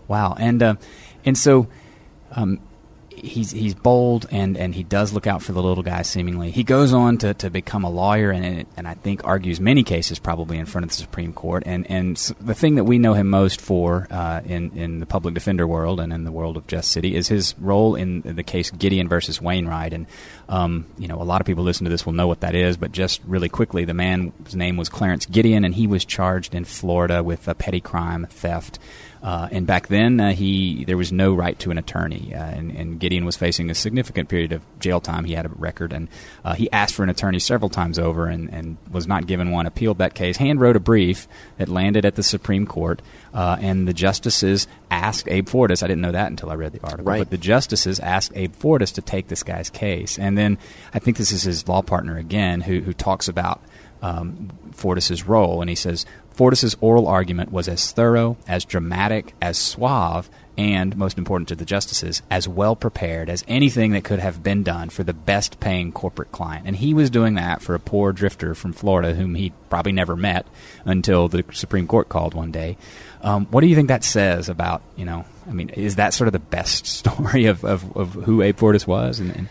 Wow. 0.09 0.35
And 0.39 0.63
uh, 0.63 0.75
and 1.25 1.39
so 1.39 1.69
um, 2.33 2.61
he's 3.23 3.53
he's 3.53 3.75
bold 3.75 4.27
and, 4.31 4.57
and 4.57 4.75
he 4.75 4.83
does 4.83 5.13
look 5.13 5.27
out 5.27 5.43
for 5.43 5.53
the 5.53 5.63
little 5.63 5.83
guy. 5.83 6.03
Seemingly, 6.03 6.51
he 6.51 6.65
goes 6.65 6.93
on 6.93 7.19
to, 7.19 7.33
to 7.35 7.51
become 7.51 7.85
a 7.85 7.91
lawyer 7.91 8.31
and 8.31 8.67
and 8.77 8.89
I 8.89 8.95
think 8.95 9.25
argues 9.25 9.61
many 9.61 9.85
cases 9.85 10.19
probably 10.19 10.59
in 10.59 10.67
front 10.67 10.85
of 10.85 10.91
the 10.91 10.97
Supreme 10.97 11.33
Court. 11.33 11.63
And 11.65 11.89
and 11.91 12.17
the 12.41 12.55
thing 12.55 12.75
that 12.75 12.85
we 12.85 12.99
know 12.99 13.15
him 13.15 13.31
most 13.31 13.61
for 13.61 14.09
uh, 14.11 14.41
in 14.45 14.77
in 14.77 15.01
the 15.01 15.07
public 15.07 15.35
defender 15.35 15.67
world 15.67 16.01
and 16.01 16.13
in 16.13 16.25
the 16.25 16.33
world 16.33 16.57
of 16.57 16.67
Just 16.67 16.91
City 16.91 17.15
is 17.15 17.29
his 17.29 17.55
role 17.59 17.95
in 17.95 18.23
the 18.23 18.43
case 18.43 18.71
Gideon 18.71 19.09
versus 19.09 19.41
Wainwright. 19.41 19.93
And 19.93 20.07
um, 20.49 20.87
you 20.99 21.09
know, 21.09 21.23
a 21.23 21.25
lot 21.25 21.41
of 21.41 21.47
people 21.47 21.65
listen 21.65 21.85
to 21.85 21.91
this 21.91 22.05
will 22.05 22.13
know 22.13 22.27
what 22.27 22.41
that 22.41 22.55
is, 22.55 22.77
but 22.77 22.93
just 22.93 23.23
really 23.25 23.49
quickly, 23.49 23.85
the 23.85 23.95
man's 23.95 24.55
name 24.55 24.77
was 24.77 24.89
Clarence 24.89 25.27
Gideon, 25.27 25.65
and 25.65 25.75
he 25.75 25.87
was 25.87 26.05
charged 26.05 26.55
in 26.55 26.65
Florida 26.65 27.23
with 27.23 27.49
a 27.49 27.55
petty 27.55 27.81
crime 27.81 28.27
theft 28.29 28.79
Uh, 29.23 29.49
and 29.53 29.69
back 29.69 29.87
then, 29.87 30.19
uh, 30.19 30.33
he 30.33 30.85
there 30.85 30.97
was 30.97 31.13
no 31.13 31.33
right 31.33 31.57
to 31.61 31.71
an 31.71 31.79
attorney, 31.79 32.35
uh, 32.35 32.43
and, 32.43 32.73
and, 32.73 32.99
Gideon 32.99 33.25
was 33.25 33.37
facing 33.37 33.71
a 33.71 33.75
significant 33.75 34.29
period 34.29 34.51
of 34.51 34.63
jail 34.81 35.01
time. 35.01 35.25
He 35.25 35.35
had 35.35 35.47
a 35.47 35.49
record, 35.49 35.93
and 35.93 36.09
uh, 36.45 36.55
he 36.55 36.71
asked 36.73 36.97
for 36.97 37.05
an 37.05 37.09
attorney 37.09 37.39
several 37.39 37.69
times 37.69 38.01
over, 38.01 38.27
and, 38.27 38.53
and, 38.53 38.77
was 38.91 39.07
not 39.07 39.29
given 39.29 39.53
one. 39.53 39.67
Appealed 39.67 39.99
that 39.99 40.15
case, 40.15 40.37
hand 40.37 40.61
wrote 40.61 40.75
a 40.75 40.81
brief 40.81 41.29
that 41.59 41.69
landed 41.69 42.05
at 42.05 42.17
the 42.17 42.23
Supreme 42.25 42.67
Court, 42.67 43.01
uh, 43.33 43.57
and 43.61 43.87
the 43.87 43.95
justices 43.95 44.67
asked 44.91 45.29
Abe 45.29 45.49
Fortas. 45.49 45.85
I 45.85 45.87
didn't 45.87 46.03
know 46.03 46.13
that 46.13 46.27
until 46.27 46.51
I 46.51 46.55
read 46.55 46.73
the 46.73 46.81
article, 46.83 47.05
right. 47.05 47.21
but 47.21 47.31
the 47.31 47.39
justices 47.39 48.01
asked 48.01 48.33
Abe 48.35 48.53
Fortas 48.53 48.95
to 48.95 49.03
take 49.03 49.29
this 49.29 49.45
guy's 49.45 49.71
case, 49.71 50.19
and 50.19 50.37
then 50.37 50.59
I 50.93 50.99
think 50.99 51.17
this 51.17 51.31
is 51.31 51.45
his 51.45 51.69
law 51.69 51.83
partner 51.83 52.19
again, 52.19 52.61
who 52.61 52.81
who 52.81 52.93
talks 52.93 53.29
about 53.29 53.63
um, 54.03 54.51
Fortas's 54.73 55.27
role, 55.27 55.61
and 55.61 55.71
he 55.71 55.77
says 55.77 56.05
Fortas's 56.35 56.77
oral 56.81 57.07
argument 57.07 57.53
was 57.53 57.69
as 57.69 57.93
thorough, 57.93 58.37
as 58.47 58.65
dramatic, 58.65 59.35
as 59.41 59.59
suave, 59.59 60.31
and 60.57 60.97
most 60.97 61.19
important 61.19 61.49
to 61.49 61.55
the 61.55 61.65
justices, 61.65 62.23
as 62.31 62.47
well 62.47 62.77
prepared 62.77 63.31
as 63.31 63.45
anything 63.49 63.93
that 63.93 64.05
could 64.05 64.19
have 64.19 64.43
been 64.43 64.63
done 64.63 64.91
for 64.91 65.03
the 65.03 65.15
best 65.15 65.61
paying 65.61 65.93
corporate 65.93 66.31
client. 66.31 66.67
And 66.67 66.77
he 66.77 66.93
was 66.95 67.11
doing 67.11 67.35
that 67.35 67.63
for 67.63 67.75
a 67.75 67.81
poor 67.81 68.13
drifter 68.13 68.55
from 68.55 68.73
Florida 68.73 69.15
whom 69.15 69.35
he 69.35 69.53
probably 69.71 69.93
never 69.93 70.15
met 70.15 70.47
until 70.85 71.29
the 71.29 71.45
Supreme 71.53 71.87
Court 71.87 72.09
called 72.09 72.35
one 72.35 72.51
day. 72.51 72.77
Um, 73.23 73.47
what 73.47 73.63
do 73.63 73.67
you 73.67 73.75
think 73.75 73.89
that 73.89 74.05
says 74.05 74.49
about, 74.49 74.83
you 74.97 75.05
know, 75.05 75.25
I 75.49 75.53
mean, 75.53 75.71
is 75.71 75.97
that 75.97 76.13
sort 76.13 76.29
of 76.29 76.33
the 76.33 76.39
best 76.39 76.87
story 76.99 77.47
of, 77.47 77.65
of, 77.65 77.97
of 77.97 78.13
who 78.13 78.43
Abe 78.43 78.57
Fortas 78.57 78.87
was? 78.87 79.21
And, 79.21 79.35
and 79.35 79.49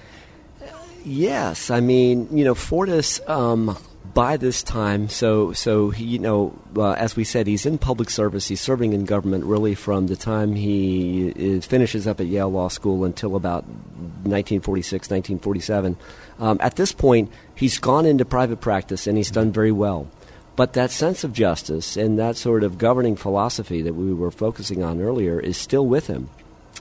Yes, 1.03 1.71
I 1.71 1.79
mean, 1.79 2.27
you 2.31 2.43
know, 2.43 2.53
Fortas 2.53 3.27
um, 3.27 3.75
by 4.13 4.37
this 4.37 4.63
time, 4.63 5.09
so 5.09 5.53
so 5.53 5.89
he, 5.89 6.03
you 6.03 6.19
know, 6.19 6.57
uh, 6.75 6.91
as 6.93 7.15
we 7.15 7.23
said, 7.23 7.47
he's 7.47 7.65
in 7.65 7.77
public 7.77 8.09
service. 8.09 8.47
He's 8.47 8.61
serving 8.61 8.93
in 8.93 9.05
government 9.05 9.45
really 9.45 9.75
from 9.75 10.07
the 10.07 10.15
time 10.15 10.55
he 10.55 11.29
is, 11.35 11.65
finishes 11.65 12.07
up 12.07 12.19
at 12.19 12.27
Yale 12.27 12.51
Law 12.51 12.67
School 12.67 13.05
until 13.05 13.35
about 13.35 13.63
1946, 13.65 15.09
1947. 15.09 15.97
Um, 16.39 16.57
at 16.61 16.75
this 16.75 16.91
point, 16.91 17.31
he's 17.55 17.79
gone 17.79 18.05
into 18.05 18.25
private 18.25 18.59
practice 18.61 19.07
and 19.07 19.17
he's 19.17 19.31
done 19.31 19.51
very 19.51 19.71
well. 19.71 20.07
But 20.55 20.73
that 20.73 20.91
sense 20.91 21.23
of 21.23 21.33
justice 21.33 21.95
and 21.95 22.19
that 22.19 22.35
sort 22.35 22.63
of 22.63 22.77
governing 22.77 23.15
philosophy 23.15 23.81
that 23.83 23.93
we 23.93 24.13
were 24.13 24.31
focusing 24.31 24.83
on 24.83 25.01
earlier 25.01 25.39
is 25.39 25.57
still 25.57 25.85
with 25.85 26.07
him, 26.07 26.29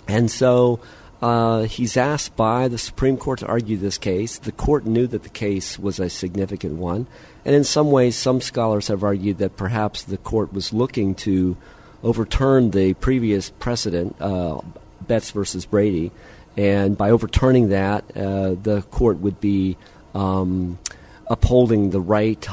and 0.09 0.31
so. 0.31 0.81
Uh, 1.21 1.63
he's 1.65 1.97
asked 1.97 2.35
by 2.35 2.67
the 2.69 2.79
Supreme 2.79 3.19
Court 3.19 3.41
to 3.41 3.47
argue 3.47 3.77
this 3.77 3.99
case. 3.99 4.39
The 4.39 4.53
court 4.53 4.87
knew 4.87 5.07
that 5.07 5.23
the 5.23 5.29
case 5.29 5.79
was 5.79 6.01
a 6.01 6.09
significant 6.09 6.77
one, 6.77 7.07
and 7.45 7.55
in 7.55 7.65
some 7.65 7.91
ways, 7.91 8.17
some 8.17 8.41
scholars 8.41 8.89
have 8.89 9.05
argued 9.05 9.39
that 9.39 9.57
perhaps 9.57 10.03
the 10.03 10.17
court 10.17 10.53
was 10.53 10.73
looking 10.73 11.15
to 11.17 11.57
overturn 12.03 12.71
the 12.71 12.95
previous 12.95 13.51
precedent, 13.51 14.17
uh, 14.21 14.61
Betts 15.07 15.31
versus 15.31 15.67
Brady, 15.67 16.11
and 16.57 16.97
by 16.97 17.11
overturning 17.11 17.69
that, 17.69 18.05
uh, 18.17 18.55
the 18.55 18.85
court 18.91 19.19
would 19.19 19.41
be 19.41 19.77
um, 20.15 20.79
upholding 21.27 21.91
the 21.91 22.01
right 22.01 22.47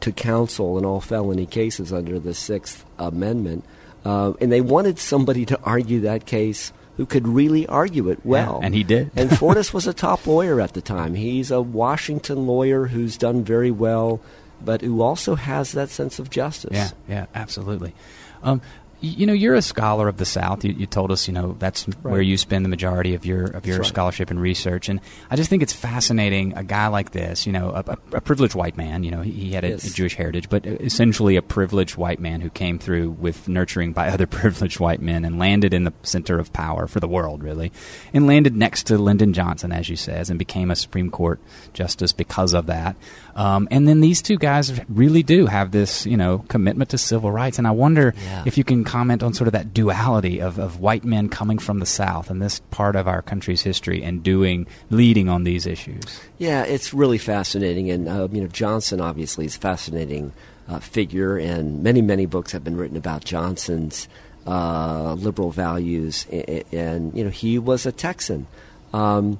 to 0.00 0.12
counsel 0.12 0.78
in 0.78 0.84
all 0.84 1.00
felony 1.00 1.46
cases 1.46 1.92
under 1.92 2.18
the 2.18 2.34
Sixth 2.34 2.84
Amendment. 2.98 3.64
Uh, 4.04 4.32
and 4.40 4.50
they 4.50 4.60
wanted 4.60 4.98
somebody 4.98 5.46
to 5.46 5.58
argue 5.62 6.00
that 6.00 6.26
case 6.26 6.72
who 6.96 7.06
could 7.06 7.26
really 7.26 7.66
argue 7.66 8.08
it 8.08 8.20
well. 8.24 8.58
Yeah, 8.60 8.66
and 8.66 8.74
he 8.74 8.82
did. 8.84 9.10
and 9.16 9.30
Fortas 9.38 9.72
was 9.72 9.86
a 9.86 9.92
top 9.94 10.26
lawyer 10.26 10.60
at 10.60 10.74
the 10.74 10.80
time. 10.82 11.14
He's 11.14 11.50
a 11.50 11.60
Washington 11.62 12.46
lawyer 12.46 12.86
who's 12.86 13.16
done 13.16 13.44
very 13.44 13.70
well, 13.70 14.20
but 14.64 14.82
who 14.82 15.00
also 15.00 15.34
has 15.34 15.72
that 15.72 15.88
sense 15.90 16.18
of 16.18 16.30
justice. 16.30 16.72
Yeah, 16.72 16.90
yeah, 17.08 17.26
absolutely. 17.34 17.94
Um, 18.42 18.60
you 19.02 19.26
know, 19.26 19.32
you're 19.32 19.54
a 19.54 19.62
scholar 19.62 20.08
of 20.08 20.16
the 20.16 20.24
South. 20.24 20.64
You, 20.64 20.72
you 20.72 20.86
told 20.86 21.10
us, 21.10 21.26
you 21.26 21.34
know, 21.34 21.56
that's 21.58 21.88
right. 21.88 22.12
where 22.12 22.22
you 22.22 22.38
spend 22.38 22.64
the 22.64 22.68
majority 22.68 23.14
of 23.14 23.26
your 23.26 23.44
of 23.46 23.66
your 23.66 23.78
right. 23.78 23.86
scholarship 23.86 24.30
and 24.30 24.40
research. 24.40 24.88
And 24.88 25.00
I 25.28 25.36
just 25.36 25.50
think 25.50 25.62
it's 25.62 25.72
fascinating. 25.72 26.56
A 26.56 26.62
guy 26.62 26.86
like 26.86 27.10
this, 27.10 27.44
you 27.44 27.52
know, 27.52 27.70
a, 27.70 27.98
a 28.12 28.20
privileged 28.20 28.54
white 28.54 28.76
man. 28.76 29.02
You 29.02 29.10
know, 29.10 29.20
he, 29.20 29.32
he 29.32 29.52
had 29.52 29.64
a, 29.64 29.70
yes. 29.70 29.84
a, 29.84 29.92
Jewish 29.92 30.14
heritage, 30.14 30.48
but 30.48 30.64
essentially 30.66 31.36
a 31.36 31.42
privileged 31.42 31.96
white 31.96 32.20
man 32.20 32.40
who 32.40 32.48
came 32.48 32.78
through 32.78 33.10
with 33.10 33.48
nurturing 33.48 33.92
by 33.92 34.08
other 34.12 34.26
privileged 34.26 34.78
white 34.78 35.02
men 35.02 35.24
and 35.24 35.38
landed 35.38 35.74
in 35.74 35.84
the 35.84 35.92
center 36.02 36.38
of 36.38 36.52
power 36.52 36.86
for 36.86 37.00
the 37.00 37.08
world, 37.08 37.42
really, 37.42 37.72
and 38.14 38.26
landed 38.28 38.54
next 38.54 38.84
to 38.84 38.98
Lyndon 38.98 39.32
Johnson, 39.32 39.72
as 39.72 39.88
you 39.88 39.96
says, 39.96 40.30
and 40.30 40.38
became 40.38 40.70
a 40.70 40.76
Supreme 40.76 41.10
Court 41.10 41.40
justice 41.72 42.12
because 42.12 42.54
of 42.54 42.66
that. 42.66 42.96
Um, 43.34 43.66
and 43.70 43.88
then 43.88 44.00
these 44.00 44.22
two 44.22 44.36
guys 44.36 44.78
really 44.88 45.22
do 45.22 45.46
have 45.46 45.70
this, 45.70 46.06
you 46.06 46.16
know, 46.16 46.44
commitment 46.48 46.90
to 46.90 46.98
civil 46.98 47.30
rights. 47.30 47.58
And 47.58 47.66
I 47.66 47.70
wonder 47.70 48.14
yeah. 48.16 48.44
if 48.46 48.58
you 48.58 48.64
can 48.64 48.84
comment 48.92 49.22
on 49.22 49.32
sort 49.32 49.48
of 49.48 49.52
that 49.52 49.72
duality 49.72 50.38
of, 50.38 50.58
of 50.58 50.80
white 50.80 51.02
men 51.02 51.30
coming 51.30 51.58
from 51.58 51.78
the 51.78 51.86
South 51.86 52.28
and 52.28 52.42
this 52.42 52.60
part 52.70 52.94
of 52.94 53.08
our 53.08 53.22
country's 53.22 53.62
history 53.62 54.02
and 54.02 54.22
doing, 54.22 54.66
leading 54.90 55.30
on 55.30 55.44
these 55.44 55.64
issues. 55.66 56.20
Yeah, 56.36 56.62
it's 56.64 56.92
really 56.92 57.16
fascinating. 57.16 57.90
And, 57.90 58.06
uh, 58.06 58.28
you 58.30 58.42
know, 58.42 58.48
Johnson 58.48 59.00
obviously 59.00 59.46
is 59.46 59.56
a 59.56 59.60
fascinating 59.60 60.32
uh, 60.68 60.78
figure, 60.78 61.38
and 61.38 61.82
many, 61.82 62.02
many 62.02 62.26
books 62.26 62.52
have 62.52 62.62
been 62.62 62.76
written 62.76 62.98
about 62.98 63.24
Johnson's 63.24 64.08
uh, 64.46 65.14
liberal 65.14 65.52
values. 65.52 66.26
And, 66.30 66.64
and, 66.72 67.16
you 67.16 67.24
know, 67.24 67.30
he 67.30 67.58
was 67.58 67.86
a 67.86 67.92
Texan. 67.92 68.46
Um, 68.92 69.38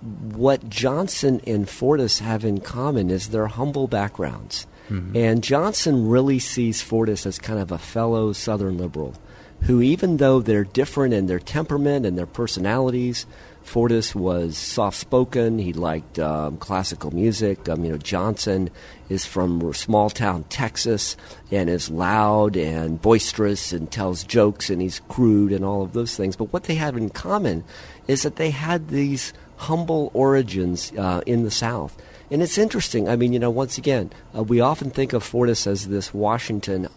what 0.00 0.68
Johnson 0.70 1.42
and 1.46 1.66
Fortas 1.66 2.20
have 2.20 2.42
in 2.42 2.60
common 2.60 3.10
is 3.10 3.28
their 3.28 3.48
humble 3.48 3.86
backgrounds. 3.86 4.66
Mm-hmm. 4.90 5.16
And 5.16 5.42
Johnson 5.42 6.08
really 6.08 6.38
sees 6.38 6.82
Fortas 6.82 7.26
as 7.26 7.38
kind 7.38 7.58
of 7.58 7.72
a 7.72 7.78
fellow 7.78 8.32
Southern 8.32 8.78
liberal 8.78 9.14
who, 9.62 9.80
even 9.80 10.18
though 10.18 10.40
they're 10.40 10.64
different 10.64 11.14
in 11.14 11.26
their 11.26 11.38
temperament 11.38 12.04
and 12.04 12.18
their 12.18 12.26
personalities, 12.26 13.26
Fortas 13.64 14.14
was 14.14 14.58
soft 14.58 14.98
spoken. 14.98 15.58
He 15.58 15.72
liked 15.72 16.18
um, 16.18 16.58
classical 16.58 17.10
music. 17.12 17.66
Um, 17.68 17.82
you 17.82 17.92
know, 17.92 17.96
Johnson 17.96 18.68
is 19.08 19.24
from 19.24 19.72
small 19.72 20.10
town 20.10 20.44
Texas 20.44 21.16
and 21.50 21.70
is 21.70 21.90
loud 21.90 22.56
and 22.56 23.00
boisterous 23.00 23.72
and 23.72 23.90
tells 23.90 24.22
jokes 24.22 24.68
and 24.68 24.82
he's 24.82 25.00
crude 25.08 25.50
and 25.50 25.64
all 25.64 25.82
of 25.82 25.94
those 25.94 26.14
things. 26.14 26.36
But 26.36 26.52
what 26.52 26.64
they 26.64 26.74
have 26.74 26.96
in 26.96 27.08
common 27.08 27.64
is 28.06 28.22
that 28.22 28.36
they 28.36 28.50
had 28.50 28.88
these 28.88 29.32
humble 29.56 30.10
origins 30.12 30.92
uh, 30.98 31.22
in 31.24 31.42
the 31.42 31.50
South. 31.50 31.96
And 32.34 32.42
it's 32.42 32.58
interesting. 32.58 33.08
I 33.08 33.14
mean, 33.14 33.32
you 33.32 33.38
know, 33.38 33.48
once 33.48 33.78
again, 33.78 34.10
uh, 34.36 34.42
we 34.42 34.58
often 34.58 34.90
think 34.90 35.12
of 35.12 35.22
Fortas 35.22 35.68
as 35.68 35.86
this 35.86 36.12
Washington 36.12 36.88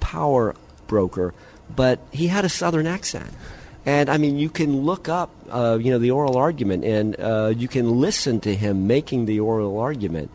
power 0.00 0.54
broker, 0.86 1.32
but 1.74 1.98
he 2.10 2.26
had 2.26 2.44
a 2.44 2.50
Southern 2.50 2.86
accent. 2.86 3.30
And 3.86 4.10
I 4.10 4.18
mean, 4.18 4.38
you 4.38 4.50
can 4.50 4.82
look 4.82 5.08
up, 5.08 5.30
uh, 5.48 5.78
you 5.80 5.90
know, 5.90 5.98
the 5.98 6.10
oral 6.10 6.36
argument, 6.36 6.84
and 6.84 7.18
uh, 7.18 7.54
you 7.56 7.68
can 7.68 8.02
listen 8.02 8.38
to 8.40 8.54
him 8.54 8.86
making 8.86 9.24
the 9.24 9.40
oral 9.40 9.78
argument 9.78 10.30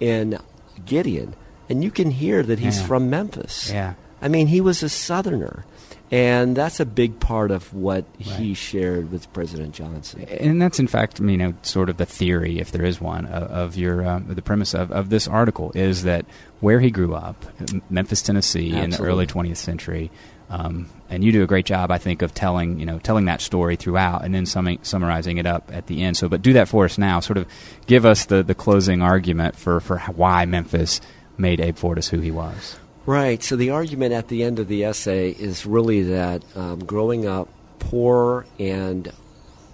in 0.00 0.40
Gideon, 0.84 1.36
and 1.68 1.84
you 1.84 1.92
can 1.92 2.10
hear 2.10 2.42
that 2.42 2.58
he's 2.58 2.80
yeah. 2.80 2.86
from 2.88 3.10
Memphis. 3.10 3.70
Yeah. 3.70 3.94
I 4.20 4.26
mean, 4.26 4.48
he 4.48 4.60
was 4.60 4.82
a 4.82 4.88
Southerner. 4.88 5.64
And 6.12 6.56
that's 6.56 6.80
a 6.80 6.86
big 6.86 7.20
part 7.20 7.52
of 7.52 7.72
what 7.72 8.04
right. 8.26 8.36
he 8.36 8.54
shared 8.54 9.12
with 9.12 9.32
President 9.32 9.74
Johnson. 9.74 10.22
And 10.24 10.60
that's, 10.60 10.80
in 10.80 10.88
fact, 10.88 11.20
you 11.20 11.36
know, 11.36 11.54
sort 11.62 11.88
of 11.88 11.98
the 11.98 12.06
theory, 12.06 12.58
if 12.58 12.72
there 12.72 12.84
is 12.84 13.00
one, 13.00 13.26
of, 13.26 13.42
of 13.44 13.76
your 13.76 14.04
uh, 14.04 14.20
the 14.26 14.42
premise 14.42 14.74
of, 14.74 14.90
of 14.90 15.08
this 15.08 15.28
article 15.28 15.70
is 15.74 16.02
that 16.02 16.26
where 16.58 16.80
he 16.80 16.90
grew 16.90 17.14
up, 17.14 17.44
Memphis, 17.88 18.22
Tennessee, 18.22 18.72
Absolutely. 18.72 18.84
in 18.84 18.90
the 18.90 19.02
early 19.02 19.26
20th 19.26 19.56
century, 19.58 20.10
um, 20.50 20.88
and 21.08 21.22
you 21.22 21.30
do 21.30 21.44
a 21.44 21.46
great 21.46 21.64
job, 21.64 21.92
I 21.92 21.98
think, 21.98 22.22
of 22.22 22.34
telling 22.34 22.80
you 22.80 22.86
know 22.86 22.98
telling 22.98 23.26
that 23.26 23.40
story 23.40 23.76
throughout, 23.76 24.24
and 24.24 24.34
then 24.34 24.46
summing, 24.46 24.80
summarizing 24.82 25.38
it 25.38 25.46
up 25.46 25.70
at 25.72 25.86
the 25.86 26.02
end. 26.02 26.16
So, 26.16 26.28
but 26.28 26.42
do 26.42 26.54
that 26.54 26.68
for 26.68 26.84
us 26.84 26.98
now. 26.98 27.20
Sort 27.20 27.36
of 27.36 27.46
give 27.86 28.04
us 28.04 28.24
the, 28.24 28.42
the 28.42 28.54
closing 28.54 29.00
argument 29.00 29.54
for, 29.54 29.78
for 29.78 29.98
why 29.98 30.44
Memphis 30.46 31.00
made 31.38 31.60
Abe 31.60 31.76
Fortas 31.76 32.10
who 32.10 32.18
he 32.18 32.32
was. 32.32 32.76
Right. 33.06 33.42
So 33.42 33.56
the 33.56 33.70
argument 33.70 34.12
at 34.12 34.28
the 34.28 34.42
end 34.42 34.58
of 34.58 34.68
the 34.68 34.84
essay 34.84 35.30
is 35.30 35.64
really 35.64 36.02
that 36.02 36.44
um, 36.54 36.84
growing 36.84 37.26
up 37.26 37.48
poor 37.78 38.46
and 38.58 39.10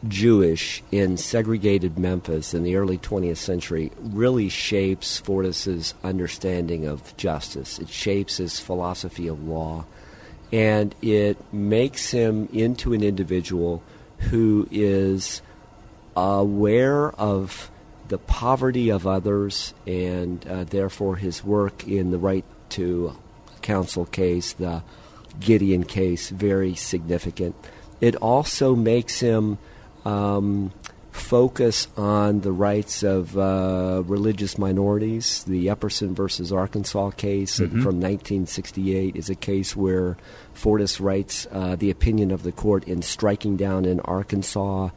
Jewish 0.06 0.82
in 0.92 1.16
segregated 1.16 1.98
Memphis 1.98 2.54
in 2.54 2.62
the 2.62 2.76
early 2.76 2.98
20th 2.98 3.38
century 3.38 3.90
really 3.98 4.48
shapes 4.48 5.18
Fortas's 5.18 5.94
understanding 6.04 6.86
of 6.86 7.16
justice. 7.16 7.78
It 7.78 7.88
shapes 7.88 8.36
his 8.36 8.60
philosophy 8.60 9.26
of 9.26 9.42
law, 9.42 9.84
and 10.53 10.94
it 11.03 11.53
makes 11.53 12.11
him 12.12 12.48
into 12.53 12.92
an 12.92 13.03
individual 13.03 13.82
who 14.30 14.68
is 14.70 15.42
aware 16.16 17.11
of 17.12 17.70
the 18.09 18.18
poverty 18.18 18.90
of 18.90 19.07
others 19.07 19.74
and 19.84 20.46
uh, 20.46 20.62
therefore 20.62 21.16
his 21.16 21.42
work 21.42 21.86
in 21.88 22.12
the 22.12 22.18
right 22.18 22.44
to 22.77 23.16
counsel 23.62 24.07
case, 24.07 24.53
the 24.55 24.83
Gideon 25.41 25.85
case, 25.85 26.31
very 26.31 26.74
significant. 26.74 27.55
It 28.01 28.16
also 28.16 28.74
makes 28.77 29.20
him 29.20 29.59
um, 30.05 30.72
focus 31.11 31.89
on 31.97 32.41
the 32.43 32.53
rights 32.53 33.03
of 33.03 33.37
uh, 33.37 34.03
religious 34.07 34.57
minorities. 34.59 35.43
The 35.45 35.66
Epperson 35.66 36.11
versus 36.14 36.53
Arkansas 36.53 37.11
case 37.12 37.59
Mhm. 37.59 37.83
from 37.83 37.99
1968 38.01 39.16
is 39.16 39.29
a 39.31 39.35
case 39.35 39.74
where 39.74 40.16
Fortas 40.55 41.01
writes 41.01 41.47
uh, 41.51 41.74
the 41.77 41.91
opinion 41.91 42.31
of 42.31 42.43
the 42.43 42.53
court 42.53 42.85
in 42.85 43.03
striking 43.03 43.57
down 43.57 43.85
an 43.85 44.01
Arkansas 44.01 44.91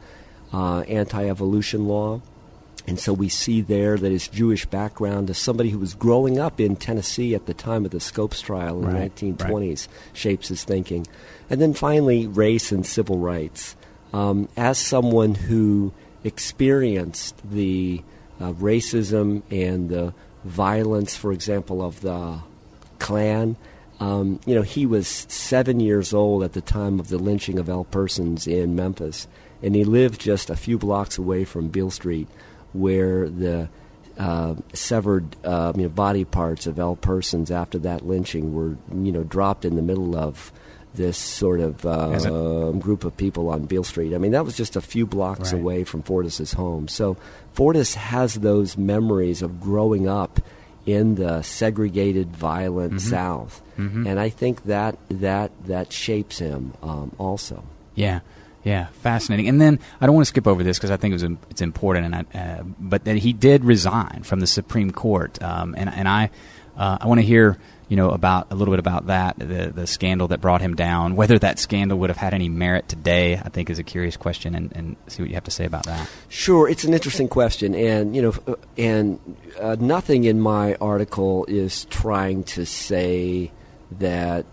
uh, 0.52 0.80
anti 0.80 1.26
evolution 1.28 1.86
law. 1.88 2.20
And 2.86 2.98
so 2.98 3.12
we 3.12 3.28
see 3.28 3.60
there 3.60 3.96
that 3.96 4.10
his 4.10 4.28
Jewish 4.28 4.66
background 4.66 5.30
as 5.30 5.38
somebody 5.38 5.70
who 5.70 5.78
was 5.78 5.94
growing 5.94 6.38
up 6.38 6.60
in 6.60 6.76
Tennessee 6.76 7.34
at 7.34 7.46
the 7.46 7.54
time 7.54 7.84
of 7.84 7.90
the 7.90 8.00
Scopes 8.00 8.40
trial 8.40 8.78
in 8.78 8.92
Right, 8.92 9.14
the 9.14 9.32
1920s 9.32 9.88
shapes 10.12 10.48
his 10.48 10.64
thinking. 10.64 11.06
And 11.48 11.60
then 11.60 11.74
finally, 11.74 12.26
race 12.26 12.72
and 12.72 12.86
civil 12.86 13.18
rights. 13.18 13.76
Um, 14.12 14.48
as 14.56 14.78
someone 14.78 15.34
who 15.34 15.92
experienced 16.24 17.36
the 17.48 18.02
uh, 18.40 18.52
racism 18.52 19.42
and 19.50 19.88
the 19.88 20.14
violence, 20.44 21.16
for 21.16 21.32
example, 21.32 21.82
of 21.82 22.00
the 22.00 22.40
Klan, 22.98 23.56
um, 24.00 24.40
you 24.46 24.54
know, 24.54 24.62
he 24.62 24.86
was 24.86 25.06
seven 25.06 25.78
years 25.78 26.14
old 26.14 26.42
at 26.42 26.54
the 26.54 26.62
time 26.62 26.98
of 26.98 27.08
the 27.08 27.18
lynching 27.18 27.58
of 27.58 27.68
Ell 27.68 27.84
Persons 27.84 28.46
in 28.46 28.74
Memphis, 28.74 29.28
and 29.62 29.74
he 29.74 29.84
lived 29.84 30.20
just 30.20 30.48
a 30.48 30.56
few 30.56 30.78
blocks 30.78 31.18
away 31.18 31.44
from 31.44 31.68
Beale 31.68 31.90
Street, 31.90 32.26
where 32.72 33.28
the 33.28 33.68
uh, 34.18 34.54
severed 34.74 35.34
uh, 35.44 35.72
you 35.76 35.84
know, 35.84 35.88
body 35.88 36.24
parts 36.24 36.66
of 36.66 36.78
Ell 36.78 36.96
Persons 36.96 37.50
after 37.50 37.78
that 37.78 38.06
lynching 38.06 38.52
were, 38.54 38.76
you 38.94 39.12
know, 39.12 39.22
dropped 39.24 39.64
in 39.64 39.76
the 39.76 39.82
middle 39.82 40.14
of 40.16 40.52
this 40.94 41.16
sort 41.16 41.60
of 41.60 41.86
uh, 41.86 42.72
group 42.72 43.04
of 43.04 43.16
people 43.16 43.48
on 43.48 43.64
Beale 43.64 43.84
Street. 43.84 44.12
I 44.14 44.18
mean, 44.18 44.32
that 44.32 44.44
was 44.44 44.56
just 44.56 44.74
a 44.76 44.80
few 44.80 45.06
blocks 45.06 45.52
Right. 45.52 45.60
away 45.62 45.84
from 45.84 46.02
Fortas's 46.02 46.52
home. 46.52 46.88
So 46.88 47.16
Fortas 47.56 47.94
has 47.94 48.34
those 48.34 48.76
memories 48.76 49.40
of 49.40 49.60
growing 49.60 50.08
up 50.08 50.40
in 50.86 51.14
the 51.14 51.42
segregated, 51.42 52.34
violent 52.34 52.94
Mhm. 52.94 53.00
South, 53.00 53.62
Mhm. 53.78 54.06
and 54.08 54.18
I 54.18 54.30
think 54.30 54.64
that 54.64 54.98
that 55.08 55.52
that 55.66 55.92
shapes 55.92 56.38
him 56.38 56.72
um, 56.82 57.12
also. 57.18 57.62
Yeah, 57.94 58.20
yeah, 58.62 58.86
fascinating. 59.02 59.48
And 59.48 59.60
then 59.60 59.80
I 60.00 60.06
don't 60.06 60.14
want 60.14 60.26
to 60.26 60.28
skip 60.28 60.46
over 60.46 60.62
this 60.62 60.78
because 60.78 60.90
I 60.90 60.96
think 60.96 61.12
it 61.12 61.22
was 61.22 61.38
it's 61.50 61.62
important. 61.62 62.06
And 62.06 62.14
I, 62.14 62.38
uh, 62.38 62.62
but 62.78 63.04
that 63.04 63.16
he 63.16 63.32
did 63.32 63.64
resign 63.64 64.22
from 64.22 64.40
the 64.40 64.46
Supreme 64.46 64.90
Court, 64.90 65.42
um, 65.42 65.74
and 65.78 65.88
and 65.88 66.08
I 66.08 66.30
uh, 66.76 66.98
I 67.00 67.06
want 67.06 67.20
to 67.20 67.26
hear 67.26 67.58
you 67.88 67.96
know 67.96 68.10
about 68.10 68.48
a 68.50 68.54
little 68.54 68.72
bit 68.72 68.78
about 68.78 69.06
that 69.06 69.38
the 69.38 69.72
the 69.74 69.86
scandal 69.86 70.28
that 70.28 70.42
brought 70.42 70.60
him 70.60 70.74
down. 70.74 71.16
Whether 71.16 71.38
that 71.38 71.58
scandal 71.58 71.98
would 72.00 72.10
have 72.10 72.18
had 72.18 72.34
any 72.34 72.50
merit 72.50 72.86
today, 72.86 73.36
I 73.36 73.48
think 73.48 73.70
is 73.70 73.78
a 73.78 73.82
curious 73.82 74.18
question, 74.18 74.54
and, 74.54 74.72
and 74.76 74.96
see 75.06 75.22
what 75.22 75.30
you 75.30 75.34
have 75.36 75.44
to 75.44 75.50
say 75.50 75.64
about 75.64 75.86
that. 75.86 76.10
Sure, 76.28 76.68
it's 76.68 76.84
an 76.84 76.92
interesting 76.92 77.28
question, 77.28 77.74
and 77.74 78.14
you 78.14 78.20
know, 78.20 78.34
uh, 78.46 78.56
and 78.76 79.18
uh, 79.58 79.76
nothing 79.80 80.24
in 80.24 80.38
my 80.38 80.74
article 80.82 81.46
is 81.46 81.86
trying 81.86 82.44
to 82.44 82.66
say 82.66 83.52
that 83.98 84.44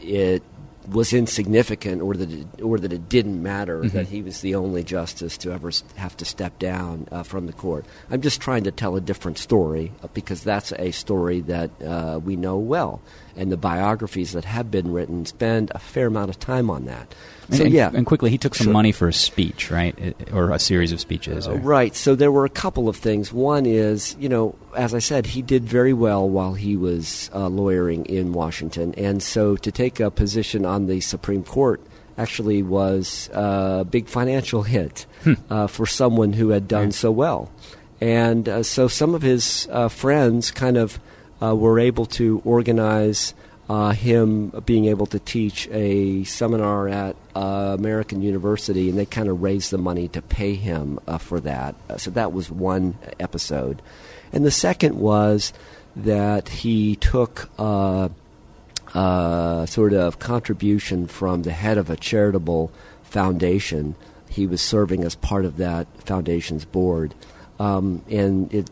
it 0.00 0.42
was 0.90 1.12
insignificant 1.12 2.02
or 2.02 2.14
that 2.14 2.30
it, 2.30 2.46
or 2.62 2.78
that 2.78 2.92
it 2.92 3.08
didn't 3.08 3.42
matter 3.42 3.80
Mhm. 3.82 3.92
that 3.92 4.06
he 4.08 4.20
was 4.22 4.40
the 4.40 4.54
only 4.54 4.82
justice 4.84 5.38
to 5.38 5.52
ever 5.52 5.70
have 5.96 6.16
to 6.18 6.24
step 6.24 6.58
down 6.58 7.06
uh, 7.10 7.22
from 7.22 7.46
the 7.46 7.52
court. 7.52 7.84
I'm 8.10 8.20
just 8.20 8.40
trying 8.40 8.64
to 8.64 8.70
tell 8.70 8.94
a 8.96 9.00
different 9.00 9.38
story 9.38 9.92
uh, 10.02 10.08
because 10.12 10.42
that's 10.42 10.72
a 10.72 10.90
story 10.90 11.40
that 11.42 11.70
uh, 11.82 12.20
we 12.22 12.36
know 12.36 12.58
well, 12.58 13.00
and 13.36 13.50
the 13.50 13.56
biographies 13.56 14.32
that 14.32 14.44
have 14.44 14.70
been 14.70 14.92
written 14.92 15.24
spend 15.26 15.70
a 15.74 15.78
fair 15.78 16.08
amount 16.08 16.30
of 16.30 16.38
time 16.38 16.68
on 16.70 16.84
that. 16.84 17.14
And, 17.48 17.56
So 17.56 17.64
and- 17.64 17.72
yeah, 17.74 17.90
and 17.92 18.06
quickly, 18.06 18.30
he 18.30 18.38
took 18.38 18.54
some 18.54 18.64
Sure. 18.66 18.72
money 18.72 18.92
for 18.92 19.08
a 19.08 19.12
speech, 19.12 19.70
right, 19.70 19.94
or 20.32 20.50
a 20.50 20.58
series 20.58 20.92
of 20.92 21.00
speeches. 21.00 21.46
Or- 21.46 21.56
right. 21.56 21.94
So 21.94 22.14
there 22.14 22.32
were 22.32 22.44
a 22.44 22.48
couple 22.50 22.88
of 22.88 22.96
things. 22.96 23.32
One 23.32 23.66
is, 23.66 24.16
you 24.18 24.28
know, 24.28 24.54
as 24.76 24.94
I 24.94 24.98
said, 24.98 25.26
he 25.26 25.42
did 25.42 25.64
very 25.64 25.92
well 25.92 26.28
while 26.28 26.54
he 26.54 26.76
was 26.76 27.30
uh, 27.34 27.48
lawyering 27.48 28.06
in 28.06 28.32
Washington, 28.32 28.94
and 28.96 29.22
so 29.22 29.56
to 29.56 29.70
take 29.70 30.00
a 30.00 30.10
position 30.10 30.64
on 30.64 30.86
the 30.86 31.00
Supreme 31.00 31.42
Court 31.44 31.80
actually 32.16 32.62
was 32.62 33.28
a 33.32 33.84
big 33.90 34.06
financial 34.06 34.62
hit 34.62 35.04
uh, 35.50 35.66
for 35.66 35.84
someone 35.84 36.32
who 36.32 36.50
had 36.50 36.68
done 36.68 36.84
Right. 36.84 36.94
so 36.94 37.10
well. 37.10 37.50
And 38.00 38.48
uh, 38.48 38.62
so 38.62 38.86
some 38.88 39.14
of 39.14 39.22
his 39.22 39.66
uh, 39.70 39.88
friends 39.88 40.50
kind 40.52 40.76
of 40.76 41.00
uh, 41.42 41.54
were 41.56 41.80
able 41.80 42.06
to 42.06 42.40
organize 42.44 43.34
uh, 43.68 43.92
him 43.92 44.50
being 44.66 44.86
able 44.86 45.06
to 45.06 45.18
teach 45.18 45.68
a 45.70 46.24
seminar 46.24 46.88
at 46.88 47.16
uh, 47.34 47.74
American 47.78 48.20
University, 48.20 48.90
and 48.90 48.98
they 48.98 49.06
kind 49.06 49.28
of 49.28 49.42
raised 49.42 49.70
the 49.70 49.78
money 49.78 50.08
to 50.08 50.20
pay 50.20 50.54
him 50.54 50.98
uh, 51.06 51.18
for 51.18 51.40
that. 51.40 51.74
Uh, 51.88 51.96
so 51.96 52.10
that 52.10 52.32
was 52.32 52.50
one 52.50 52.98
episode. 53.18 53.80
And 54.32 54.44
the 54.44 54.50
second 54.50 54.96
was 54.96 55.52
that 55.96 56.48
he 56.48 56.96
took 56.96 57.48
uh, 57.58 58.10
uh, 58.92 59.66
sort 59.66 59.94
of 59.94 60.18
contribution 60.18 61.06
from 61.06 61.42
the 61.42 61.52
head 61.52 61.78
of 61.78 61.88
a 61.88 61.96
charitable 61.96 62.70
foundation. 63.02 63.94
He 64.28 64.46
was 64.46 64.60
serving 64.60 65.04
as 65.04 65.14
part 65.14 65.44
of 65.44 65.56
that 65.56 65.86
foundation's 66.02 66.64
board. 66.64 67.14
Um, 67.58 68.04
and 68.10 68.52
it 68.52 68.68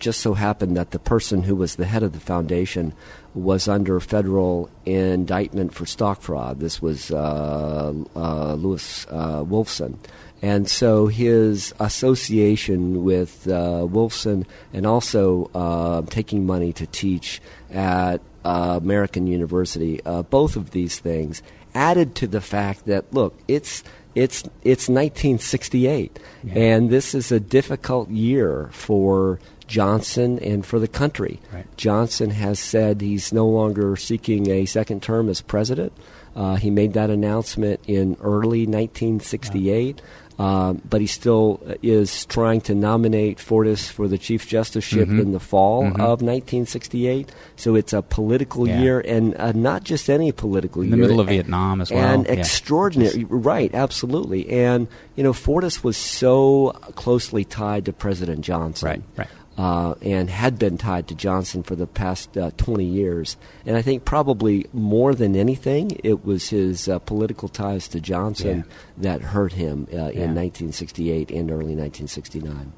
just 0.00 0.20
so 0.20 0.34
happened 0.34 0.76
that 0.76 0.90
the 0.90 0.98
person 0.98 1.44
who 1.44 1.54
was 1.54 1.76
the 1.76 1.84
head 1.84 2.02
of 2.02 2.12
the 2.12 2.18
foundation 2.18 2.92
was 3.36 3.68
under 3.68 4.00
federal 4.00 4.70
indictment 4.84 5.74
for 5.74 5.86
stock 5.86 6.22
fraud. 6.22 6.58
This 6.58 6.80
was 6.80 7.10
uh, 7.10 7.92
uh, 8.16 8.54
Louis 8.54 9.06
uh, 9.10 9.44
Wolfson. 9.44 9.98
And 10.42 10.68
so 10.68 11.06
his 11.06 11.74
association 11.78 13.04
with 13.04 13.46
uh, 13.46 13.86
Wolfson 13.86 14.46
and 14.72 14.86
also 14.86 15.50
uh, 15.54 16.02
taking 16.02 16.46
money 16.46 16.72
to 16.74 16.86
teach 16.86 17.40
at 17.70 18.20
uh, 18.44 18.80
American 18.82 19.26
University, 19.26 20.00
both 20.30 20.56
of 20.56 20.70
these 20.70 20.98
things 20.98 21.42
added 21.74 22.14
to 22.16 22.26
the 22.26 22.40
fact 22.40 22.86
that, 22.86 23.12
look, 23.12 23.38
it's 23.48 23.84
it's 24.16 24.42
it's 24.64 24.88
1968, 24.88 26.18
Yeah. 26.42 26.54
and 26.54 26.90
this 26.90 27.14
is 27.14 27.30
a 27.30 27.38
difficult 27.38 28.08
year 28.10 28.68
for 28.72 29.38
Johnson 29.68 30.38
and 30.40 30.64
for 30.64 30.78
the 30.80 30.88
country. 30.88 31.40
Right. 31.52 31.66
Johnson 31.76 32.30
has 32.30 32.58
said 32.58 33.00
he's 33.00 33.32
no 33.32 33.46
longer 33.46 33.94
seeking 33.96 34.50
a 34.50 34.64
second 34.64 35.02
term 35.02 35.28
as 35.28 35.40
president. 35.42 35.92
Uh, 36.34 36.56
he 36.56 36.70
made 36.70 36.92
that 36.94 37.10
announcement 37.10 37.80
in 37.86 38.16
early 38.20 38.66
1968. 38.66 40.00
Um, 40.38 40.82
but 40.88 41.00
he 41.00 41.06
still 41.06 41.60
is 41.82 42.26
trying 42.26 42.60
to 42.62 42.74
nominate 42.74 43.38
Fortas 43.38 43.88
for 43.90 44.06
the 44.06 44.18
Chief 44.18 44.46
Justiceship 44.46 45.08
Mhm. 45.08 45.20
in 45.20 45.32
the 45.32 45.40
fall 45.40 45.84
Mhm. 45.84 45.92
of 45.98 46.20
1968. 46.20 47.32
So 47.56 47.74
it's 47.74 47.94
a 47.94 48.02
political 48.02 48.68
Yeah. 48.68 48.80
year, 48.82 49.00
and 49.00 49.34
uh, 49.38 49.52
not 49.52 49.82
just 49.84 50.10
any 50.10 50.32
political 50.32 50.82
In 50.82 50.88
year. 50.88 50.94
In 50.94 51.00
the 51.00 51.06
middle 51.08 51.20
of 51.20 51.28
A- 51.28 51.30
Vietnam 51.30 51.80
as 51.80 51.90
well. 51.90 52.04
And 52.04 52.26
Yeah. 52.26 52.32
extraordinary, 52.34 53.24
right? 53.30 53.70
Absolutely. 53.74 54.48
And 54.50 54.88
you 55.16 55.22
know, 55.24 55.32
Fortas 55.32 55.82
was 55.82 55.96
so 55.96 56.74
closely 56.96 57.42
tied 57.44 57.86
to 57.86 57.92
President 57.94 58.42
Johnson, 58.42 58.86
Right, 58.88 59.02
right. 59.16 59.28
Uh, 59.56 59.94
and 60.02 60.28
had 60.28 60.58
been 60.58 60.76
tied 60.78 61.08
to 61.08 61.14
Johnson 61.14 61.62
for 61.62 61.74
the 61.76 61.86
past 61.86 62.36
uh, 62.36 62.50
20 62.56 62.84
years. 62.84 63.36
And 63.64 63.76
I 63.76 63.82
think 63.82 64.04
probably 64.04 64.66
more 64.72 65.14
than 65.14 65.34
anything, 65.34 65.98
it 66.04 66.24
was 66.24 66.50
his 66.50 66.88
uh, 66.88 66.98
political 66.98 67.48
ties 67.48 67.88
to 67.88 68.00
Johnson 68.00 68.64
that 68.98 69.20
hurt 69.22 69.52
him 69.54 69.86
uh, 69.92 69.96
Yeah. 69.96 70.00
in 70.08 70.34
1968 70.34 71.30
and 71.30 71.50
early 71.50 71.74
1969. 71.74 72.72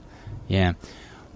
Yeah. 0.46 0.74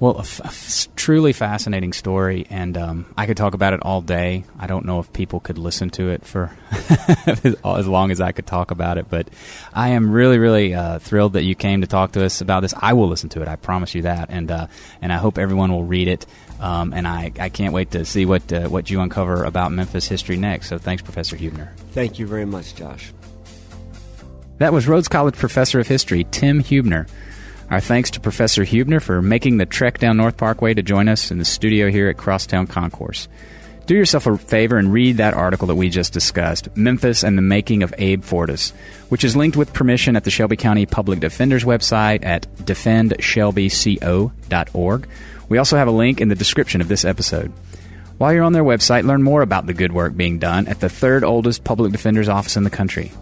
Well, 0.02 0.16
a 0.16 0.22
f- 0.22 0.40
a 0.40 0.88
truly 0.96 1.32
fascinating 1.32 1.92
story, 1.92 2.44
and 2.50 2.76
um, 2.76 3.06
I 3.16 3.26
could 3.26 3.36
talk 3.36 3.54
about 3.54 3.72
it 3.72 3.82
all 3.84 4.00
day. 4.00 4.42
I 4.58 4.66
don't 4.66 4.84
know 4.84 4.98
if 4.98 5.12
people 5.12 5.38
could 5.38 5.58
listen 5.58 5.90
to 5.90 6.10
it 6.10 6.26
for 6.26 6.50
as 7.64 7.86
long 7.86 8.10
as 8.10 8.20
I 8.20 8.32
could 8.32 8.44
talk 8.44 8.72
about 8.72 8.98
it, 8.98 9.06
but 9.08 9.28
I 9.72 9.90
am 9.90 10.10
really, 10.10 10.38
really 10.38 10.74
uh, 10.74 10.98
thrilled 10.98 11.34
that 11.34 11.44
you 11.44 11.54
came 11.54 11.82
to 11.82 11.86
talk 11.86 12.10
to 12.12 12.24
us 12.24 12.40
about 12.40 12.62
this. 12.62 12.74
I 12.76 12.94
will 12.94 13.06
listen 13.06 13.28
to 13.28 13.42
it. 13.42 13.46
I 13.46 13.54
promise 13.54 13.94
you 13.94 14.02
that, 14.02 14.30
and 14.30 14.50
uh, 14.50 14.66
and 15.00 15.12
I 15.12 15.18
hope 15.18 15.38
everyone 15.38 15.70
will 15.70 15.84
read 15.84 16.08
it. 16.08 16.26
Um, 16.58 16.92
and 16.92 17.06
I, 17.06 17.30
I 17.38 17.48
can't 17.48 17.72
wait 17.72 17.92
to 17.92 18.04
see 18.04 18.26
what 18.26 18.52
uh, 18.52 18.68
what 18.68 18.90
you 18.90 19.00
uncover 19.02 19.44
about 19.44 19.70
Memphis 19.70 20.08
history 20.08 20.36
next. 20.36 20.68
So 20.68 20.78
thanks, 20.78 21.04
Professor 21.04 21.36
Huebner. 21.36 21.72
Thank 21.92 22.18
you 22.18 22.26
very 22.26 22.44
much, 22.44 22.74
Josh. 22.74 23.12
That 24.58 24.72
was 24.72 24.88
Rhodes 24.88 25.06
College 25.06 25.36
Professor 25.36 25.78
of 25.78 25.86
History, 25.86 26.26
Tim 26.32 26.58
Huebner. 26.58 27.06
Our 27.72 27.80
thanks 27.80 28.10
to 28.10 28.20
Professor 28.20 28.62
Huebner 28.64 29.00
for 29.00 29.22
making 29.22 29.56
the 29.56 29.64
trek 29.64 29.96
down 29.96 30.18
North 30.18 30.36
Parkway 30.36 30.74
to 30.74 30.82
join 30.82 31.08
us 31.08 31.30
in 31.30 31.38
the 31.38 31.44
studio 31.46 31.90
here 31.90 32.10
at 32.10 32.18
Crosstown 32.18 32.66
Concourse. 32.66 33.28
Do 33.86 33.94
yourself 33.94 34.26
a 34.26 34.36
favor 34.36 34.76
and 34.76 34.92
read 34.92 35.16
that 35.16 35.32
article 35.32 35.68
that 35.68 35.76
we 35.76 35.88
just 35.88 36.12
discussed, 36.12 36.68
Memphis 36.76 37.24
and 37.24 37.38
the 37.38 37.42
Making 37.42 37.82
of 37.82 37.94
Abe 37.96 38.22
Fortas, 38.22 38.72
which 39.08 39.24
is 39.24 39.36
linked 39.36 39.56
with 39.56 39.72
permission 39.72 40.16
at 40.16 40.24
the 40.24 40.30
Shelby 40.30 40.56
County 40.56 40.84
Public 40.84 41.20
Defender's 41.20 41.64
website 41.64 42.26
at 42.26 42.42
defendshelbyco.org. 42.56 45.08
We 45.48 45.56
also 45.56 45.78
have 45.78 45.88
a 45.88 45.92
link 45.92 46.20
in 46.20 46.28
the 46.28 46.34
description 46.34 46.82
of 46.82 46.88
this 46.88 47.06
episode. 47.06 47.50
While 48.18 48.34
you're 48.34 48.44
on 48.44 48.52
their 48.52 48.64
website, 48.64 49.04
learn 49.04 49.22
more 49.22 49.40
about 49.40 49.64
the 49.64 49.72
good 49.72 49.92
work 49.92 50.14
being 50.14 50.38
done 50.38 50.68
at 50.68 50.80
the 50.80 50.90
third 50.90 51.24
oldest 51.24 51.64
public 51.64 51.90
defender's 51.90 52.28
office 52.28 52.58
in 52.58 52.64
the 52.64 52.70
country. 52.70 53.12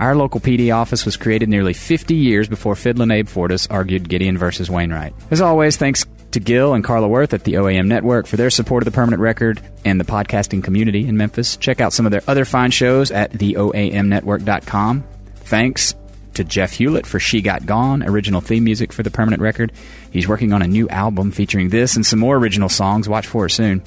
Our 0.00 0.16
local 0.16 0.40
PD 0.40 0.74
office 0.74 1.04
was 1.04 1.18
created 1.18 1.50
nearly 1.50 1.74
50 1.74 2.14
years 2.14 2.48
before 2.48 2.74
Fiddlin' 2.74 3.10
Abe 3.10 3.28
Fortas 3.28 3.70
argued 3.70 4.08
Gideon 4.08 4.38
versus 4.38 4.70
Wainwright. 4.70 5.12
As 5.30 5.42
always, 5.42 5.76
thanks 5.76 6.06
to 6.30 6.40
Gil 6.40 6.72
and 6.72 6.82
Carla 6.82 7.06
Worth 7.06 7.34
at 7.34 7.44
the 7.44 7.54
OAM 7.54 7.86
Network 7.86 8.26
for 8.26 8.38
their 8.38 8.48
support 8.48 8.82
of 8.82 8.86
the 8.86 8.92
permanent 8.92 9.20
record 9.20 9.60
and 9.84 10.00
the 10.00 10.04
podcasting 10.04 10.64
community 10.64 11.06
in 11.06 11.18
Memphis. 11.18 11.56
Check 11.58 11.82
out 11.82 11.92
some 11.92 12.06
of 12.06 12.12
their 12.12 12.22
other 12.26 12.46
fine 12.46 12.70
shows 12.70 13.10
at 13.10 13.32
theoamnetwork.com. 13.32 15.04
Thanks 15.36 15.94
to 16.32 16.44
Jeff 16.44 16.72
Hewlett 16.72 17.06
for 17.06 17.20
She 17.20 17.42
Got 17.42 17.66
Gone, 17.66 18.02
original 18.02 18.40
theme 18.40 18.64
music 18.64 18.94
for 18.94 19.02
the 19.02 19.10
permanent 19.10 19.42
record. 19.42 19.70
He's 20.12 20.28
working 20.28 20.54
on 20.54 20.62
a 20.62 20.66
new 20.66 20.88
album 20.88 21.30
featuring 21.30 21.68
this 21.68 21.96
and 21.96 22.06
some 22.06 22.20
more 22.20 22.36
original 22.36 22.70
songs. 22.70 23.06
Watch 23.06 23.26
for 23.26 23.46
it 23.46 23.50
soon. 23.50 23.82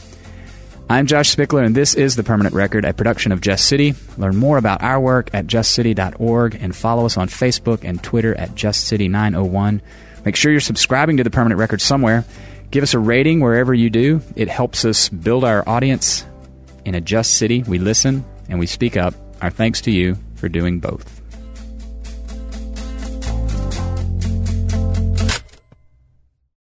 I'm 0.90 1.08
Josh 1.08 1.34
Spickler, 1.34 1.66
and 1.66 1.74
this 1.74 1.96
is 1.96 2.16
The 2.16 2.24
Permanent 2.24 2.54
Record, 2.54 2.86
a 2.86 2.94
production 2.94 3.32
of 3.32 3.42
Just 3.42 3.66
City. 3.66 3.96
Learn 4.18 4.36
more 4.36 4.58
about 4.58 4.84
our 4.84 5.00
work 5.00 5.30
at 5.34 5.48
justcity.org 5.48 6.56
and 6.56 6.76
follow 6.76 7.06
us 7.06 7.18
on 7.18 7.30
Facebook 7.30 7.84
and 7.84 8.04
Twitter 8.04 8.36
at 8.36 8.52
JustCity901. 8.52 9.82
Make 10.26 10.36
sure 10.36 10.52
you're 10.52 10.62
subscribing 10.62 11.18
to 11.18 11.24
The 11.24 11.32
Permanent 11.32 11.58
Record 11.58 11.82
somewhere. 11.82 12.26
Give 12.70 12.84
us 12.84 12.94
a 12.94 13.00
rating 13.00 13.40
wherever 13.40 13.74
you 13.74 13.90
do. 13.90 14.22
It 14.36 14.50
helps 14.50 14.84
us 14.84 15.10
build 15.10 15.46
our 15.46 15.68
audience 15.68 16.26
in 16.86 16.96
a 16.96 17.02
just 17.02 17.36
city. 17.36 17.64
We 17.64 17.80
listen 17.80 18.26
and 18.50 18.60
we 18.60 18.68
speak 18.68 18.98
up. 18.98 19.16
Our 19.42 19.50
thanks 19.50 19.82
to 19.82 19.92
you 19.92 20.18
for 20.36 20.50
doing 20.50 20.80
both. 20.80 21.23